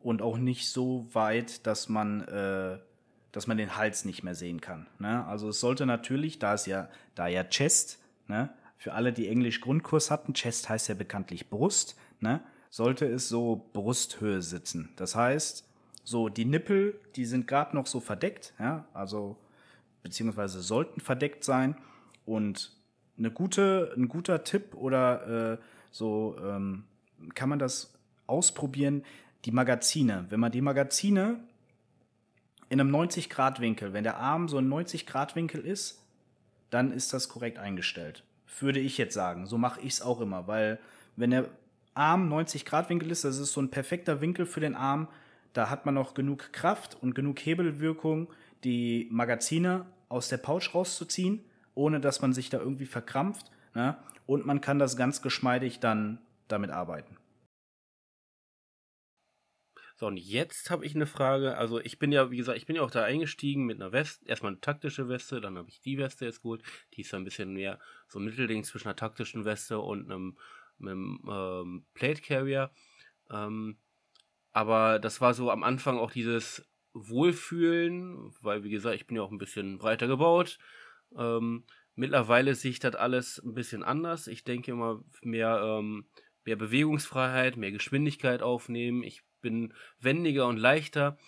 und 0.00 0.22
auch 0.22 0.38
nicht 0.38 0.68
so 0.68 1.06
weit, 1.12 1.66
dass 1.66 1.88
man, 1.88 2.22
äh, 2.22 2.78
dass 3.32 3.46
man 3.46 3.56
den 3.56 3.76
Hals 3.76 4.04
nicht 4.04 4.22
mehr 4.22 4.34
sehen 4.34 4.60
kann. 4.60 4.86
Ne? 4.98 5.24
Also 5.26 5.50
es 5.50 5.60
sollte 5.60 5.86
natürlich, 5.86 6.38
da 6.38 6.54
ist 6.54 6.66
ja, 6.66 6.88
da 7.14 7.28
ja 7.28 7.44
Chest, 7.44 7.98
ne? 8.26 8.50
für 8.76 8.94
alle, 8.94 9.12
die 9.12 9.28
Englisch 9.28 9.60
Grundkurs 9.60 10.10
hatten, 10.10 10.32
Chest 10.32 10.68
heißt 10.68 10.88
ja 10.88 10.94
bekanntlich 10.94 11.50
Brust, 11.50 11.96
ne? 12.20 12.40
sollte 12.70 13.06
es 13.06 13.28
so 13.28 13.68
Brusthöhe 13.72 14.42
sitzen. 14.42 14.90
Das 14.96 15.14
heißt, 15.14 15.68
so 16.04 16.28
die 16.28 16.44
Nippel, 16.44 16.98
die 17.16 17.24
sind 17.24 17.46
gerade 17.46 17.76
noch 17.76 17.86
so 17.86 18.00
verdeckt, 18.00 18.54
ja, 18.58 18.86
also 18.94 19.36
beziehungsweise 20.02 20.62
sollten 20.62 21.00
verdeckt 21.00 21.44
sein 21.44 21.76
und 22.24 22.72
eine 23.18 23.30
gute, 23.30 23.92
ein 23.96 24.08
guter 24.08 24.44
Tipp 24.44 24.74
oder 24.74 25.52
äh, 25.52 25.58
so 25.90 26.36
ähm, 26.42 26.84
kann 27.34 27.48
man 27.48 27.58
das 27.58 27.92
ausprobieren, 28.26 29.04
die 29.44 29.52
Magazine. 29.52 30.26
Wenn 30.28 30.40
man 30.40 30.52
die 30.52 30.60
Magazine 30.60 31.40
in 32.68 32.80
einem 32.80 32.94
90-Grad-Winkel, 32.94 33.92
wenn 33.92 34.04
der 34.04 34.18
Arm 34.18 34.48
so 34.48 34.58
ein 34.58 34.68
90-Grad-Winkel 34.68 35.60
ist, 35.60 36.00
dann 36.70 36.92
ist 36.92 37.12
das 37.12 37.28
korrekt 37.28 37.58
eingestellt. 37.58 38.24
Würde 38.58 38.80
ich 38.80 38.98
jetzt 38.98 39.14
sagen. 39.14 39.46
So 39.46 39.58
mache 39.58 39.80
ich 39.80 39.94
es 39.94 40.02
auch 40.02 40.20
immer, 40.20 40.46
weil 40.46 40.78
wenn 41.16 41.30
der 41.30 41.50
Arm 41.94 42.28
90 42.28 42.64
Grad 42.64 42.88
Winkel 42.88 43.10
ist, 43.10 43.24
das 43.24 43.38
ist 43.38 43.52
so 43.52 43.60
ein 43.60 43.70
perfekter 43.70 44.20
Winkel 44.20 44.46
für 44.46 44.60
den 44.60 44.74
Arm, 44.74 45.08
da 45.52 45.68
hat 45.68 45.84
man 45.86 45.94
noch 45.94 46.14
genug 46.14 46.52
Kraft 46.52 46.96
und 47.00 47.14
genug 47.14 47.38
Hebelwirkung, 47.40 48.28
die 48.62 49.08
Magazine 49.10 49.86
aus 50.08 50.28
der 50.28 50.36
Pouch 50.36 50.74
rauszuziehen, 50.74 51.44
ohne 51.74 52.00
dass 52.00 52.20
man 52.20 52.32
sich 52.32 52.50
da 52.50 52.58
irgendwie 52.58 52.86
verkrampft. 52.86 53.50
Ne? 53.74 53.96
Und 54.26 54.46
man 54.46 54.60
kann 54.60 54.78
das 54.78 54.96
ganz 54.96 55.22
geschmeidig 55.22 55.80
dann 55.80 56.18
damit 56.46 56.70
arbeiten. 56.70 57.16
So, 60.00 60.06
und 60.06 60.16
jetzt 60.16 60.70
habe 60.70 60.86
ich 60.86 60.94
eine 60.94 61.04
Frage. 61.04 61.58
Also, 61.58 61.78
ich 61.78 61.98
bin 61.98 62.10
ja, 62.10 62.30
wie 62.30 62.38
gesagt, 62.38 62.56
ich 62.56 62.64
bin 62.64 62.74
ja 62.74 62.80
auch 62.80 62.90
da 62.90 63.04
eingestiegen 63.04 63.66
mit 63.66 63.78
einer 63.78 63.92
Weste. 63.92 64.26
Erstmal 64.26 64.52
eine 64.52 64.60
taktische 64.62 65.10
Weste, 65.10 65.42
dann 65.42 65.58
habe 65.58 65.68
ich 65.68 65.82
die 65.82 65.98
Weste 65.98 66.24
jetzt 66.24 66.40
geholt. 66.40 66.62
Die 66.94 67.02
ist 67.02 67.10
so 67.10 67.18
ein 67.18 67.24
bisschen 67.24 67.52
mehr 67.52 67.78
so 68.08 68.18
ein 68.18 68.24
Mittelding 68.24 68.64
zwischen 68.64 68.88
einer 68.88 68.96
taktischen 68.96 69.44
Weste 69.44 69.78
und 69.78 70.10
einem, 70.10 70.38
einem 70.80 71.20
ähm, 71.30 71.86
Plate 71.92 72.22
Carrier. 72.22 72.70
Ähm, 73.30 73.76
aber 74.52 75.00
das 75.00 75.20
war 75.20 75.34
so 75.34 75.50
am 75.50 75.62
Anfang 75.62 75.98
auch 75.98 76.12
dieses 76.12 76.66
Wohlfühlen, 76.94 78.32
weil, 78.40 78.64
wie 78.64 78.70
gesagt, 78.70 78.96
ich 78.96 79.06
bin 79.06 79.18
ja 79.18 79.22
auch 79.22 79.30
ein 79.30 79.36
bisschen 79.36 79.76
breiter 79.76 80.06
gebaut. 80.06 80.58
Ähm, 81.14 81.64
mittlerweile 81.94 82.54
sehe 82.54 82.70
ich 82.70 82.78
das 82.78 82.94
alles 82.94 83.38
ein 83.44 83.52
bisschen 83.52 83.82
anders. 83.82 84.28
Ich 84.28 84.44
denke 84.44 84.70
immer 84.70 85.04
mehr, 85.20 85.60
ähm, 85.62 86.06
mehr 86.46 86.56
Bewegungsfreiheit, 86.56 87.58
mehr 87.58 87.70
Geschwindigkeit 87.70 88.40
aufnehmen. 88.40 89.02
Ich 89.02 89.24
bin 89.40 89.74
wendiger 90.00 90.46
und 90.46 90.56
leichter. 90.56 91.18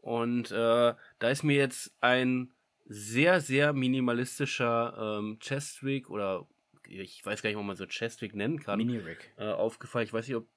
Und 0.00 0.50
äh, 0.50 0.94
da 1.18 1.28
ist 1.28 1.42
mir 1.42 1.56
jetzt 1.56 1.92
ein 2.00 2.52
sehr, 2.86 3.40
sehr 3.40 3.72
minimalistischer 3.72 5.18
ähm, 5.18 5.38
Chestwig 5.40 6.08
oder 6.08 6.46
ich 6.88 7.24
weiß 7.24 7.42
gar 7.42 7.50
nicht, 7.50 7.58
ob 7.58 7.64
man 7.64 7.76
so 7.76 7.86
Chestwig 7.86 8.34
nennen 8.34 8.60
kann, 8.60 8.78
Mini-Rig. 8.78 9.32
äh, 9.36 9.44
aufgefallen. 9.44 10.06
Ich 10.06 10.12
weiß 10.12 10.26
nicht, 10.26 10.36
ob. 10.36 10.48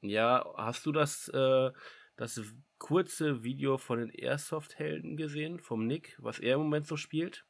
Ja, 0.00 0.44
hast 0.56 0.86
du 0.86 0.92
das, 0.92 1.28
äh, 1.28 1.70
das 2.16 2.40
kurze 2.78 3.42
Video 3.42 3.78
von 3.78 3.98
den 3.98 4.10
Airsoft-Helden 4.10 5.16
gesehen, 5.16 5.58
vom 5.58 5.86
Nick, 5.86 6.16
was 6.18 6.38
er 6.38 6.54
im 6.54 6.60
Moment 6.60 6.86
so 6.86 6.96
spielt? 6.96 7.44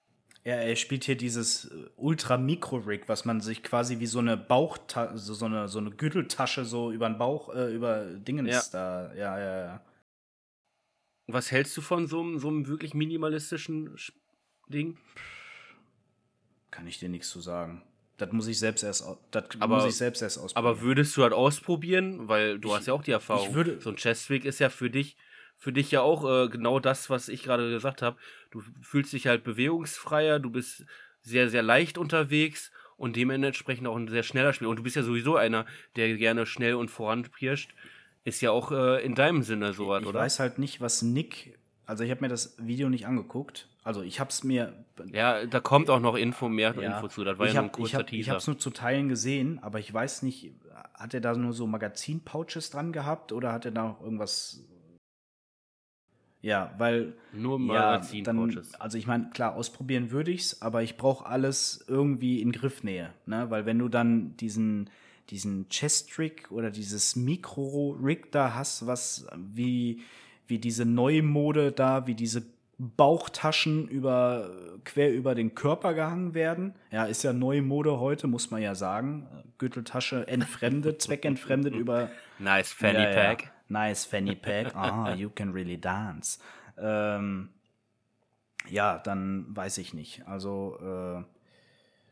Er, 0.45 0.63
er 0.63 0.77
spielt 0.77 1.05
hier 1.05 1.17
dieses 1.17 1.67
äh, 1.67 1.91
Ultra-Mikro-Rig, 1.97 3.09
was 3.09 3.25
man 3.25 3.41
sich 3.41 3.63
quasi 3.63 3.99
wie 3.99 4.07
so 4.07 4.19
eine 4.21 4.37
Bauchtasche, 4.37 5.19
so, 5.19 5.35
so, 5.35 5.47
eine, 5.47 5.69
so 5.69 5.79
eine 5.79 5.91
Gürteltasche 5.91 6.65
so 6.65 6.91
über 6.93 7.09
den 7.09 7.19
Bauch, 7.19 7.55
äh, 7.55 7.75
über 7.75 8.05
Dingens 8.05 8.49
Ja. 8.51 8.63
da. 8.73 9.15
Ja, 9.15 9.39
ja, 9.39 9.59
ja. 9.65 9.81
Was 11.27 11.51
hältst 11.51 11.77
du 11.77 11.83
von 11.83 12.07
so 12.07 12.21
einem, 12.21 12.39
so 12.39 12.49
einem 12.49 12.67
wirklich 12.67 12.95
minimalistischen 12.95 13.95
Sch- 13.97 14.13
Ding? 14.69 14.97
Kann 16.71 16.87
ich 16.87 16.99
dir 16.99 17.09
nichts 17.09 17.29
zu 17.31 17.41
sagen. 17.41 17.83
Das 18.17 18.33
muss 18.33 18.47
ich 18.49 18.59
selbst 18.59 18.83
erst, 18.83 19.05
das 19.31 19.45
Aber- 19.61 19.77
muss 19.77 19.87
ich 19.87 19.97
selbst 19.97 20.23
erst 20.23 20.39
ausprobieren. 20.39 20.73
Aber 20.73 20.81
würdest 20.81 21.17
du 21.17 21.23
halt 21.23 21.33
ausprobieren, 21.33 22.29
weil 22.29 22.59
du 22.59 22.69
Ich- 22.69 22.75
hast 22.75 22.87
ja 22.87 22.93
auch 22.95 23.03
die 23.03 23.13
Erfahrung. 23.13 23.49
ich 23.49 23.55
würde- 23.55 23.81
so 23.81 23.91
ein 23.91 23.97
Chestwig 23.97 24.45
ist 24.45 24.59
ja 24.59 24.71
für 24.71 24.91
dich, 24.91 25.17
für 25.59 25.73
dich 25.73 25.91
ja 25.91 26.01
auch 26.01 26.25
äh, 26.25 26.49
genau 26.49 26.79
das, 26.81 27.11
was 27.11 27.29
ich 27.29 27.43
gerade 27.43 27.69
gesagt 27.69 28.01
habe. 28.01 28.17
Du 28.51 28.63
fühlst 28.81 29.13
dich 29.13 29.27
halt 29.27 29.45
bewegungsfreier, 29.45 30.39
du 30.39 30.51
bist 30.51 30.85
sehr, 31.21 31.49
sehr 31.51 31.63
leicht 31.63 31.99
unterwegs 31.99 32.71
und 32.97 33.17
dementsprechend 33.17 33.87
auch 33.87 33.97
ein 33.97 34.09
sehr 34.09 34.23
schneller 34.23 34.53
Spieler. 34.53 34.71
Und 34.71 34.77
du 34.77 34.83
bist 34.85 34.97
ja 34.97 35.03
sowieso 35.03 35.37
einer, 35.37 35.67
der 35.97 36.17
gerne 36.17 36.47
schnell 36.47 36.75
und 36.75 36.91
voranpirscht. 36.91 37.75
Ist 38.25 38.41
ja 38.41 38.51
auch 38.51 38.73
äh, 38.73 39.05
in 39.05 39.15
deinem 39.15 39.43
Sinne 39.43 39.73
sowas, 39.73 40.03
ich 40.03 40.09
oder? 40.09 40.21
weiß 40.21 40.39
halt 40.41 40.59
nicht, 40.59 40.81
was 40.81 41.03
Nick. 41.03 41.59
Also 41.87 42.05
ich 42.05 42.11
habe 42.11 42.21
mir 42.21 42.29
das 42.29 42.57
Video 42.59 42.89
nicht 42.89 43.07
angeguckt. 43.07 43.69
Also 43.83 44.03
ich 44.03 44.21
habe 44.21 44.29
es 44.31 44.45
mir. 44.45 44.85
Ja, 45.13 45.47
da 45.47 45.61
kommt 45.61 45.89
auch 45.89 46.01
noch 46.01 46.15
Info, 46.15 46.49
mehr 46.49 46.75
Ja, 46.75 46.97
Info 46.97 47.09
zu. 47.09 47.25
Das 47.25 47.39
war 47.39 47.47
ich 47.47 47.55
ja 47.55 47.63
nur 47.63 47.71
ein 47.71 47.73
habe 47.73 47.79
ich 47.79 47.91
kurzer 47.93 47.99
hab, 47.99 48.13
ich 48.13 48.19
Teaser. 48.25 48.33
hab's 48.33 48.47
nur 48.47 48.59
zu 48.59 48.71
Teilen 48.71 49.09
gesehen, 49.09 49.59
aber 49.63 49.79
ich 49.79 49.93
weiß 49.93 50.23
nicht, 50.23 50.53
hat 50.95 51.15
er 51.15 51.21
da 51.21 51.35
nur 51.35 51.53
so 51.53 51.67
Magazin-Pouches 51.67 52.71
dran 52.71 52.93
gehabt 52.93 53.33
oder 53.33 53.53
hat 53.53 53.65
er 53.65 53.71
da 53.71 53.85
noch 53.85 54.03
irgendwas. 54.03 54.63
Ja, 56.41 56.73
weil 56.79 57.15
nur 57.33 57.59
ja, 57.59 57.67
Magazin 57.67 58.23
dann, 58.23 58.63
also 58.79 58.97
ich 58.97 59.07
meine, 59.07 59.31
klar, 59.31 59.57
ausprobieren 59.57 60.13
würde 60.13 60.31
ich's, 60.31 60.63
aber 60.63 60.83
ich 60.83 60.97
brauche 60.97 61.27
alles 61.27 61.85
irgendwie 61.89 62.41
in 62.41 62.53
Griffnähe, 62.53 63.13
ne? 63.27 63.51
Weil 63.51 63.67
wenn 63.67 63.79
du 63.79 63.89
dann 63.89 64.37
diesen 64.37 64.89
diesen 65.31 65.69
Chest-Rig 65.69 66.51
oder 66.51 66.71
dieses 66.71 67.15
Mikro-Rig 67.17 68.31
da 68.31 68.55
hast, 68.55 68.87
was 68.87 69.27
wie 69.37 70.01
wie 70.47 70.59
diese 70.59 70.85
neue 70.85 71.23
Mode 71.23 71.73
da, 71.73 72.07
wie 72.07 72.15
diese 72.15 72.47
Bauchtaschen 72.79 73.89
über 73.89 74.51
quer 74.85 75.13
über 75.13 75.35
den 75.35 75.55
Körper 75.57 75.95
gehangen 75.95 76.35
werden. 76.35 76.75
Ja, 76.93 77.05
ist 77.05 77.25
ja 77.25 77.33
neue 77.33 77.61
Mode 77.61 77.99
heute, 77.99 78.29
muss 78.29 78.53
man 78.53 78.63
ja 78.63 78.77
sagen. 78.77 79.27
Gürteltasche 79.59 80.29
entfremdet, 80.29 81.03
zweckentfremdet 81.03 81.75
über 81.75 82.09
Nice 82.39 82.73
Fanny 82.73 83.01
ja, 83.01 83.13
Pack. 83.13 83.43
Ja. 83.43 83.51
Nice 83.69 84.05
Fanny 84.05 84.35
Pack. 84.35 84.73
Ah, 84.75 85.15
you 85.15 85.31
can 85.31 85.53
really 85.53 85.79
dance. 85.79 86.39
Ähm, 86.79 87.51
ja, 88.69 88.99
dann 88.99 89.47
weiß 89.57 89.79
ich 89.79 89.95
nicht. 89.95 90.27
Also, 90.27 90.77
äh, 90.81 91.25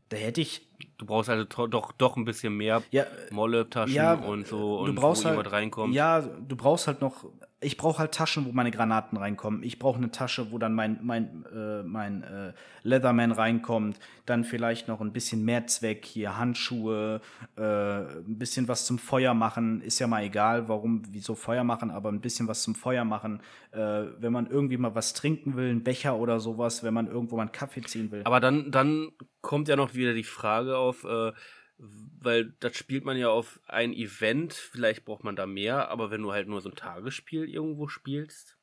da 0.09 0.17
hätte 0.17 0.41
ich. 0.41 0.67
Du 0.99 1.07
brauchst 1.07 1.29
also 1.29 1.45
doch, 1.67 1.93
doch 1.93 2.17
ein 2.17 2.25
bisschen 2.25 2.57
mehr 2.57 2.83
Ja, 2.91 3.07
Molle-Taschen 3.31 3.95
ja, 3.95 4.15
und 4.15 4.47
so 4.47 4.85
du 4.85 4.91
und 4.91 4.95
brauchst 4.95 5.23
wo 5.25 5.29
halt, 5.29 5.37
jemand 5.37 5.53
reinkommt. 5.53 5.95
Ja, 5.95 6.21
du 6.21 6.57
brauchst 6.57 6.87
halt 6.87 7.01
noch 7.01 7.25
ich 7.61 7.79
brauche 7.79 7.99
halt 7.99 8.13
Taschen, 8.13 8.45
wo 8.45 8.53
meine 8.53 8.71
Granaten 8.71 9.17
reinkommen. 9.17 9.63
Ich 9.63 9.79
brauche 9.79 9.97
eine 9.97 10.11
Tasche, 10.11 10.53
wo 10.53 10.59
dann 10.59 10.75
mein, 10.75 10.99
mein, 11.03 11.47
äh, 11.47 11.83
mein 11.83 12.23
äh, 12.23 12.53
Leatherman 12.83 13.33
reinkommt. 13.33 13.99
Dann 14.27 14.45
vielleicht 14.45 14.89
noch 14.89 15.01
ein 15.01 15.13
bisschen 15.13 15.43
mehr 15.43 15.67
Zweck, 15.67 16.05
hier 16.05 16.37
Handschuhe, 16.37 17.23
äh, 17.57 17.63
ein 17.63 18.39
bisschen 18.39 18.69
was 18.69 18.85
zum 18.85 18.99
Feuer 18.99 19.33
machen. 19.33 19.81
Ist 19.81 19.99
ja 19.99 20.07
mal 20.07 20.23
egal, 20.23 20.69
warum, 20.69 21.03
wieso 21.11 21.35
Feuer 21.35 21.65
machen, 21.65 21.91
aber 21.91 22.11
ein 22.11 22.21
bisschen 22.21 22.47
was 22.47 22.63
zum 22.63 22.75
Feuer 22.75 23.07
machen. 23.07 23.41
Äh, 23.73 24.05
wenn 24.19 24.33
man 24.33 24.49
irgendwie 24.49 24.77
mal 24.77 24.95
was 24.95 25.15
trinken 25.15 25.57
will, 25.57 25.71
ein 25.71 25.83
Becher 25.83 26.17
oder 26.17 26.41
sowas, 26.41 26.83
wenn 26.83 26.93
man 26.93 27.07
irgendwo 27.07 27.37
mal 27.37 27.43
einen 27.43 27.53
Kaffee 27.53 27.81
ziehen 27.81 28.11
will. 28.11 28.21
Aber 28.25 28.41
dann, 28.41 28.71
dann 28.71 29.13
kommt 29.41 29.69
ja 29.69 29.77
noch 29.77 29.95
wieder 29.95 30.13
die 30.13 30.25
Frage 30.25 30.77
auf, 30.77 31.05
äh, 31.05 31.33
weil 31.79 32.55
das 32.61 32.77
spielt 32.77 33.05
man 33.05 33.17
ja 33.17 33.29
auf 33.29 33.61
ein 33.67 33.93
Event, 33.93 34.55
vielleicht 34.55 35.05
braucht 35.05 35.25
man 35.25 35.37
da 35.37 35.47
mehr, 35.47 35.89
aber 35.91 36.11
wenn 36.11 36.23
du 36.23 36.33
halt 36.33 36.49
nur 36.49 36.61
so 36.61 36.71
ein 36.71 36.77
Tagesspiel 36.77 37.49
irgendwo 37.49 37.89
spielst, 37.89 38.57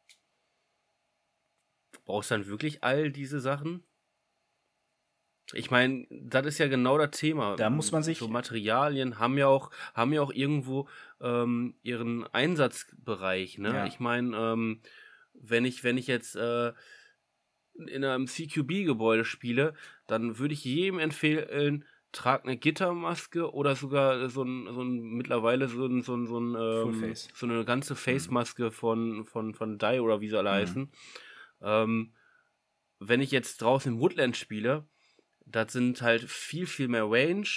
brauchst 2.06 2.32
du 2.32 2.36
dann 2.36 2.48
wirklich 2.48 2.84
all 2.84 3.12
diese 3.12 3.40
Sachen? 3.40 3.84
Ich 5.52 5.70
meine, 5.70 6.08
das 6.10 6.46
ist 6.48 6.58
ja 6.58 6.68
genau 6.68 6.98
das 6.98 7.12
Thema. 7.12 7.56
Da 7.56 7.70
muss 7.70 7.92
man 7.92 8.02
sich. 8.02 8.18
So 8.18 8.28
Materialien 8.28 9.20
haben 9.20 9.38
ja 9.38 9.48
auch, 9.48 9.72
haben 9.94 10.14
ja 10.14 10.22
auch 10.22 10.32
irgendwo 10.32 10.88
ähm, 11.22 11.76
ihren 11.84 12.26
Einsatzbereich. 12.34 13.58
Ne? 13.58 13.70
Ja. 13.70 13.86
Ich 13.86 14.00
meine, 14.00 14.36
ähm, 14.36 14.82
wenn 15.34 15.66
ich, 15.66 15.84
wenn 15.84 15.98
ich 15.98 16.08
jetzt 16.08 16.36
äh, 16.36 16.72
in 17.76 18.04
einem 18.04 18.28
CQB-Gebäude 18.28 19.26
spiele, 19.26 19.74
dann 20.08 20.40
würde 20.40 20.54
ich 20.54 20.64
jedem 20.64 21.00
empfehlen, 21.00 21.86
trag 22.14 22.46
eine 22.46 22.56
Gittermaske 22.56 23.52
oder 23.52 23.76
sogar 23.76 24.30
so 24.30 24.44
ein, 24.44 24.74
so 24.74 24.82
ein 24.82 25.02
mittlerweile 25.16 25.68
so 25.68 25.86
ein, 25.86 26.02
so 26.02 26.16
ein, 26.16 26.28
so, 26.28 26.40
ein, 26.40 26.56
ähm, 26.56 27.16
so 27.16 27.46
eine 27.46 27.66
ganze 27.66 27.96
Face-Maske 27.96 28.72
von, 28.72 29.26
von, 29.26 29.54
von 29.54 29.78
Die 29.78 30.00
oder 30.00 30.22
wie 30.22 30.30
sie 30.30 30.38
alle 30.38 30.52
mhm. 30.52 30.56
heißen. 30.56 30.92
Ähm, 31.62 32.14
wenn 33.00 33.20
ich 33.20 33.32
jetzt 33.32 33.62
draußen 33.62 33.94
im 33.94 34.00
Woodland 34.00 34.38
spiele, 34.38 34.88
das 35.46 35.74
sind 35.74 36.02
halt 36.02 36.24
viel, 36.24 36.68
viel 36.68 36.88
mehr 36.88 37.06
Range. 37.10 37.48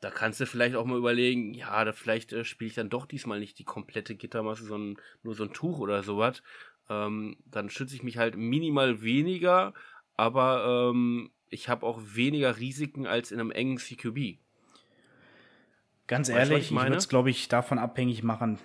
Da 0.00 0.10
kannst 0.10 0.40
du 0.40 0.46
vielleicht 0.46 0.74
auch 0.74 0.86
mal 0.86 0.98
überlegen, 0.98 1.54
ja, 1.54 1.84
da 1.84 1.92
vielleicht 1.92 2.32
äh, 2.32 2.44
spiele 2.44 2.68
ich 2.68 2.74
dann 2.74 2.90
doch 2.90 3.06
diesmal 3.06 3.38
nicht 3.38 3.58
die 3.58 3.64
komplette 3.64 4.16
Gittermaske, 4.16 4.64
sondern 4.64 5.02
nur 5.22 5.34
so 5.34 5.44
ein 5.44 5.52
Tuch 5.52 5.78
oder 5.78 6.02
sowas. 6.02 6.42
Ähm, 6.88 7.36
dann 7.44 7.70
schütze 7.70 7.94
ich 7.94 8.02
mich 8.02 8.16
halt 8.18 8.36
minimal 8.36 9.02
weniger, 9.02 9.74
aber 10.16 10.90
ähm, 10.90 11.30
ich 11.52 11.68
habe 11.68 11.86
auch 11.86 12.00
weniger 12.02 12.58
Risiken 12.58 13.06
als 13.06 13.30
in 13.30 13.40
einem 13.40 13.50
engen 13.50 13.78
CQB. 13.78 14.38
Ganz 16.06 16.28
weißt 16.28 16.38
ehrlich, 16.38 16.64
ich, 16.66 16.72
ich 16.72 16.82
würde 16.82 16.96
es, 16.96 17.08
glaube 17.08 17.30
ich, 17.30 17.48
davon 17.48 17.78
abhängig 17.78 18.22
machen, 18.22 18.58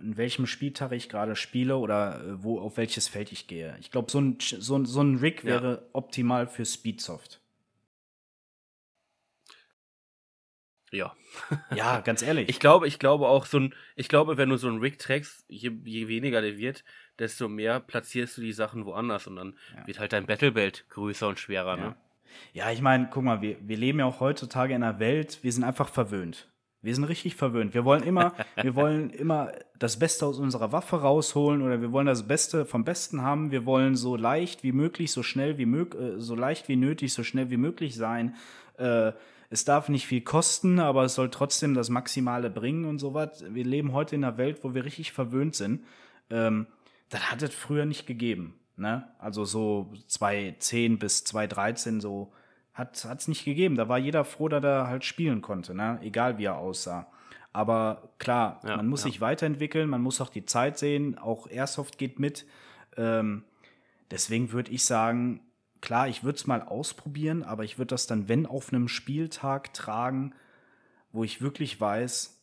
in 0.00 0.16
welchem 0.16 0.46
Spieltag 0.46 0.92
ich 0.92 1.08
gerade 1.08 1.36
spiele 1.36 1.76
oder 1.76 2.20
äh, 2.20 2.42
wo 2.42 2.58
auf 2.60 2.76
welches 2.76 3.08
Feld 3.08 3.32
ich 3.32 3.46
gehe. 3.46 3.76
Ich 3.80 3.90
glaube, 3.90 4.10
so 4.10 4.20
ein, 4.20 4.38
so, 4.40 4.84
so 4.84 5.02
ein 5.02 5.16
Rig 5.16 5.44
wäre 5.44 5.72
ja. 5.72 5.88
optimal 5.92 6.46
für 6.46 6.64
Speedsoft. 6.64 7.40
Ja. 10.92 11.14
ja, 11.74 12.00
ganz 12.04 12.22
ehrlich. 12.22 12.48
Ich 12.48 12.58
glaube, 12.58 12.88
ich 12.88 12.98
glaube 12.98 13.28
auch 13.28 13.46
so 13.46 13.58
ein, 13.60 13.74
ich 13.94 14.08
glaube, 14.08 14.36
wenn 14.36 14.48
du 14.48 14.56
so 14.56 14.68
einen 14.68 14.80
Rig 14.80 14.98
trägst, 14.98 15.44
je, 15.48 15.70
je 15.84 16.08
weniger 16.08 16.40
der 16.40 16.58
wird, 16.58 16.84
desto 17.20 17.48
mehr 17.48 17.78
platzierst 17.78 18.38
du 18.38 18.40
die 18.40 18.52
Sachen 18.52 18.84
woanders 18.86 19.28
und 19.28 19.36
dann 19.36 19.54
ja. 19.76 19.86
wird 19.86 20.00
halt 20.00 20.12
dein 20.12 20.26
Battlebelt 20.26 20.86
größer 20.88 21.28
und 21.28 21.38
schwerer, 21.38 21.78
ja. 21.78 21.84
ne? 21.84 21.96
Ja, 22.52 22.70
ich 22.70 22.80
meine, 22.80 23.08
guck 23.10 23.24
mal, 23.24 23.42
wir, 23.42 23.56
wir 23.60 23.76
leben 23.76 23.98
ja 23.98 24.06
auch 24.06 24.20
heutzutage 24.20 24.74
in 24.74 24.82
einer 24.82 24.98
Welt, 24.98 25.40
wir 25.42 25.52
sind 25.52 25.64
einfach 25.64 25.88
verwöhnt. 25.88 26.48
Wir 26.82 26.94
sind 26.94 27.04
richtig 27.04 27.36
verwöhnt. 27.36 27.74
Wir 27.74 27.84
wollen 27.84 28.02
immer, 28.02 28.32
wir 28.56 28.74
wollen 28.74 29.10
immer 29.10 29.52
das 29.78 29.98
Beste 29.98 30.24
aus 30.26 30.38
unserer 30.38 30.72
Waffe 30.72 31.00
rausholen 31.00 31.60
oder 31.62 31.80
wir 31.82 31.92
wollen 31.92 32.06
das 32.06 32.26
Beste 32.26 32.64
vom 32.64 32.84
Besten 32.84 33.22
haben. 33.22 33.50
Wir 33.50 33.66
wollen 33.66 33.96
so 33.96 34.16
leicht 34.16 34.62
wie 34.62 34.72
möglich, 34.72 35.12
so 35.12 35.22
schnell 35.22 35.58
wie 35.58 35.66
möglich, 35.66 36.02
äh, 36.02 36.20
so 36.20 36.34
leicht 36.34 36.68
wie 36.68 36.76
nötig, 36.76 37.12
so 37.12 37.22
schnell 37.22 37.50
wie 37.50 37.58
möglich 37.58 37.96
sein. 37.96 38.34
Äh, 38.78 39.12
es 39.50 39.64
darf 39.64 39.88
nicht 39.88 40.06
viel 40.06 40.20
kosten, 40.22 40.78
aber 40.78 41.04
es 41.04 41.16
soll 41.16 41.28
trotzdem 41.28 41.74
das 41.74 41.90
Maximale 41.90 42.48
bringen 42.50 42.84
und 42.84 42.98
sowas. 43.00 43.44
Wir 43.48 43.64
leben 43.64 43.92
heute 43.92 44.14
in 44.14 44.24
einer 44.24 44.38
Welt, 44.38 44.60
wo 44.62 44.74
wir 44.74 44.84
richtig 44.84 45.12
verwöhnt 45.12 45.56
sind. 45.56 45.84
Ähm, 46.30 46.66
das 47.10 47.30
hat 47.30 47.42
es 47.42 47.54
früher 47.54 47.84
nicht 47.84 48.06
gegeben. 48.06 48.58
Ne? 48.76 49.06
Also 49.18 49.44
so 49.44 49.92
2010 50.08 50.98
bis 50.98 51.24
2013 51.24 52.00
so 52.00 52.32
hat 52.72 53.04
es 53.04 53.28
nicht 53.28 53.44
gegeben. 53.44 53.76
Da 53.76 53.88
war 53.88 53.98
jeder 53.98 54.24
froh, 54.24 54.48
dass 54.48 54.64
er 54.64 54.86
halt 54.86 55.04
spielen 55.04 55.42
konnte, 55.42 55.74
ne? 55.74 55.98
egal 56.02 56.38
wie 56.38 56.44
er 56.44 56.56
aussah. 56.56 57.08
Aber 57.52 58.10
klar, 58.18 58.60
ja, 58.64 58.76
man 58.76 58.86
muss 58.86 59.02
ja. 59.02 59.10
sich 59.10 59.20
weiterentwickeln, 59.20 59.90
man 59.90 60.00
muss 60.00 60.20
auch 60.20 60.30
die 60.30 60.44
Zeit 60.44 60.78
sehen, 60.78 61.18
auch 61.18 61.48
Airsoft 61.48 61.98
geht 61.98 62.18
mit. 62.18 62.46
Ähm, 62.96 63.44
deswegen 64.10 64.52
würde 64.52 64.70
ich 64.70 64.84
sagen, 64.84 65.40
klar, 65.80 66.08
ich 66.08 66.22
würde 66.22 66.36
es 66.36 66.46
mal 66.46 66.62
ausprobieren, 66.62 67.42
aber 67.42 67.64
ich 67.64 67.76
würde 67.76 67.88
das 67.88 68.06
dann, 68.06 68.28
wenn 68.28 68.46
auf 68.46 68.72
einem 68.72 68.86
Spieltag 68.86 69.74
tragen, 69.74 70.32
wo 71.12 71.24
ich 71.24 71.42
wirklich 71.42 71.80
weiß, 71.80 72.40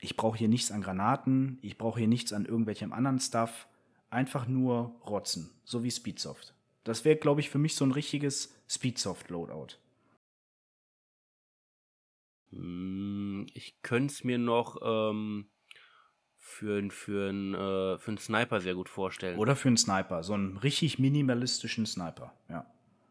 ich 0.00 0.16
brauche 0.16 0.36
hier 0.36 0.48
nichts 0.48 0.70
an 0.70 0.82
Granaten, 0.82 1.58
ich 1.62 1.78
brauche 1.78 1.98
hier 1.98 2.08
nichts 2.08 2.34
an 2.34 2.44
irgendwelchem 2.44 2.92
anderen 2.92 3.20
Stuff, 3.20 3.66
einfach 4.14 4.46
nur 4.46 4.96
rotzen, 5.06 5.50
so 5.64 5.82
wie 5.84 5.90
Speedsoft. 5.90 6.54
Das 6.84 7.04
wäre, 7.04 7.16
glaube 7.16 7.40
ich, 7.40 7.50
für 7.50 7.58
mich 7.58 7.74
so 7.74 7.84
ein 7.84 7.92
richtiges 7.92 8.54
Speedsoft-Loadout. 8.68 9.76
Hm, 12.50 13.46
ich 13.54 13.82
könnte 13.82 14.12
es 14.12 14.24
mir 14.24 14.38
noch 14.38 14.78
ähm, 14.82 15.46
für, 16.38 16.90
für, 16.90 17.30
einen, 17.30 17.54
äh, 17.54 17.98
für 17.98 18.08
einen 18.08 18.18
Sniper 18.18 18.60
sehr 18.60 18.74
gut 18.74 18.88
vorstellen. 18.88 19.38
Oder 19.38 19.56
für 19.56 19.68
einen 19.68 19.76
Sniper, 19.76 20.22
so 20.22 20.34
einen 20.34 20.58
richtig 20.58 20.98
minimalistischen 20.98 21.86
Sniper, 21.86 22.34
ja. 22.48 22.66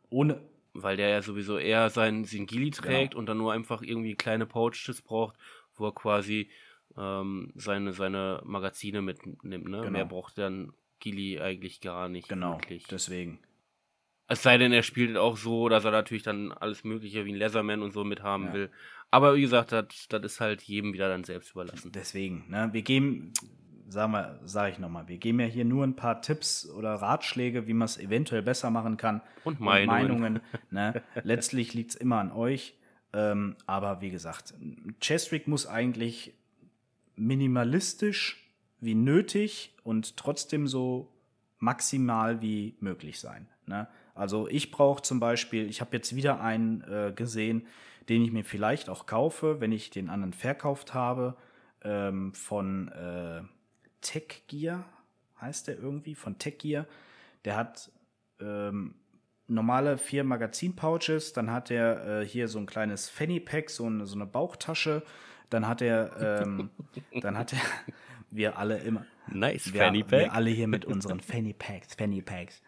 Ohne. 0.10 0.40
Weil 0.74 0.98
der 0.98 1.10
ja 1.10 1.22
sowieso 1.22 1.58
eher 1.58 1.90
seinen 1.90 2.26
Singili 2.26 2.72
trägt 2.72 3.12
genau. 3.12 3.20
und 3.20 3.26
dann 3.28 3.38
nur 3.38 3.54
einfach 3.54 3.82
irgendwie 3.82 4.16
kleine 4.16 4.46
Pouches 4.46 5.02
braucht, 5.02 5.38
wo 5.76 5.86
er 5.86 5.94
quasi 5.94 6.50
ähm, 6.98 7.52
seine, 7.56 7.94
seine 7.94 8.42
Magazine 8.44 9.02
mitnimmt. 9.02 9.44
Ne? 9.44 9.82
Genau. 9.82 9.90
Mehr 9.90 10.06
braucht 10.06 10.38
dann 10.38 10.74
Gili 11.04 11.42
eigentlich 11.42 11.82
gar 11.82 12.08
nicht. 12.08 12.30
Genau, 12.30 12.54
wirklich. 12.54 12.86
deswegen. 12.88 13.40
Es 14.28 14.42
sei 14.42 14.58
denn, 14.58 14.72
er 14.72 14.84
spielt 14.84 15.18
auch 15.18 15.36
so, 15.36 15.68
dass 15.68 15.84
er 15.84 15.92
natürlich 15.92 16.24
dann 16.24 16.54
alles 16.54 16.86
Mögliche 16.86 17.26
wie 17.26 17.34
ein 17.34 17.36
Leatherman 17.36 17.82
und 17.82 17.92
so 17.92 18.06
mithaben 18.06 18.48
ja. 18.48 18.54
will. 18.54 18.72
Aber 19.12 19.36
wie 19.36 19.42
gesagt, 19.42 19.74
das, 19.74 20.08
das 20.08 20.24
ist 20.24 20.40
halt 20.40 20.62
jedem 20.62 20.94
wieder 20.94 21.10
dann 21.10 21.26
selbst 21.26 21.52
überlassen. 21.52 21.92
Deswegen, 21.92 22.46
ne? 22.50 22.70
Wir 22.72 22.84
geben, 22.84 23.34
sagen 23.90 24.14
wir, 24.14 24.40
sage 24.46 24.72
ich 24.72 24.80
nochmal, 24.80 25.10
wir 25.10 25.18
geben 25.18 25.42
ja 25.42 25.46
hier 25.46 25.66
nur 25.66 25.84
ein 25.86 25.98
paar 25.98 26.22
Tipps 26.22 26.70
oder 26.70 26.96
Ratschläge, 26.96 27.68
wie 27.68 27.74
man 27.74 27.86
es 27.86 27.98
eventuell 27.98 28.42
besser 28.42 28.70
machen 28.70 28.96
kann. 28.96 29.22
Und 29.44 29.60
Meinungen. 29.60 30.12
Und 30.12 30.22
Meinungen 30.22 30.42
ne? 30.72 31.04
Letztlich 31.24 31.74
liegt 31.74 31.92
es 31.92 31.96
immer 31.96 32.20
an 32.20 32.32
euch. 32.32 32.76
Ähm, 33.12 33.58
aber 33.68 34.00
wie 34.00 34.10
gesagt, 34.10 34.54
Chestrick 35.02 35.50
muss 35.50 35.68
eigentlich 35.68 36.34
minimalistisch 37.16 38.43
wie 38.84 38.96
nötig 38.96 39.76
und 39.84 40.18
trotzdem 40.18 40.68
so 40.68 41.12
maximal 41.60 42.42
wie 42.42 42.76
möglich 42.80 43.20
sein. 43.20 43.48
Ne? 43.66 43.88
Also 44.16 44.48
ich 44.48 44.72
brauche 44.72 45.02
zum 45.02 45.20
Beispiel, 45.20 45.70
ich 45.70 45.82
habe 45.82 45.96
jetzt 45.96 46.16
wieder 46.16 46.42
einen 46.42 46.82
äh, 46.82 47.14
gesehen, 47.16 47.68
den 48.10 48.24
ich 48.24 48.32
mir 48.32 48.44
vielleicht 48.44 48.90
auch 48.90 49.06
kaufe, 49.06 49.62
wenn 49.62 49.72
ich 49.72 49.90
den 49.90 50.10
anderen 50.10 50.34
verkauft 50.34 50.94
habe, 50.94 51.36
ähm, 51.84 52.34
von 52.34 52.90
äh, 52.90 53.42
Tech 54.02 54.44
Gear, 54.48 54.86
heißt 55.40 55.68
der 55.68 55.78
irgendwie, 55.78 56.16
von 56.16 56.38
Tech 56.38 56.58
Gear. 56.58 56.86
Der 57.46 57.56
hat 57.56 57.92
ähm, 58.40 58.96
normale 59.48 59.98
vier 59.98 60.24
Magazin-Pouches, 60.24 61.34
dann 61.34 61.52
hat 61.52 61.72
er 61.72 62.22
äh, 62.22 62.26
hier 62.26 62.48
so 62.48 62.60
ein 62.60 62.66
kleines 62.66 63.10
Fanny 63.10 63.40
Pack, 63.40 63.70
so 63.70 63.86
eine, 63.86 64.06
so 64.06 64.16
eine 64.16 64.26
Bauchtasche, 64.26 65.04
dann 65.50 65.68
hat 65.68 65.82
er, 65.82 66.42
ähm, 66.42 66.70
dann 67.22 67.38
hat 67.38 67.54
er, 67.54 67.60
wir 68.36 68.58
alle 68.58 68.78
immer, 68.80 69.06
nice 69.28 69.74
wir, 69.74 69.82
Fanny 69.82 70.04
Pack, 70.04 70.12
wir 70.12 70.34
alle 70.34 70.50
hier 70.50 70.68
mit 70.68 70.86
unseren 70.86 71.20
Fanny 71.22 71.54
Packs, 71.54 71.96
Fanny 71.96 72.22
Packs. 72.22 72.62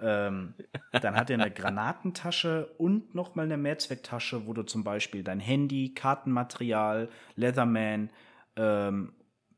Ähm, 0.00 0.54
dann 0.90 1.14
hat 1.14 1.30
er 1.30 1.40
eine 1.40 1.50
Granatentasche 1.50 2.66
und 2.78 3.14
nochmal 3.14 3.44
eine 3.44 3.56
Mehrzwecktasche, 3.56 4.46
wo 4.46 4.52
du 4.52 4.64
zum 4.64 4.82
Beispiel 4.82 5.22
dein 5.22 5.40
Handy, 5.40 5.94
Kartenmaterial, 5.94 7.08
Leatherman, 7.36 8.10
ähm, 8.56 9.12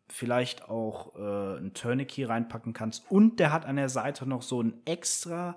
vielleicht 0.08 0.68
auch 0.68 1.16
äh, 1.16 1.58
ein 1.58 1.74
Tourniquet 1.74 2.26
reinpacken 2.26 2.74
kannst. 2.74 3.10
Und 3.10 3.40
der 3.40 3.52
hat 3.52 3.64
an 3.64 3.76
der 3.76 3.88
Seite 3.88 4.28
noch 4.28 4.42
so 4.42 4.62
ein 4.62 4.74
extra, 4.84 5.56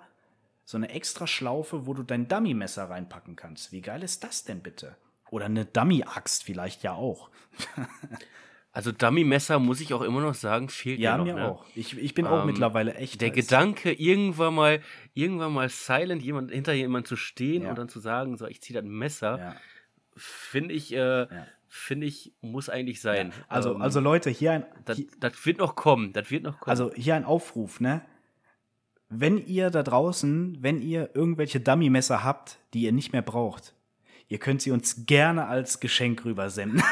so 0.65 0.77
eine 0.77 0.89
extra 0.89 1.27
Schlaufe, 1.27 1.85
wo 1.85 1.93
du 1.93 2.03
dein 2.03 2.27
Dummy-Messer 2.27 2.89
reinpacken 2.89 3.35
kannst. 3.35 3.71
Wie 3.71 3.81
geil 3.81 4.01
ist 4.01 4.23
das 4.23 4.45
denn 4.45 4.61
bitte? 4.61 4.95
Oder 5.29 5.45
eine 5.45 5.65
Dummy-Axt 5.65 6.43
vielleicht 6.43 6.83
ja 6.83 6.93
auch. 6.93 7.29
Also 8.71 8.91
Dummy-Messer, 8.91 9.57
muss 9.57 9.81
ich 9.81 9.93
auch 9.93 10.01
immer 10.01 10.21
noch 10.21 10.35
sagen, 10.35 10.69
fehlt 10.69 10.99
ja, 10.99 11.17
mir 11.17 11.17
noch. 11.17 11.27
Ja, 11.27 11.33
mir 11.33 11.39
ne? 11.39 11.47
auch. 11.47 11.65
Ich, 11.75 11.97
ich 11.97 12.13
bin 12.13 12.27
auch 12.27 12.41
ähm, 12.41 12.45
mittlerweile 12.45 12.93
echt. 12.93 13.19
Der 13.19 13.31
Gedanke, 13.31 13.91
irgendwann 13.91 14.53
mal, 14.53 14.81
irgendwann 15.15 15.53
mal 15.53 15.69
silent 15.69 16.21
jemand, 16.21 16.51
hinter 16.51 16.73
jemand 16.73 17.07
zu 17.07 17.15
stehen 17.15 17.63
ja. 17.63 17.69
und 17.69 17.79
dann 17.79 17.89
zu 17.89 17.99
sagen, 17.99 18.37
so, 18.37 18.45
ich 18.45 18.61
ziehe 18.61 18.79
das 18.79 18.87
Messer, 18.87 19.39
ja. 19.39 19.55
finde 20.15 20.75
ich, 20.75 20.93
äh, 20.93 21.25
finde 21.67 22.05
ich, 22.05 22.31
muss 22.41 22.69
eigentlich 22.69 23.01
sein. 23.01 23.33
Also, 23.47 23.73
ähm, 23.73 23.81
also 23.81 23.99
Leute, 23.99 24.29
hier 24.29 24.51
ein. 24.51 24.65
Das, 24.85 25.01
das 25.19 25.45
wird 25.47 25.57
noch 25.57 25.75
kommen, 25.75 26.13
das 26.13 26.29
wird 26.29 26.43
noch 26.43 26.59
kommen. 26.59 26.69
Also 26.69 26.93
hier 26.93 27.15
ein 27.15 27.25
Aufruf, 27.25 27.79
ne? 27.79 28.03
Wenn 29.09 29.39
ihr 29.39 29.71
da 29.71 29.81
draußen, 29.81 30.57
wenn 30.61 30.83
ihr 30.83 31.09
irgendwelche 31.15 31.59
Dummy-Messer 31.59 32.23
habt, 32.23 32.59
die 32.75 32.83
ihr 32.83 32.91
nicht 32.91 33.13
mehr 33.13 33.23
braucht, 33.23 33.73
ihr 34.29 34.37
könnt 34.37 34.61
sie 34.61 34.71
uns 34.71 35.05
gerne 35.05 35.47
als 35.47 35.79
Geschenk 35.79 36.23
rübersenden. 36.23 36.81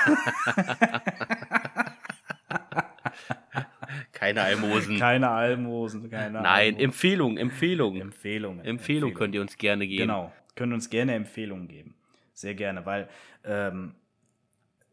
keine 4.11 4.41
Almosen. 4.41 4.99
keine 4.99 5.29
Almosen, 5.29 6.09
keine 6.09 6.41
Nein, 6.41 6.45
Almosen. 6.45 6.83
Empfehlung, 6.83 7.37
Empfehlung. 7.37 8.01
Empfehlungen. 8.01 8.65
Empfehlung 8.65 9.13
könnt 9.13 9.35
ihr 9.35 9.41
uns 9.41 9.57
gerne 9.57 9.87
geben. 9.87 10.01
Genau, 10.01 10.33
könnt 10.55 10.73
uns 10.73 10.89
gerne 10.89 11.13
Empfehlungen 11.13 11.69
geben. 11.69 11.93
Sehr 12.33 12.55
gerne, 12.55 12.85
weil 12.85 13.07
ähm, 13.45 13.93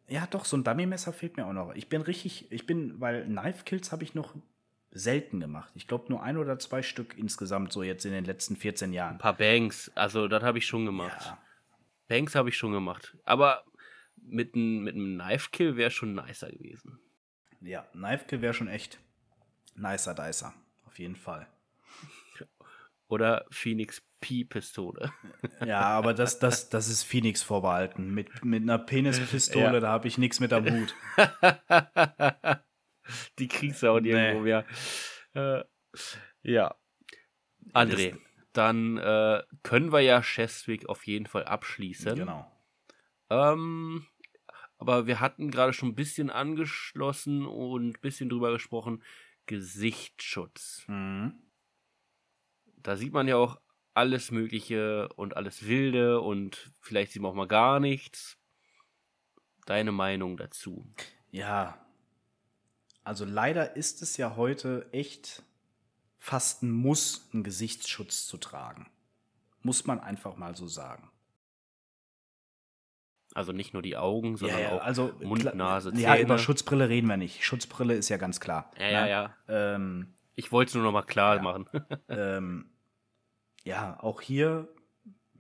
ja, 0.08 0.26
doch, 0.30 0.44
so 0.44 0.56
ein 0.56 0.64
Dummy-Messer 0.64 1.12
fehlt 1.12 1.36
mir 1.36 1.46
auch 1.46 1.52
noch. 1.52 1.74
Ich 1.74 1.88
bin 1.88 2.02
richtig, 2.02 2.50
ich 2.52 2.66
bin, 2.66 3.00
weil 3.00 3.24
Knife-Kills 3.24 3.90
habe 3.90 4.04
ich 4.04 4.14
noch 4.14 4.34
selten 4.90 5.40
gemacht. 5.40 5.72
Ich 5.74 5.88
glaube 5.88 6.04
nur 6.08 6.22
ein 6.22 6.36
oder 6.36 6.58
zwei 6.58 6.82
Stück 6.82 7.16
insgesamt, 7.16 7.72
so 7.72 7.82
jetzt 7.82 8.04
in 8.04 8.12
den 8.12 8.24
letzten 8.24 8.56
14 8.56 8.92
Jahren. 8.92 9.14
Ein 9.14 9.18
paar 9.18 9.36
Banks, 9.36 9.90
also 9.94 10.28
das 10.28 10.42
habe 10.42 10.58
ich 10.58 10.66
schon 10.66 10.84
gemacht. 10.84 11.22
Ja. 11.24 11.38
Banks 12.08 12.34
habe 12.34 12.48
ich 12.48 12.56
schon 12.56 12.72
gemacht. 12.72 13.16
Aber 13.24 13.64
mit 14.16 14.54
einem 14.54 14.82
mit 14.84 14.94
einem 14.94 15.18
Knife-Kill 15.18 15.76
wäre 15.76 15.90
schon 15.90 16.14
nicer 16.14 16.50
gewesen. 16.50 16.98
Ja, 17.60 17.82
Knife-Kill 17.92 18.40
wäre 18.42 18.54
schon 18.54 18.68
echt 18.68 18.98
nicer 19.74 20.14
Dicer. 20.14 20.54
Auf 20.84 20.98
jeden 20.98 21.16
Fall. 21.16 21.46
Oder 23.08 23.44
Phoenix 23.50 24.02
P-Pistole. 24.20 25.12
Ja, 25.64 25.80
aber 25.80 26.14
das, 26.14 26.38
das, 26.38 26.68
das 26.68 26.88
ist 26.88 27.02
Phoenix 27.04 27.42
vorbehalten. 27.42 28.12
Mit, 28.12 28.44
mit 28.44 28.62
einer 28.62 28.78
Penispistole, 28.78 29.64
Ja. 29.74 29.80
da 29.80 29.88
habe 29.88 30.08
ich 30.08 30.18
nichts 30.18 30.40
mit 30.40 30.52
am 30.52 30.64
Hut. 30.68 30.94
Die 33.38 33.48
kriegst 33.48 33.82
du 33.82 33.88
auch 33.90 34.00
Nee. 34.00 34.12
nirgendwo 34.12 34.40
mehr. 34.42 34.64
Äh, 35.34 35.64
ja. 36.42 36.74
André, 37.72 38.16
dann 38.54 38.96
äh, 38.96 39.42
können 39.62 39.92
wir 39.92 40.00
ja 40.00 40.22
Cheswick 40.22 40.88
auf 40.88 41.06
jeden 41.06 41.26
Fall 41.26 41.44
abschließen. 41.44 42.14
Genau. 42.14 42.50
Ähm, 43.30 44.06
aber 44.78 45.06
wir 45.06 45.20
hatten 45.20 45.50
gerade 45.50 45.72
schon 45.72 45.90
ein 45.90 45.94
bisschen 45.94 46.30
angeschlossen 46.30 47.46
und 47.46 47.96
ein 47.96 48.00
bisschen 48.00 48.28
drüber 48.28 48.52
gesprochen. 48.52 49.02
Gesichtsschutz. 49.46 50.84
Mhm. 50.88 51.34
Da 52.76 52.96
sieht 52.96 53.12
man 53.12 53.28
ja 53.28 53.36
auch 53.36 53.60
alles 53.94 54.30
Mögliche 54.30 55.08
und 55.14 55.36
alles 55.36 55.66
Wilde 55.66 56.20
und 56.20 56.72
vielleicht 56.80 57.12
sieht 57.12 57.22
man 57.22 57.30
auch 57.30 57.36
mal 57.36 57.48
gar 57.48 57.80
nichts. 57.80 58.38
Deine 59.66 59.92
Meinung 59.92 60.36
dazu? 60.36 60.86
Ja. 61.30 61.78
Also 63.02 63.24
leider 63.24 63.76
ist 63.76 64.02
es 64.02 64.16
ja 64.16 64.36
heute 64.36 64.88
echt 64.92 65.42
fast 66.24 66.62
ein 66.62 66.70
Muss, 66.70 67.28
einen 67.34 67.42
Gesichtsschutz 67.42 68.26
zu 68.26 68.38
tragen. 68.38 68.86
Muss 69.60 69.84
man 69.84 70.00
einfach 70.00 70.36
mal 70.36 70.56
so 70.56 70.66
sagen. 70.66 71.10
Also 73.34 73.52
nicht 73.52 73.74
nur 73.74 73.82
die 73.82 73.98
Augen, 73.98 74.38
sondern 74.38 74.66
auch 74.72 74.82
also 74.82 75.12
Mund, 75.22 75.54
Nase, 75.54 75.90
Ja, 75.90 76.12
Zähne. 76.14 76.22
über 76.22 76.38
Schutzbrille 76.38 76.88
reden 76.88 77.08
wir 77.08 77.18
nicht. 77.18 77.44
Schutzbrille 77.44 77.94
ist 77.94 78.08
ja 78.08 78.16
ganz 78.16 78.40
klar. 78.40 78.70
Ja, 78.78 78.88
ja, 78.88 79.02
ne? 79.04 79.10
ja. 79.10 79.34
Ähm, 79.48 80.14
Ich 80.34 80.50
wollte 80.50 80.70
es 80.70 80.74
nur 80.74 80.84
noch 80.84 80.92
mal 80.92 81.02
klar 81.02 81.36
Ja. 81.36 81.42
machen. 81.42 81.66
ähm, 82.08 82.70
ja, 83.64 84.00
auch 84.00 84.22
hier 84.22 84.66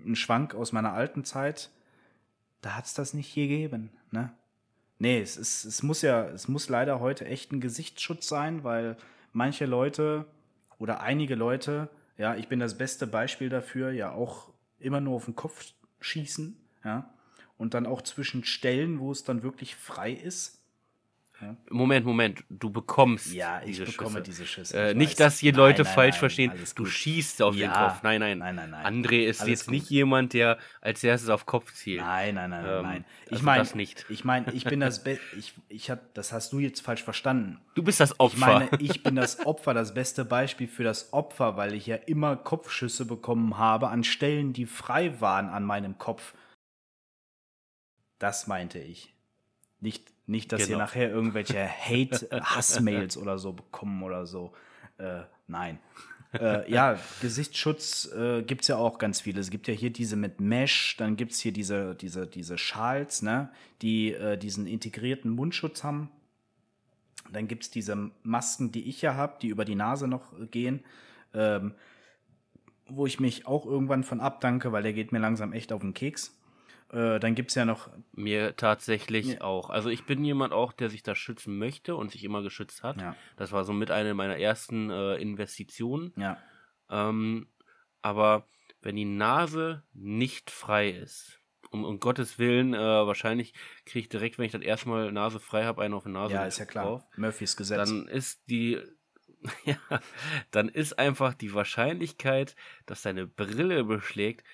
ein 0.00 0.16
Schwank 0.16 0.54
aus 0.54 0.72
meiner 0.72 0.92
alten 0.92 1.24
Zeit. 1.24 1.70
Da 2.60 2.74
hat 2.76 2.84
es 2.84 2.92
das 2.92 3.14
nicht 3.14 3.34
gegeben. 3.34 3.90
Ne? 4.10 4.34
Nee, 4.98 5.20
es, 5.20 5.38
ist, 5.38 5.64
es 5.64 5.82
muss 5.82 6.02
ja, 6.02 6.24
es 6.28 6.46
muss 6.46 6.68
leider 6.68 7.00
heute 7.00 7.24
echt 7.24 7.52
ein 7.52 7.60
Gesichtsschutz 7.62 8.28
sein, 8.28 8.64
weil 8.64 8.98
manche 9.32 9.64
Leute 9.64 10.26
oder 10.78 11.00
einige 11.00 11.34
Leute, 11.34 11.88
ja, 12.16 12.34
ich 12.36 12.48
bin 12.48 12.60
das 12.60 12.78
beste 12.78 13.06
Beispiel 13.06 13.48
dafür, 13.48 13.90
ja 13.90 14.12
auch 14.12 14.52
immer 14.78 15.00
nur 15.00 15.16
auf 15.16 15.24
den 15.24 15.36
Kopf 15.36 15.72
schießen, 16.00 16.56
ja, 16.84 17.14
und 17.56 17.74
dann 17.74 17.86
auch 17.86 18.02
zwischen 18.02 18.44
Stellen, 18.44 18.98
wo 18.98 19.10
es 19.10 19.24
dann 19.24 19.42
wirklich 19.42 19.76
frei 19.76 20.12
ist. 20.12 20.63
Moment, 21.70 22.06
Moment, 22.06 22.44
du 22.48 22.70
bekommst 22.70 23.32
Ja, 23.32 23.60
ich 23.60 23.66
diese 23.78 23.84
bekomme 23.84 24.10
Schüsse. 24.18 24.22
diese 24.22 24.46
Schüsse. 24.46 24.76
Äh, 24.78 24.90
ich 24.90 24.96
nicht, 24.96 25.10
weiß. 25.12 25.16
dass 25.16 25.38
hier 25.38 25.52
Leute 25.52 25.82
nein, 25.84 25.92
falsch 25.94 26.14
nein, 26.14 26.18
verstehen. 26.20 26.52
Du 26.74 26.82
gut. 26.84 26.92
schießt 26.92 27.42
auf 27.42 27.54
den 27.54 27.62
Ja. 27.70 27.88
Kopf. 27.88 28.02
Nein, 28.02 28.20
nein. 28.20 28.38
Nein, 28.38 28.54
nein, 28.56 28.70
nein. 28.70 28.86
André 29.04 29.24
ist 29.26 29.40
Alles 29.40 29.50
jetzt 29.50 29.64
gut. 29.66 29.74
nicht 29.74 29.90
jemand, 29.90 30.32
der 30.32 30.58
als 30.80 31.02
erstes 31.04 31.28
auf 31.30 31.46
Kopf 31.46 31.72
zielt. 31.72 32.00
Nein, 32.00 32.34
nein, 32.34 32.50
nein, 32.50 32.62
nein, 32.64 32.72
Ähm, 32.76 32.82
nein. 32.82 33.04
Ich 33.26 33.32
also 33.32 33.44
meine, 33.44 33.58
das 33.60 33.74
nicht. 33.74 34.06
Ich 34.08 34.24
meine, 34.24 34.52
ich 34.52 34.64
bin 34.64 34.80
das 34.80 35.02
Be 35.04 35.18
ich, 35.38 35.52
ich 35.68 35.90
hab, 35.90 36.14
das 36.14 36.32
hast 36.32 36.52
du 36.52 36.58
jetzt 36.58 36.80
falsch 36.80 37.02
verstanden. 37.02 37.60
Du 37.74 37.82
bist 37.82 38.00
das 38.00 38.18
Opfer. 38.20 38.34
Ich 38.34 38.40
meine, 38.40 38.68
ich 38.80 39.02
bin 39.02 39.16
das 39.16 39.44
Opfer, 39.46 39.74
das 39.74 39.94
beste 39.94 40.24
Beispiel 40.24 40.68
für 40.68 40.84
das 40.84 41.12
Opfer, 41.12 41.56
weil 41.56 41.74
ich 41.74 41.86
ja 41.86 41.96
immer 41.96 42.36
Kopfschüsse 42.36 43.04
bekommen 43.06 43.58
habe 43.58 43.88
an 43.88 44.04
Stellen, 44.04 44.52
die 44.52 44.66
frei 44.66 45.20
waren 45.20 45.48
an 45.48 45.64
meinem 45.64 45.98
Kopf. 45.98 46.34
Das 48.18 48.46
meinte 48.46 48.78
ich. 48.78 49.12
Nicht, 49.80 50.13
nicht 50.26 50.52
dass 50.52 50.62
ihr 50.62 50.66
Genau. 50.68 50.78
nachher 50.78 51.10
irgendwelche 51.10 51.68
Hate-Hassmails 51.88 53.16
oder 53.16 53.38
so 53.38 53.52
bekommen 53.52 54.02
oder 54.02 54.26
so. 54.26 54.52
Äh, 54.98 55.22
nein. 55.46 55.78
äh, 56.32 56.70
ja, 56.70 56.98
Gesichtsschutz 57.20 58.10
äh, 58.12 58.42
gibt 58.42 58.62
es 58.62 58.68
ja 58.68 58.76
auch 58.76 58.98
ganz 58.98 59.20
viele. 59.20 59.40
Es 59.40 59.50
gibt 59.50 59.68
ja 59.68 59.74
hier 59.74 59.90
diese 59.90 60.16
mit 60.16 60.40
Mesh, 60.40 60.96
dann 60.96 61.16
gibt 61.16 61.32
es 61.32 61.40
hier 61.40 61.52
diese, 61.52 61.94
diese, 61.94 62.26
diese 62.26 62.58
Schals, 62.58 63.22
ne, 63.22 63.50
die 63.82 64.12
äh, 64.12 64.36
diesen 64.36 64.66
integrierten 64.66 65.30
Mundschutz 65.30 65.84
haben. 65.84 66.10
Dann 67.32 67.48
gibt 67.48 67.64
es 67.64 67.70
diese 67.70 68.10
Masken, 68.22 68.72
die 68.72 68.88
ich 68.88 69.00
ja 69.02 69.14
habe, 69.14 69.36
die 69.40 69.48
über 69.48 69.64
die 69.64 69.74
Nase 69.76 70.08
noch 70.08 70.32
äh, 70.38 70.46
gehen, 70.46 70.84
ähm, 71.34 71.74
wo 72.88 73.06
ich 73.06 73.20
mich 73.20 73.46
auch 73.46 73.64
irgendwann 73.64 74.04
von 74.04 74.20
abdanke, 74.20 74.72
weil 74.72 74.82
der 74.82 74.92
geht 74.92 75.12
mir 75.12 75.18
langsam 75.20 75.52
echt 75.52 75.72
auf 75.72 75.80
den 75.82 75.94
Keks. 75.94 76.36
Äh, 76.90 77.18
dann 77.18 77.34
gibt 77.34 77.50
es 77.50 77.54
ja 77.56 77.64
noch, 77.64 77.88
Mir 78.12 78.56
tatsächlich 78.56 79.26
Ja. 79.34 79.40
auch. 79.40 79.70
Also 79.70 79.88
ich 79.88 80.04
bin 80.04 80.24
jemand 80.24 80.52
auch, 80.52 80.72
der 80.72 80.90
sich 80.90 81.02
da 81.02 81.14
schützen 81.14 81.58
möchte 81.58 81.96
und 81.96 82.10
sich 82.10 82.24
immer 82.24 82.42
geschützt 82.42 82.82
hat. 82.82 83.00
Ja. 83.00 83.16
Das 83.36 83.52
war 83.52 83.64
so 83.64 83.72
mit 83.72 83.90
einer 83.90 84.14
meiner 84.14 84.38
ersten 84.38 84.90
äh, 84.90 85.16
Investitionen. 85.16 86.12
ja, 86.16 86.38
Ähm, 86.90 87.48
aber 88.02 88.46
wenn 88.82 88.96
die 88.96 89.06
Nase 89.06 89.82
nicht 89.94 90.50
frei 90.50 90.90
ist, 90.90 91.40
um, 91.70 91.84
um 91.84 91.98
Gottes 91.98 92.38
Willen, 92.38 92.74
äh, 92.74 92.78
wahrscheinlich 92.78 93.54
kriege 93.86 94.00
ich 94.00 94.08
direkt, 94.08 94.38
wenn 94.38 94.44
ich 94.44 94.52
das 94.52 94.60
erste 94.62 94.88
Mal 94.88 95.10
Nase 95.10 95.40
frei 95.40 95.64
habe, 95.64 95.82
einen 95.82 95.94
auf 95.94 96.04
die 96.04 96.10
Nase 96.10 96.34
ja, 96.34 96.44
ist 96.44 96.58
ja 96.58 96.66
klar. 96.66 96.84
drauf. 96.84 97.02
Murphys 97.16 97.56
Gesetz. 97.56 97.78
Dann 97.88 98.06
ist 98.06 98.42
die, 98.48 98.78
ja, 99.64 99.76
dann 100.52 100.68
ist 100.68 100.98
einfach 100.98 101.34
die 101.34 101.52
Wahrscheinlichkeit, 101.54 102.54
dass 102.86 103.02
deine 103.02 103.26
Brille 103.26 103.82
beschlägt, 103.84 104.44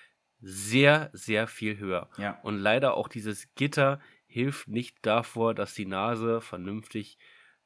sehr, 0.41 1.09
sehr 1.13 1.47
viel 1.47 1.77
höher. 1.77 2.09
ja, 2.17 2.39
Und 2.41 2.57
leider 2.57 2.95
auch 2.95 3.07
dieses 3.07 3.53
Gitter 3.55 3.99
hilft 4.25 4.67
nicht 4.67 4.97
davor, 5.01 5.53
dass 5.53 5.73
die 5.73 5.85
Nase 5.85 6.41
vernünftig 6.41 7.17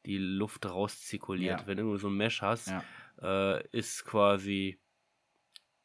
die 0.06 0.18
Luft 0.18 0.66
rauszirkuliert. 0.66 1.62
Ja. 1.62 1.68
Wenn 1.68 1.78
du 1.78 1.98
so 1.98 2.08
ein 2.08 2.18
Mesh 2.18 2.42
hast, 2.42 2.68
ja. 2.68 2.84
äh, 3.58 3.68
ist 3.72 4.06
quasi, 4.06 4.80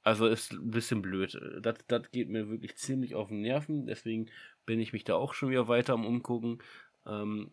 also 0.03 0.27
ist 0.27 0.53
ein 0.53 0.71
bisschen 0.71 1.03
blöd. 1.03 1.39
Das, 1.61 1.77
das 1.87 2.11
geht 2.11 2.29
mir 2.29 2.49
wirklich 2.49 2.77
ziemlich 2.77 3.15
auf 3.15 3.29
den 3.29 3.41
Nerven, 3.41 3.87
deswegen 3.87 4.31
bin 4.67 4.81
ich 4.81 4.93
mich 4.93 5.05
da 5.05 5.15
auch 5.15 5.35
schon 5.35 5.51
wieder 5.51 5.69
weiter 5.69 5.95
am 5.95 6.07
Umgucken. 6.07 6.63
Ähm, 7.07 7.53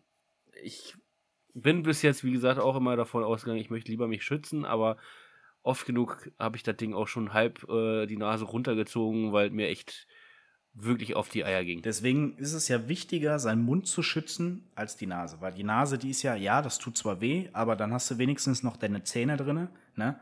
ich 0.62 0.94
bin 1.54 1.82
bis 1.82 2.02
jetzt, 2.02 2.24
wie 2.24 2.32
gesagt, 2.32 2.58
auch 2.58 2.76
immer 2.76 2.96
davon 2.96 3.24
ausgegangen, 3.24 3.60
ich 3.60 3.70
möchte 3.70 3.90
lieber 3.90 4.08
mich 4.08 4.24
schützen, 4.24 4.64
aber 4.64 4.96
oft 5.62 5.86
genug 5.86 6.30
habe 6.38 6.56
ich 6.56 6.62
das 6.62 6.76
Ding 6.76 6.94
auch 6.94 7.08
schon 7.08 7.32
halb 7.32 7.68
äh, 7.68 8.06
die 8.06 8.16
Nase 8.16 8.44
runtergezogen, 8.44 9.32
weil 9.32 9.50
mir 9.50 9.68
echt 9.68 10.06
wirklich 10.74 11.16
auf 11.16 11.28
die 11.28 11.44
Eier 11.44 11.64
ging. 11.64 11.82
Deswegen 11.82 12.36
ist 12.36 12.52
es 12.52 12.68
ja 12.68 12.88
wichtiger, 12.88 13.38
seinen 13.38 13.62
Mund 13.64 13.86
zu 13.86 14.02
schützen, 14.02 14.68
als 14.74 14.96
die 14.96 15.06
Nase. 15.06 15.40
Weil 15.40 15.52
die 15.52 15.64
Nase, 15.64 15.98
die 15.98 16.10
ist 16.10 16.22
ja, 16.22 16.34
ja, 16.34 16.62
das 16.62 16.78
tut 16.78 16.96
zwar 16.96 17.20
weh, 17.20 17.48
aber 17.52 17.74
dann 17.74 17.92
hast 17.92 18.10
du 18.10 18.18
wenigstens 18.18 18.62
noch 18.62 18.76
deine 18.76 19.02
Zähne 19.02 19.36
drin, 19.36 19.68
ne? 19.96 20.20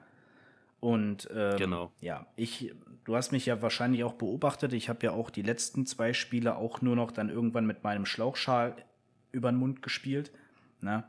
Und 0.81 1.29
ähm, 1.35 1.57
Genau. 1.57 1.93
ja, 2.01 2.27
ich, 2.37 2.75
du 3.05 3.17
hast 3.17 3.33
mich 3.33 3.47
ja 3.47 3.61
wahrscheinlich 3.63 4.05
auch 4.05 4.15
beobachtet. 4.15 4.73
Ich 4.73 4.89
habe 4.89 5.05
ja 5.05 5.13
auch 5.13 5.31
die 5.31 5.43
letzten 5.43 5.87
zwei 5.87 6.13
Spiele 6.13 6.57
auch 6.57 6.81
nur 6.81 6.97
noch 6.97 7.11
dann 7.13 7.29
irgendwann 7.29 7.67
mit 7.67 7.83
meinem 7.83 8.07
Schlauchschal 8.07 8.77
über 9.33 9.51
den 9.51 9.59
Mund 9.59 9.83
gespielt, 9.83 10.33
ne? 10.81 11.05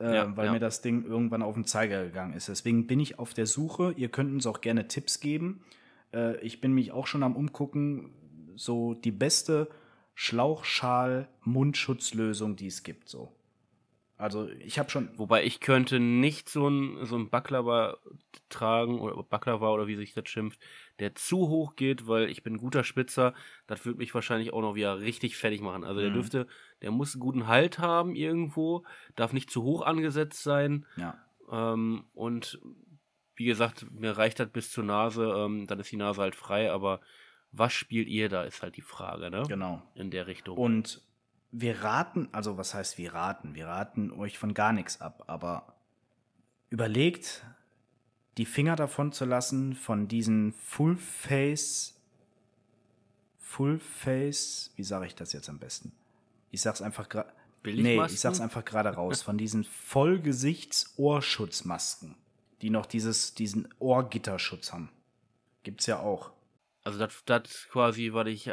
Äh, 0.00 0.14
Ja, 0.14 0.36
weil 0.36 0.46
ja. 0.46 0.52
mir 0.52 0.60
das 0.60 0.80
Ding 0.80 1.04
irgendwann 1.04 1.42
auf 1.42 1.54
den 1.54 1.64
Zeiger 1.64 2.04
gegangen 2.04 2.34
ist. 2.34 2.48
Deswegen 2.48 2.86
bin 2.86 3.00
ich 3.00 3.18
auf 3.18 3.34
der 3.34 3.46
Suche. 3.46 3.92
Ihr 3.96 4.08
könnt 4.08 4.32
uns 4.32 4.46
auch 4.46 4.60
gerne 4.60 4.88
Tipps 4.88 5.20
geben. 5.20 5.62
Äh, 6.12 6.38
ich 6.40 6.60
bin 6.60 6.72
mich 6.72 6.92
auch 6.92 7.06
schon 7.06 7.22
am 7.22 7.36
Umgucken, 7.36 8.10
so 8.56 8.94
die 8.94 9.12
beste 9.12 9.68
Schlauchschal-Mundschutzlösung, 10.14 12.56
die 12.56 12.66
es 12.66 12.82
gibt. 12.82 13.08
So. 13.08 13.32
Also 14.18 14.48
ich 14.48 14.78
habe 14.80 14.90
schon. 14.90 15.10
Wobei 15.16 15.44
ich 15.44 15.60
könnte 15.60 16.00
nicht 16.00 16.48
so 16.48 16.68
ein, 16.68 17.04
so 17.06 17.16
ein 17.16 17.30
Baklava 17.30 17.98
tragen 18.48 18.98
oder 19.00 19.22
Baklava 19.22 19.70
oder 19.70 19.86
wie 19.86 19.94
sich 19.94 20.12
das 20.12 20.28
schimpft, 20.28 20.58
der 20.98 21.14
zu 21.14 21.48
hoch 21.48 21.76
geht, 21.76 22.08
weil 22.08 22.28
ich 22.28 22.42
bin 22.42 22.54
ein 22.54 22.58
guter 22.58 22.82
Spitzer. 22.82 23.32
Das 23.68 23.84
würde 23.86 23.98
mich 23.98 24.12
wahrscheinlich 24.14 24.52
auch 24.52 24.60
noch 24.60 24.74
wieder 24.74 24.98
richtig 25.00 25.36
fertig 25.36 25.60
machen. 25.60 25.84
Also 25.84 26.00
der 26.00 26.10
Mhm. 26.10 26.14
dürfte, 26.14 26.46
der 26.82 26.90
muss 26.90 27.14
einen 27.14 27.20
guten 27.20 27.46
Halt 27.46 27.78
haben 27.78 28.16
irgendwo, 28.16 28.84
darf 29.14 29.32
nicht 29.32 29.50
zu 29.50 29.62
hoch 29.62 29.82
angesetzt 29.82 30.42
sein. 30.42 30.84
Ja. 30.96 31.16
Ähm, 31.50 32.04
und 32.12 32.60
wie 33.36 33.44
gesagt, 33.44 33.86
mir 33.92 34.18
reicht 34.18 34.40
das 34.40 34.50
bis 34.50 34.72
zur 34.72 34.82
Nase, 34.82 35.24
ähm, 35.24 35.66
dann 35.68 35.78
ist 35.78 35.92
die 35.92 35.96
Nase 35.96 36.20
halt 36.20 36.34
frei, 36.34 36.72
aber 36.72 37.00
was 37.52 37.72
spielt 37.72 38.08
ihr 38.08 38.28
da, 38.28 38.42
ist 38.42 38.62
halt 38.62 38.76
die 38.76 38.82
Frage, 38.82 39.30
ne? 39.30 39.44
Genau. 39.48 39.80
In 39.94 40.10
der 40.10 40.26
Richtung. 40.26 40.58
Und 40.58 41.02
wir 41.50 41.82
raten, 41.82 42.28
also 42.32 42.58
was 42.58 42.74
heißt 42.74 42.98
wir 42.98 43.14
raten? 43.14 43.54
Wir 43.54 43.66
raten 43.66 44.12
euch 44.12 44.38
von 44.38 44.52
gar 44.54 44.72
nichts 44.72 45.00
ab, 45.00 45.24
aber 45.26 45.74
überlegt, 46.70 47.44
die 48.36 48.46
Finger 48.46 48.76
davon 48.76 49.10
zu 49.12 49.24
lassen 49.24 49.74
von 49.74 50.06
diesen 50.08 50.52
Full 50.54 50.96
Face, 50.96 51.94
Full 53.38 53.78
Face, 53.78 54.72
wie 54.76 54.84
sage 54.84 55.06
ich 55.06 55.14
das 55.14 55.32
jetzt 55.32 55.48
am 55.48 55.58
besten? 55.58 55.92
Ich 56.50 56.60
sag's 56.60 56.82
einfach 56.82 57.08
gerade. 57.08 57.32
Nee, 57.64 58.00
ich 58.04 58.20
sag's 58.20 58.40
einfach 58.40 58.64
gerade 58.64 58.90
raus. 58.90 59.22
Von 59.22 59.36
diesen 59.36 59.64
Vollgesichts-Ohrschutzmasken, 59.64 62.14
die 62.62 62.70
noch 62.70 62.86
dieses, 62.86 63.34
diesen 63.34 63.68
Ohrgitterschutz 63.78 64.72
haben. 64.72 64.90
Gibt's 65.64 65.86
ja 65.86 65.98
auch. 65.98 66.30
Also 66.84 66.98
das, 66.98 67.22
das 67.26 67.66
quasi, 67.70 68.12
was 68.12 68.28
ich 68.28 68.46
äh, 68.46 68.52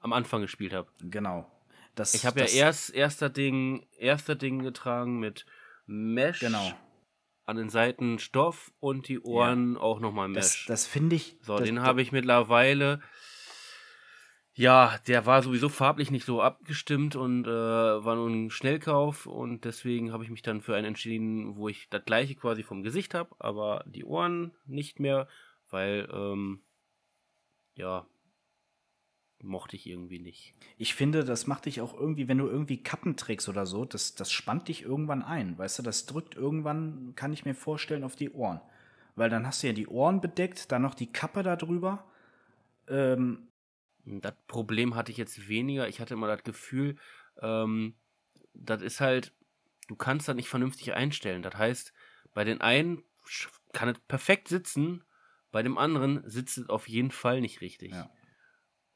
am 0.00 0.12
Anfang 0.12 0.42
gespielt 0.42 0.72
habe. 0.72 0.88
Genau. 1.00 1.50
Das, 1.94 2.14
Ich 2.14 2.24
habe 2.26 2.40
ja 2.40 2.44
das- 2.46 2.54
erst 2.54 2.94
erster 2.94 3.28
Ding, 3.30 3.86
erster 3.98 4.34
Ding 4.34 4.62
getragen 4.62 5.18
mit 5.18 5.44
Mesh 5.86 6.40
Genau. 6.40 6.72
an 7.46 7.56
den 7.56 7.68
Seiten 7.68 8.18
Stoff 8.18 8.72
und 8.80 9.08
die 9.08 9.20
Ohren 9.20 9.76
auch 9.76 10.00
nochmal 10.00 10.32
Das, 10.32 10.52
Mesh. 10.54 10.66
das 10.66 10.86
finde 10.86 11.16
ich. 11.16 11.36
so, 11.42 11.56
das, 11.58 11.64
den 11.66 11.82
habe 11.82 12.00
ich 12.02 12.12
mittlerweile. 12.12 13.00
Ja, 14.52 14.98
der 15.06 15.26
war 15.26 15.42
sowieso 15.42 15.68
farblich 15.68 16.10
nicht 16.10 16.26
so 16.26 16.42
abgestimmt 16.42 17.16
und 17.16 17.46
äh, 17.46 17.50
war 17.50 18.16
nur 18.16 18.28
ein 18.28 18.50
Schnellkauf 18.50 19.26
und 19.26 19.64
deswegen 19.64 20.12
habe 20.12 20.24
ich 20.24 20.30
mich 20.30 20.42
dann 20.42 20.60
für 20.60 20.74
einen 20.76 20.86
entschieden, 20.86 21.56
wo 21.56 21.68
ich 21.68 21.88
das 21.88 22.04
gleiche 22.04 22.34
quasi 22.34 22.62
vom 22.62 22.82
Gesicht 22.82 23.14
habe, 23.14 23.34
aber 23.38 23.84
die 23.86 24.04
Ohren 24.04 24.52
nicht 24.66 24.98
mehr, 25.00 25.28
weil 25.70 26.08
ähm, 26.12 26.62
ja 27.74 28.06
mochte 29.42 29.76
ich 29.76 29.86
irgendwie 29.86 30.18
nicht. 30.18 30.52
Ich 30.76 30.94
finde, 30.94 31.24
das 31.24 31.46
macht 31.46 31.66
dich 31.66 31.80
auch 31.80 31.94
irgendwie, 31.94 32.28
wenn 32.28 32.38
du 32.38 32.46
irgendwie 32.46 32.82
Kappen 32.82 33.16
trägst 33.16 33.48
oder 33.48 33.66
so, 33.66 33.84
das, 33.84 34.14
das 34.14 34.30
spannt 34.30 34.68
dich 34.68 34.82
irgendwann 34.82 35.22
ein. 35.22 35.56
Weißt 35.58 35.78
du, 35.78 35.82
das 35.82 36.06
drückt 36.06 36.34
irgendwann, 36.34 37.14
kann 37.16 37.32
ich 37.32 37.44
mir 37.44 37.54
vorstellen, 37.54 38.04
auf 38.04 38.16
die 38.16 38.30
Ohren. 38.30 38.60
Weil 39.16 39.30
dann 39.30 39.46
hast 39.46 39.62
du 39.62 39.68
ja 39.68 39.72
die 39.72 39.88
Ohren 39.88 40.20
bedeckt, 40.20 40.70
dann 40.72 40.82
noch 40.82 40.94
die 40.94 41.12
Kappe 41.12 41.42
da 41.42 41.56
drüber. 41.56 42.04
Ähm, 42.88 43.48
Das 44.04 44.34
Problem 44.46 44.94
hatte 44.94 45.12
ich 45.12 45.18
jetzt 45.18 45.48
weniger. 45.48 45.88
Ich 45.88 46.00
hatte 46.00 46.14
immer 46.14 46.28
das 46.28 46.42
Gefühl, 46.44 46.96
ähm, 47.40 47.94
das 48.54 48.82
ist 48.82 49.00
halt, 49.00 49.32
du 49.88 49.96
kannst 49.96 50.28
das 50.28 50.36
nicht 50.36 50.48
vernünftig 50.48 50.94
einstellen. 50.94 51.42
Das 51.42 51.54
heißt, 51.54 51.92
bei 52.34 52.44
den 52.44 52.60
einen 52.60 53.02
kann 53.72 53.88
es 53.88 53.98
perfekt 54.08 54.48
sitzen, 54.48 55.04
bei 55.52 55.62
dem 55.62 55.78
anderen 55.78 56.22
sitzt 56.28 56.58
es 56.58 56.68
auf 56.68 56.88
jeden 56.88 57.10
Fall 57.10 57.40
nicht 57.40 57.60
richtig. 57.60 57.92
Ja. 57.92 58.10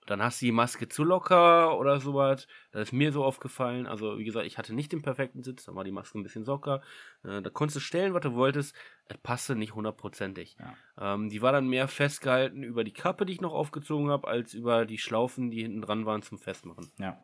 Dann 0.06 0.22
hast 0.22 0.42
du 0.42 0.46
die 0.46 0.52
Maske 0.52 0.88
zu 0.88 1.02
locker 1.02 1.78
oder 1.78 1.98
sowas. 1.98 2.46
Das 2.72 2.88
ist 2.88 2.92
mir 2.92 3.10
so 3.10 3.24
aufgefallen. 3.24 3.86
Also, 3.86 4.18
wie 4.18 4.24
gesagt, 4.24 4.46
ich 4.46 4.58
hatte 4.58 4.74
nicht 4.74 4.92
den 4.92 5.00
perfekten 5.00 5.42
Sitz, 5.42 5.64
dann 5.64 5.74
war 5.74 5.84
die 5.84 5.92
Maske 5.92 6.18
ein 6.18 6.22
bisschen 6.22 6.44
locker. 6.44 6.82
Äh, 7.22 7.40
da 7.40 7.50
konntest 7.50 7.76
du 7.76 7.80
stellen, 7.80 8.12
was 8.12 8.22
du 8.22 8.34
wolltest. 8.34 8.74
Es 9.06 9.16
passte 9.18 9.56
nicht 9.56 9.74
hundertprozentig. 9.74 10.56
Ja. 10.58 11.14
Ähm, 11.14 11.30
die 11.30 11.40
war 11.40 11.52
dann 11.52 11.68
mehr 11.68 11.88
festgehalten 11.88 12.62
über 12.62 12.84
die 12.84 12.92
Kappe, 12.92 13.24
die 13.24 13.32
ich 13.32 13.40
noch 13.40 13.52
aufgezogen 13.54 14.10
habe, 14.10 14.28
als 14.28 14.52
über 14.52 14.84
die 14.84 14.98
Schlaufen, 14.98 15.50
die 15.50 15.62
hinten 15.62 15.80
dran 15.80 16.04
waren 16.06 16.22
zum 16.22 16.38
Festmachen. 16.38 16.90
ja. 16.98 17.18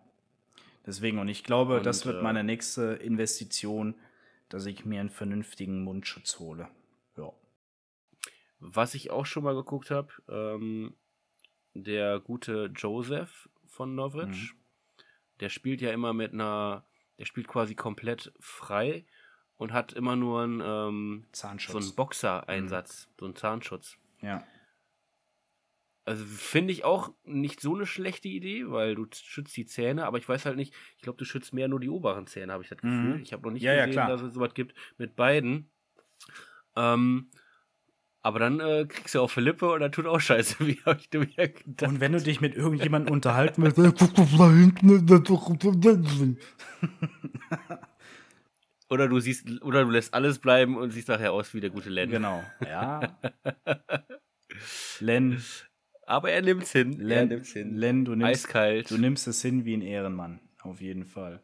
Deswegen, 0.86 1.18
und 1.18 1.28
ich 1.28 1.44
glaube, 1.44 1.76
Und, 1.76 1.86
das 1.86 2.06
wird 2.06 2.20
äh, 2.20 2.22
meine 2.22 2.42
nächste 2.42 2.94
Investition, 2.94 3.94
dass 4.48 4.64
ich 4.64 4.86
mir 4.86 5.00
einen 5.00 5.10
vernünftigen 5.10 5.84
Mundschutz 5.84 6.38
hole. 6.38 6.68
Ja. 7.18 7.30
Was 8.60 8.94
ich 8.94 9.10
auch 9.10 9.26
schon 9.26 9.44
mal 9.44 9.54
geguckt 9.54 9.90
habe, 9.90 10.08
ähm, 10.28 10.94
der 11.74 12.20
gute 12.20 12.70
Joseph 12.74 13.48
von 13.66 13.94
Norwich, 13.94 14.54
der 15.40 15.48
spielt 15.48 15.80
ja 15.80 15.92
immer 15.92 16.12
mit 16.12 16.32
einer, 16.32 16.84
der 17.18 17.24
spielt 17.24 17.48
quasi 17.48 17.74
komplett 17.74 18.32
frei 18.40 19.04
und 19.56 19.72
hat 19.72 19.92
immer 19.92 20.16
nur 20.16 20.42
einen, 20.42 20.60
ähm, 20.64 21.24
so 21.32 21.40
Zahnschutz. 21.42 21.86
einen 21.86 21.94
Boxer-Einsatz, 21.96 23.08
so 23.18 23.26
einen 23.26 23.36
Zahnschutz. 23.36 23.96
ja. 24.20 24.44
Also 26.06 26.24
finde 26.24 26.72
ich 26.72 26.82
auch 26.82 27.12
nicht 27.24 27.60
so 27.60 27.74
eine 27.74 27.86
schlechte 27.86 28.26
Idee, 28.26 28.68
weil 28.68 28.96
du 28.96 29.06
schützt 29.12 29.56
die 29.56 29.66
Zähne, 29.66 30.06
aber 30.06 30.18
ich 30.18 30.28
weiß 30.28 30.44
halt 30.46 30.56
nicht, 30.56 30.74
ich 30.96 31.02
glaube, 31.02 31.18
du 31.18 31.24
schützt 31.24 31.52
mehr 31.52 31.68
nur 31.68 31.78
die 31.78 31.90
oberen 31.90 32.26
Zähne, 32.26 32.52
habe 32.52 32.64
ich 32.64 32.70
das 32.70 32.78
Gefühl. 32.80 33.16
Mhm. 33.18 33.22
Ich 33.22 33.32
habe 33.32 33.42
noch 33.44 33.52
nicht 33.52 33.62
Ja, 33.62 33.74
ja, 33.74 33.84
gesehen, 33.86 33.92
klar. 33.92 34.08
dass 34.08 34.22
es 34.22 34.32
sowas 34.34 34.54
gibt 34.54 34.74
mit 34.98 35.14
beiden. 35.14 35.70
Ähm, 36.74 37.30
aber 38.22 38.38
dann 38.38 38.60
äh, 38.60 38.86
kriegst 38.86 39.14
du 39.14 39.20
auch 39.20 39.30
Philippe 39.30 39.70
und 39.72 39.80
dann 39.80 39.92
tut 39.92 40.06
auch 40.06 40.20
scheiße, 40.20 40.56
wie 40.66 40.80
habe 40.84 41.00
ich 41.00 41.10
mir 41.12 41.48
gedacht. 41.48 41.90
Und 41.90 42.00
wenn 42.00 42.12
du 42.12 42.20
dich 42.20 42.40
mit 42.40 42.54
irgendjemandem 42.54 43.12
unterhalten 43.12 43.62
willst, 43.62 43.78
dann 43.78 43.94
guck 43.98 44.14
doch 44.14 44.36
da 44.36 44.50
hinten. 44.50 45.06
das 45.06 45.20
ist 45.20 45.30
doch- 45.30 45.50
Oder 48.90 49.08
du 49.08 49.20
siehst, 49.20 49.62
oder 49.62 49.84
du 49.84 49.90
lässt 49.90 50.12
alles 50.14 50.38
bleiben 50.40 50.76
und 50.76 50.90
siehst 50.90 51.08
nachher 51.08 51.32
aus 51.32 51.54
wie 51.54 51.60
der 51.60 51.70
gute 51.70 51.90
Len. 51.90 52.10
Genau. 52.10 52.42
Ja. 52.66 53.16
Len, 55.00 55.40
Aber 56.06 56.30
er 56.32 56.42
nimmt's 56.42 56.72
hin. 56.72 56.98
er 56.98 57.06
Len, 57.06 57.28
nimmt's 57.28 57.52
hin. 57.52 57.76
Len 57.76 58.04
du, 58.04 58.16
nimmst, 58.16 58.46
Eiskalt. 58.46 58.90
du 58.90 58.98
nimmst 58.98 59.28
es 59.28 59.40
hin 59.42 59.64
wie 59.64 59.76
ein 59.76 59.82
Ehrenmann. 59.82 60.40
Auf 60.62 60.80
jeden 60.80 61.06
Fall. 61.06 61.40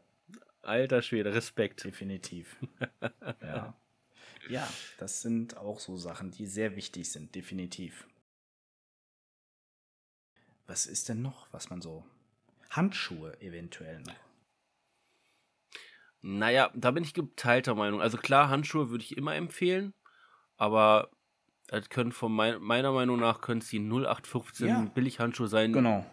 Alter 0.63 1.01
Schwede, 1.03 1.33
Respekt. 1.35 1.85
Definitiv. 1.85 2.57
ja. 3.43 3.75
Ja, 4.49 4.69
das 4.99 5.23
sind 5.23 5.57
auch 5.57 5.81
so 5.81 5.97
Sachen, 5.97 6.31
die 6.31 6.47
sehr 6.47 6.77
wichtig 6.77 7.11
sind. 7.11 7.35
Definitiv. 7.35 8.07
Was 10.67 10.87
ist 10.87 11.09
denn 11.09 11.23
noch, 11.23 11.47
was 11.53 11.71
man 11.71 11.81
so. 11.81 12.05
Handschuhe 12.71 13.41
eventuell 13.41 14.01
noch. 14.01 14.15
Naja, 16.23 16.71
da 16.75 16.91
bin 16.91 17.05
ich 17.05 17.15
geteilter 17.15 17.75
Meinung. 17.75 18.01
Also 18.01 18.19
klar, 18.19 18.49
Handschuhe 18.49 18.91
würde 18.91 19.05
ich 19.05 19.17
immer 19.17 19.35
empfehlen, 19.37 19.95
aber 20.57 21.11
das 21.69 21.89
können 21.89 22.11
von 22.13 22.33
mein, 22.33 22.61
meiner 22.61 22.93
Meinung 22.93 23.19
nach 23.21 23.41
können 23.41 23.61
es 23.61 23.69
die 23.69 23.79
0815 23.79 24.67
Ja. 24.69 24.81
Billighandschuhe 24.95 25.47
sein, 25.49 25.73
Genau. 25.73 26.05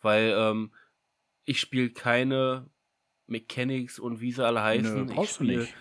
weil 0.00 0.34
ähm, 0.36 0.74
ich 1.44 1.60
spiele 1.60 1.90
keine 1.90 2.70
Mechanics 3.26 3.98
und 3.98 4.20
wie 4.20 4.32
sie 4.32 4.44
alle 4.44 4.62
heißen. 4.62 4.94
Nö, 4.94 5.10
ich 5.10 5.14
brauchst 5.14 5.40
du 5.40 5.44
nicht. 5.44 5.74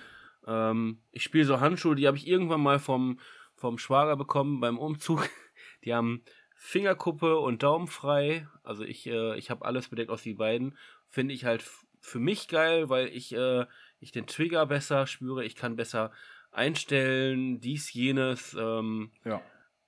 Ähm, 0.49 1.01
ich 1.11 1.23
spiele 1.23 1.45
so 1.45 1.59
Handschuhe, 1.59 1.95
die 1.95 2.07
habe 2.07 2.17
ich 2.17 2.27
irgendwann 2.27 2.61
mal 2.61 2.79
vom, 2.79 3.19
vom 3.55 3.77
Schwager 3.77 4.17
bekommen 4.17 4.59
beim 4.59 4.77
Umzug. 4.77 5.29
Die 5.85 5.93
haben 5.93 6.23
Fingerkuppe 6.57 7.37
und 7.39 7.63
Daumen 7.63 7.87
frei. 7.87 8.47
Also 8.63 8.83
ich, 8.83 9.07
äh, 9.07 9.37
ich 9.37 9.49
habe 9.49 9.63
alles 9.63 9.87
bedeckt 9.87 10.09
aus 10.09 10.23
die 10.23 10.33
beiden. 10.33 10.77
Finde 11.07 11.33
ich 11.33 11.45
halt 11.45 11.63
für 12.01 12.19
mich 12.19 12.49
geil, 12.49 12.89
weil 12.89 13.07
ich, 13.07 13.33
äh, 13.33 13.65
ich 13.99 14.11
den 14.11 14.27
Trigger 14.27 14.65
besser 14.65 15.07
spüre. 15.07 15.45
Ich 15.45 15.55
kann 15.55 15.77
besser 15.77 16.11
einstellen, 16.51 17.61
dies, 17.61 17.93
jenes. 17.93 18.55
Ähm, 18.59 19.11
Ja. 19.23 19.41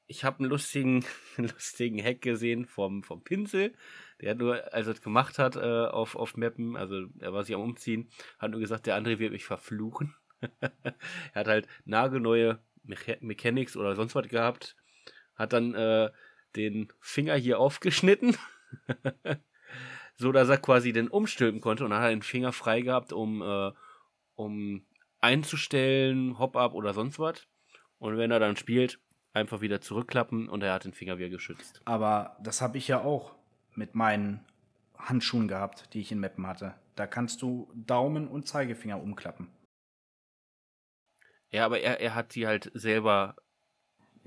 ich 0.07 0.23
habe 0.23 0.39
einen 0.39 0.49
lustigen, 0.49 1.03
lustigen 1.37 2.01
Hack 2.01 2.21
gesehen 2.21 2.65
vom, 2.65 3.03
vom 3.03 3.21
Pinsel. 3.23 3.73
Der 4.21 4.31
hat 4.31 4.37
nur, 4.37 4.73
als 4.73 4.87
er 4.87 4.93
es 4.93 5.01
gemacht 5.01 5.39
hat 5.39 5.55
äh, 5.57 5.59
auf, 5.59 6.15
auf 6.15 6.37
Mappen, 6.37 6.77
also 6.77 7.07
er 7.19 7.33
war 7.33 7.43
sich 7.43 7.55
am 7.55 7.61
Umziehen, 7.61 8.09
hat 8.39 8.51
nur 8.51 8.59
gesagt, 8.59 8.85
der 8.85 8.95
andere 8.95 9.19
wird 9.19 9.31
mich 9.31 9.45
verfluchen. 9.45 10.15
Er 10.59 10.93
hat 11.33 11.47
halt 11.47 11.67
nagelneue 11.85 12.59
Mecha 12.83 13.15
Mechanics 13.21 13.77
oder 13.77 13.95
sonst 13.95 14.15
was 14.15 14.27
gehabt, 14.27 14.75
hat 15.35 15.53
dann 15.53 15.73
äh, 15.73 16.09
den 16.55 16.91
Finger 16.99 17.35
hier 17.35 17.59
aufgeschnitten, 17.59 18.35
so 20.15 20.31
dass 20.31 20.49
er 20.49 20.57
quasi 20.57 20.93
den 20.93 21.07
umstülpen 21.07 21.61
konnte 21.61 21.83
und 21.83 21.91
dann 21.91 21.99
hat 21.99 22.09
er 22.09 22.15
den 22.15 22.23
Finger 22.23 22.51
frei 22.51 22.81
gehabt, 22.81 23.13
um, 23.13 23.41
äh, 23.41 23.71
um 24.35 24.85
einzustellen, 25.19 26.39
Hop-Up 26.39 26.73
oder 26.73 26.93
sonst 26.93 27.19
was. 27.19 27.47
Und 27.99 28.17
wenn 28.17 28.31
er 28.31 28.39
dann 28.39 28.55
spielt, 28.55 28.99
einfach 29.33 29.61
wieder 29.61 29.79
zurückklappen 29.81 30.49
und 30.49 30.63
er 30.63 30.73
hat 30.73 30.85
den 30.85 30.93
Finger 30.93 31.17
wieder 31.17 31.29
geschützt. 31.29 31.81
Aber 31.85 32.35
das 32.41 32.61
habe 32.61 32.77
ich 32.77 32.87
ja 32.87 33.01
auch 33.01 33.35
mit 33.75 33.95
meinen 33.95 34.43
Handschuhen 34.97 35.47
gehabt, 35.47 35.93
die 35.93 36.01
ich 36.01 36.11
in 36.11 36.19
Meppen 36.19 36.47
hatte. 36.47 36.75
Da 36.95 37.07
kannst 37.07 37.41
du 37.41 37.71
Daumen 37.73 38.27
und 38.27 38.47
Zeigefinger 38.47 39.01
umklappen. 39.01 39.47
Ja, 41.51 41.65
aber 41.65 41.79
er, 41.81 41.99
er 41.99 42.15
hat 42.15 42.35
die 42.35 42.47
halt 42.47 42.71
selber 42.73 43.35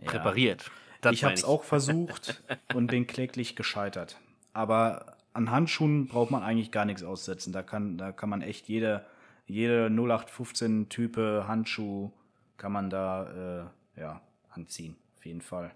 präpariert. 0.05 0.71
Das 1.01 1.15
ich 1.15 1.25
habe 1.25 1.35
es 1.35 1.45
auch 1.45 1.65
versucht 1.65 2.43
und 2.75 2.89
bin 2.89 3.07
kläglich 3.07 3.57
gescheitert. 3.57 4.19
Aber 4.53 5.17
an 5.33 5.51
Handschuhen 5.51 6.07
braucht 6.07 6.31
man 6.31 6.43
eigentlich 6.43 6.71
gar 6.71 6.85
nichts 6.85 7.03
aussetzen. 7.03 7.53
Da 7.53 7.63
kann, 7.63 7.99
da 7.99 8.13
kann 8.13 8.29
man 8.29 8.43
echt 8.43 8.69
jede 8.69 9.05
jede 9.47 9.89
0815-Type 9.89 11.45
Handschuh 11.47 12.11
kann 12.57 12.73
man 12.73 12.91
da 12.91 13.71
äh, 13.97 14.01
ja, 14.01 14.23
anziehen. 14.51 14.97
Auf 15.17 15.27
jeden 15.27 15.43
Fall. 15.43 15.75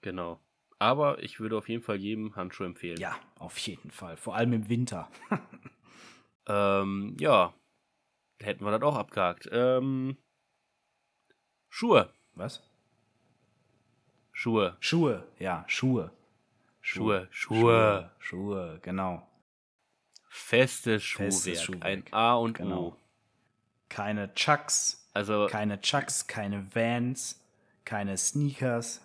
Genau. 0.00 0.40
Aber 0.78 1.22
ich 1.22 1.40
würde 1.40 1.56
auf 1.56 1.68
jeden 1.68 1.82
Fall 1.82 1.96
jedem 1.96 2.34
Handschuh 2.36 2.64
empfehlen. 2.64 2.98
Ja, 2.98 3.16
auf 3.38 3.56
jeden 3.58 3.90
Fall. 3.90 4.16
Vor 4.16 4.34
allem 4.34 4.52
im 4.52 4.68
Winter. 4.68 5.08
ähm, 6.48 7.16
ja. 7.18 7.54
Hätten 8.42 8.64
wir 8.64 8.72
das 8.72 8.82
auch 8.82 8.96
abgehakt. 8.96 9.48
Ähm, 9.52 10.16
Schuhe. 11.76 12.08
Was? 12.36 12.62
Schuhe. 14.30 14.76
Schuhe, 14.78 15.26
ja, 15.40 15.64
Schuhe. 15.66 16.12
Schuhe. 16.80 17.26
Schuhe. 17.32 17.58
Schuhe, 17.58 18.10
Schuhe 18.20 18.78
genau. 18.80 19.28
Festes 20.28 21.02
Schuhwerk. 21.02 21.32
Festes 21.32 21.62
Schuhwerk. 21.64 21.84
Ein 21.84 22.04
A 22.12 22.34
und 22.34 22.56
Genau. 22.58 22.80
O. 22.80 22.96
Keine 23.88 24.32
Chucks, 24.34 25.08
Also, 25.14 25.48
keine 25.50 25.80
Chucks, 25.80 26.28
keine 26.28 26.72
Vans, 26.76 27.40
keine 27.84 28.16
Sneakers. 28.18 29.00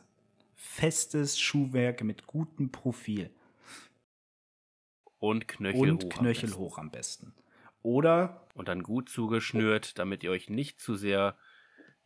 Festes 0.55 1.39
Schuhwerk 1.39 2.03
mit 2.03 2.27
gutem 2.27 2.71
Profil. 2.71 3.31
und 5.17 5.47
Knöchel 5.47 5.89
und 5.89 6.03
hoch. 6.03 6.11
am 6.11 6.19
Knöchel 6.19 6.55
hoch 6.55 6.77
am 6.77 6.91
besten. 6.91 7.33
Oder 7.81 8.45
Und 8.53 8.67
dann 8.67 8.83
gut 8.83 9.09
zugeschnürt, 9.09 9.97
damit 9.97 10.23
ihr 10.23 10.29
euch 10.29 10.51
nicht 10.51 10.79
zu 10.79 10.93
sehr 10.95 11.35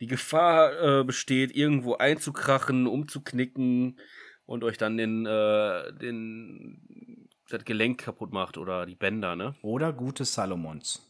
die 0.04 0.08
Gefahr 0.08 1.00
äh, 1.00 1.04
besteht, 1.06 1.56
irgendwo 1.56 1.96
einzukrachen, 1.96 2.88
umzuknicken 2.88 3.98
und 4.46 4.66
euch 4.66 4.78
dann 4.78 4.98
den, 4.98 5.26
äh, 5.26 5.94
den 5.94 7.30
das 7.48 7.64
Gelenk 7.64 8.02
kaputt 8.02 8.34
macht 8.34 8.58
oder 8.58 8.86
die 8.86 8.96
Bänder, 8.96 9.38
ne? 9.38 9.56
Oder 9.62 9.94
gute 9.94 10.26
Salomons. 10.26 11.10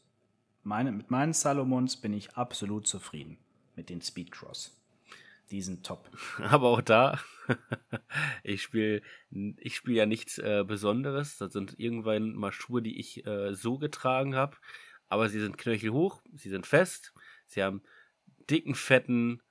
Meine, 0.61 0.91
mit 0.91 1.09
meinen 1.09 1.33
Salomons 1.33 1.97
bin 1.97 2.13
ich 2.13 2.35
absolut 2.35 2.85
zufrieden. 2.85 3.39
Mit 3.75 3.89
den 3.89 3.99
Speedcross. 3.99 4.79
Die 5.49 5.63
sind 5.63 5.83
top. 5.83 6.11
Aber 6.37 6.67
auch 6.67 6.81
da, 6.81 7.19
ich 8.43 8.61
spiele 8.61 9.01
ich 9.57 9.75
spiel 9.75 9.95
ja 9.95 10.05
nichts 10.05 10.37
äh, 10.37 10.63
Besonderes. 10.67 11.39
Das 11.39 11.51
sind 11.51 11.79
irgendwann 11.79 12.35
mal 12.35 12.51
Schuhe, 12.51 12.83
die 12.83 12.99
ich 12.99 13.25
äh, 13.25 13.55
so 13.55 13.79
getragen 13.79 14.35
habe. 14.35 14.55
Aber 15.09 15.29
sie 15.29 15.39
sind 15.39 15.57
knöchelhoch, 15.57 16.21
sie 16.35 16.49
sind 16.49 16.67
fest, 16.67 17.11
sie 17.47 17.63
haben 17.63 17.81
dicken, 18.49 18.75
fetten 18.75 19.41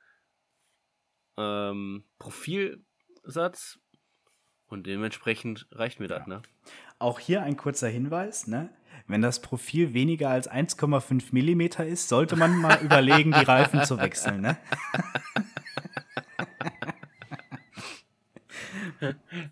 ähm, 1.37 2.05
Profilsatz. 2.19 3.79
Und 4.67 4.87
dementsprechend 4.87 5.67
reicht 5.71 6.01
mir 6.01 6.09
das, 6.09 6.27
ne? 6.27 6.41
Auch 6.99 7.19
hier 7.19 7.43
ein 7.43 7.59
kurzer 7.59 7.89
Hinweis, 7.89 8.47
ne? 8.47 8.75
Wenn 9.07 9.21
das 9.21 9.43
Profil 9.43 9.93
weniger 9.93 10.31
als 10.31 10.51
1,5 10.51 11.27
Millimeter 11.33 11.85
ist, 11.85 12.09
sollte 12.09 12.37
man 12.37 12.57
mal 12.57 12.81
überlegen, 12.83 13.33
die 13.33 13.45
Reifen 13.45 13.85
zu 13.85 13.99
wechseln, 13.99 14.41
ne? 14.41 14.57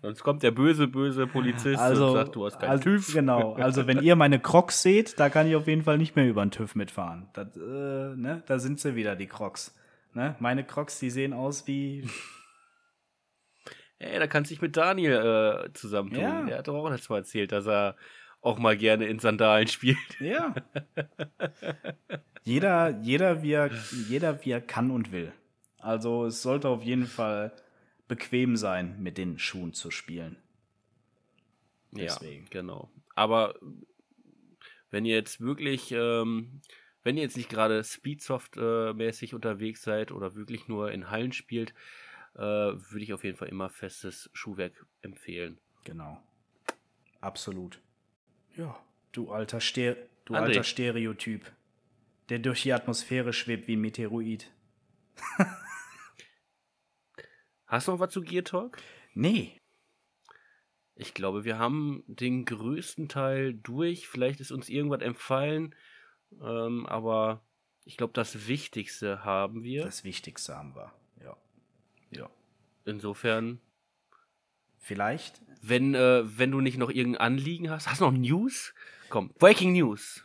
Sonst 0.01 0.23
kommt 0.23 0.43
der 0.43 0.51
böse, 0.51 0.87
böse 0.87 1.27
Polizist 1.27 1.79
Also, 1.79 2.07
und 2.07 2.13
sagt, 2.13 2.35
du 2.35 2.45
hast 2.45 2.59
keinen 2.59 2.69
also 2.69 2.83
TÜV. 2.83 3.13
genau. 3.13 3.53
Also 3.53 3.87
wenn 3.87 4.01
ihr 4.01 4.15
meine 4.15 4.39
Crocs 4.39 4.81
seht, 4.81 5.19
da 5.19 5.29
kann 5.29 5.47
ich 5.47 5.55
auf 5.55 5.67
jeden 5.67 5.83
Fall 5.83 5.97
nicht 5.97 6.15
mehr 6.15 6.27
über 6.27 6.43
den 6.45 6.51
TÜV 6.51 6.75
mitfahren. 6.75 7.27
Das, 7.33 7.55
äh, 7.55 7.59
ne? 7.59 8.43
Da 8.47 8.59
sind 8.59 8.79
sie 8.79 8.95
wieder, 8.95 9.15
die 9.15 9.27
Crocs. 9.27 9.75
Ne? 10.13 10.35
Meine 10.39 10.63
Crocs, 10.63 10.99
die 10.99 11.09
sehen 11.09 11.33
aus 11.33 11.67
wie 11.67 12.07
Ey, 13.99 14.17
da 14.17 14.25
kannst 14.25 14.49
du 14.49 14.55
dich 14.55 14.61
mit 14.61 14.75
Daniel 14.75 15.65
äh, 15.67 15.73
zusammentun. 15.73 16.23
Ja. 16.23 16.41
Der 16.43 16.57
hat 16.57 16.67
doch 16.67 16.75
auch 16.75 16.89
letztes 16.89 17.09
Mal 17.09 17.17
erzählt, 17.17 17.51
dass 17.51 17.67
er 17.67 17.95
auch 18.41 18.57
mal 18.57 18.75
gerne 18.75 19.05
in 19.05 19.19
Sandalen 19.19 19.67
spielt. 19.67 19.97
Ja. 20.19 20.55
jeder, 22.43 22.89
jeder, 23.01 23.43
wie 23.43 23.51
er, 23.51 23.69
jeder, 24.09 24.43
wie 24.43 24.51
er 24.51 24.61
kann 24.61 24.89
und 24.89 25.11
will. 25.11 25.31
Also 25.79 26.25
es 26.25 26.41
sollte 26.41 26.69
auf 26.69 26.83
jeden 26.83 27.05
Fall 27.05 27.51
bequem 28.11 28.57
sein, 28.57 29.01
mit 29.01 29.17
den 29.17 29.39
Schuhen 29.39 29.71
zu 29.71 29.89
spielen. 29.89 30.35
Deswegen. 31.93 32.43
Ja, 32.43 32.49
genau. 32.49 32.91
Aber 33.15 33.55
wenn 34.89 35.05
ihr 35.05 35.15
jetzt 35.15 35.39
wirklich, 35.39 35.93
ähm, 35.93 36.59
wenn 37.03 37.15
ihr 37.15 37.23
jetzt 37.23 37.37
nicht 37.37 37.47
gerade 37.47 37.85
Speedsoft-mäßig 37.85 39.33
unterwegs 39.33 39.83
seid 39.83 40.11
oder 40.11 40.35
wirklich 40.35 40.67
nur 40.67 40.91
in 40.91 41.09
Hallen 41.09 41.31
spielt, 41.31 41.73
äh, 42.35 42.41
würde 42.41 42.99
ich 42.99 43.13
auf 43.13 43.23
jeden 43.23 43.37
Fall 43.37 43.47
immer 43.47 43.69
festes 43.69 44.29
Schuhwerk 44.33 44.85
empfehlen. 45.01 45.57
Genau. 45.85 46.21
Absolut. 47.21 47.79
Ja, 48.57 48.77
du 49.13 49.31
alter, 49.31 49.61
Ster 49.61 49.95
du 50.25 50.33
André. 50.33 50.47
alter 50.47 50.63
Stereotyp, 50.65 51.49
der 52.27 52.39
durch 52.39 52.63
die 52.63 52.73
Atmosphäre 52.73 53.31
schwebt 53.31 53.69
wie 53.69 53.77
ein 53.77 53.81
Meteoroid. 53.81 54.51
Hast 57.71 57.87
du 57.87 57.93
noch 57.93 57.99
was 57.99 58.11
zu 58.11 58.21
Gear 58.21 58.43
Talk? 58.43 58.77
Nee, 59.13 59.53
Ich 60.95 61.13
glaube, 61.13 61.45
wir 61.45 61.57
haben 61.57 62.03
den 62.05 62.43
größten 62.43 63.07
Teil 63.07 63.53
durch. 63.53 64.07
Vielleicht 64.09 64.41
ist 64.41 64.51
uns 64.51 64.67
irgendwas 64.67 65.01
empfallen, 65.01 65.73
ähm, 66.43 66.85
aber 66.85 67.41
ich 67.85 67.95
glaube, 67.95 68.11
das 68.13 68.47
Wichtigste 68.47 69.23
haben 69.23 69.63
wir. 69.63 69.85
das 69.85 70.03
Wichtigste 70.03 70.55
haben 70.57 70.75
wir. 70.75 70.91
Ja. 71.23 71.37
Ja. 72.11 72.29
Insofern, 72.83 73.61
Vielleicht 74.79 75.41
wenn, 75.61 75.95
äh, 75.95 76.23
wenn 76.37 76.51
du 76.51 76.59
nicht 76.59 76.77
noch 76.77 76.89
irgendein 76.89 77.21
Anliegen 77.21 77.69
hast, 77.69 77.87
hast 77.87 78.01
du 78.01 78.05
noch 78.05 78.11
News? 78.17 78.73
Komm, 79.09 79.29
Breaking 79.39 79.71
News. 79.71 80.23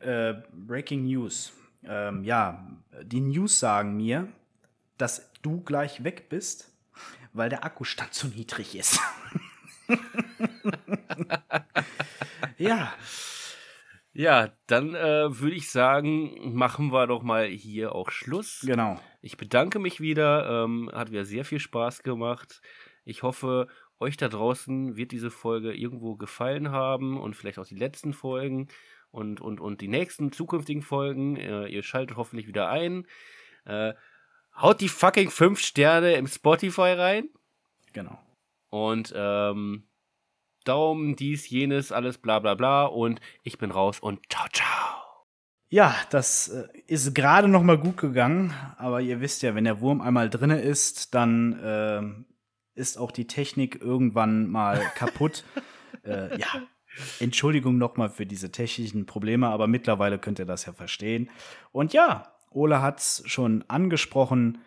Äh, 0.00 0.34
Breaking 0.52 1.04
News. 1.04 1.52
Ähm, 1.84 2.24
ja, 2.24 2.66
die 3.02 3.20
News 3.20 3.58
sagen 3.58 3.96
mir, 3.96 4.28
dass 4.96 5.30
du 5.42 5.60
gleich 5.60 6.04
weg 6.04 6.28
bist, 6.28 6.69
weil 7.32 7.48
der 7.48 7.64
Akkustand 7.64 8.14
zu 8.14 8.28
niedrig 8.28 8.76
ist. 8.76 9.00
ja, 12.58 12.92
Ja, 14.12 14.52
dann 14.66 14.94
äh, 14.94 15.38
würde 15.38 15.54
ich 15.54 15.70
sagen, 15.70 16.54
machen 16.54 16.92
wir 16.92 17.06
doch 17.06 17.22
mal 17.22 17.46
hier 17.46 17.94
auch 17.94 18.10
Schluss. 18.10 18.60
genau. 18.66 19.00
Ich 19.22 19.36
bedanke 19.36 19.78
mich 19.78 20.00
wieder. 20.00 20.64
Ähm, 20.64 20.90
hat 20.92 21.10
wieder 21.10 21.24
sehr 21.24 21.44
viel 21.44 21.60
Spaß 21.60 22.02
gemacht. 22.02 22.60
Ich 23.04 23.22
hoffe, 23.22 23.68
euch 24.00 24.16
da 24.16 24.28
draußen 24.28 24.96
wird 24.96 25.12
diese 25.12 25.30
Folge 25.30 25.72
irgendwo 25.74 26.16
gefallen 26.16 26.70
haben 26.70 27.20
und 27.20 27.36
vielleicht 27.36 27.58
auch 27.58 27.66
die 27.66 27.76
letzten 27.76 28.12
Folgen 28.12 28.68
und, 29.10 29.40
und, 29.40 29.60
und 29.60 29.80
die 29.80 29.88
nächsten 29.88 30.32
zukünftigen 30.32 30.82
Folgen. 30.82 31.36
Äh, 31.36 31.68
ihr 31.68 31.82
schaltet 31.82 32.16
hoffentlich 32.16 32.48
wieder 32.48 32.68
ein. 32.68 33.06
Äh, 33.64 33.92
haut 34.60 34.80
die 34.80 34.88
fucking 34.88 35.30
5 35.30 35.58
Sterne 35.58 36.14
im 36.14 36.26
Spotify 36.26 36.92
rein. 36.92 37.28
Genau. 37.92 38.18
Und 38.68 39.12
ähm, 39.16 39.84
Daumen, 40.64 41.16
dies, 41.16 41.48
jenes, 41.48 41.92
alles 41.92 42.18
bla 42.18 42.38
bla 42.38 42.54
bla. 42.54 42.84
Und 42.84 43.20
ich 43.42 43.58
bin 43.58 43.70
raus 43.70 44.00
und 44.00 44.20
ciao, 44.30 44.46
ciao. 44.52 45.00
Ja, 45.68 45.94
das 46.10 46.48
äh, 46.48 46.66
ist 46.86 47.14
gerade 47.14 47.48
noch 47.48 47.62
mal 47.62 47.78
gut 47.78 47.96
gegangen, 47.96 48.52
aber 48.76 49.00
ihr 49.00 49.20
wisst 49.20 49.42
ja, 49.42 49.54
wenn 49.54 49.64
der 49.64 49.80
Wurm 49.80 50.00
einmal 50.00 50.28
drinne 50.28 50.60
ist, 50.60 51.14
dann 51.14 51.60
ähm, 51.62 52.26
ist 52.74 52.98
auch 52.98 53.12
die 53.12 53.28
Technik 53.28 53.80
irgendwann 53.80 54.50
mal 54.50 54.80
kaputt. 54.96 55.44
äh, 56.04 56.36
ja, 56.38 56.48
Entschuldigung 57.20 57.78
noch 57.78 57.96
mal 57.96 58.10
für 58.10 58.26
diese 58.26 58.50
technischen 58.50 59.06
Probleme, 59.06 59.48
aber 59.48 59.68
mittlerweile 59.68 60.18
könnt 60.18 60.40
ihr 60.40 60.44
das 60.44 60.66
ja 60.66 60.72
verstehen. 60.72 61.30
Und 61.70 61.92
ja, 61.92 62.34
Ole 62.50 62.82
hat's 62.82 63.22
schon 63.26 63.64
angesprochen. 63.68 64.58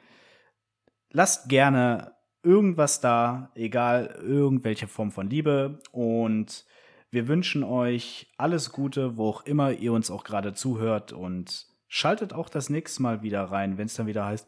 Lasst 1.11 1.49
gerne 1.49 2.13
irgendwas 2.43 2.99
da, 3.01 3.51
egal 3.55 4.19
irgendwelche 4.21 4.87
Form 4.87 5.11
von 5.11 5.29
Liebe 5.29 5.79
und 5.91 6.65
wir 7.11 7.27
wünschen 7.27 7.63
euch 7.63 8.33
alles 8.37 8.71
Gute, 8.71 9.17
wo 9.17 9.29
auch 9.29 9.45
immer 9.45 9.71
ihr 9.71 9.93
uns 9.93 10.09
auch 10.09 10.23
gerade 10.23 10.53
zuhört 10.53 11.13
und 11.13 11.67
schaltet 11.87 12.33
auch 12.33 12.49
das 12.49 12.69
nächste 12.69 13.03
Mal 13.03 13.21
wieder 13.21 13.43
rein, 13.43 13.77
wenn 13.77 13.85
es 13.85 13.93
dann 13.93 14.07
wieder 14.07 14.25
heißt 14.25 14.47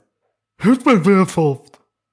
Hitman 0.60 1.06
Airsoft. 1.06 1.85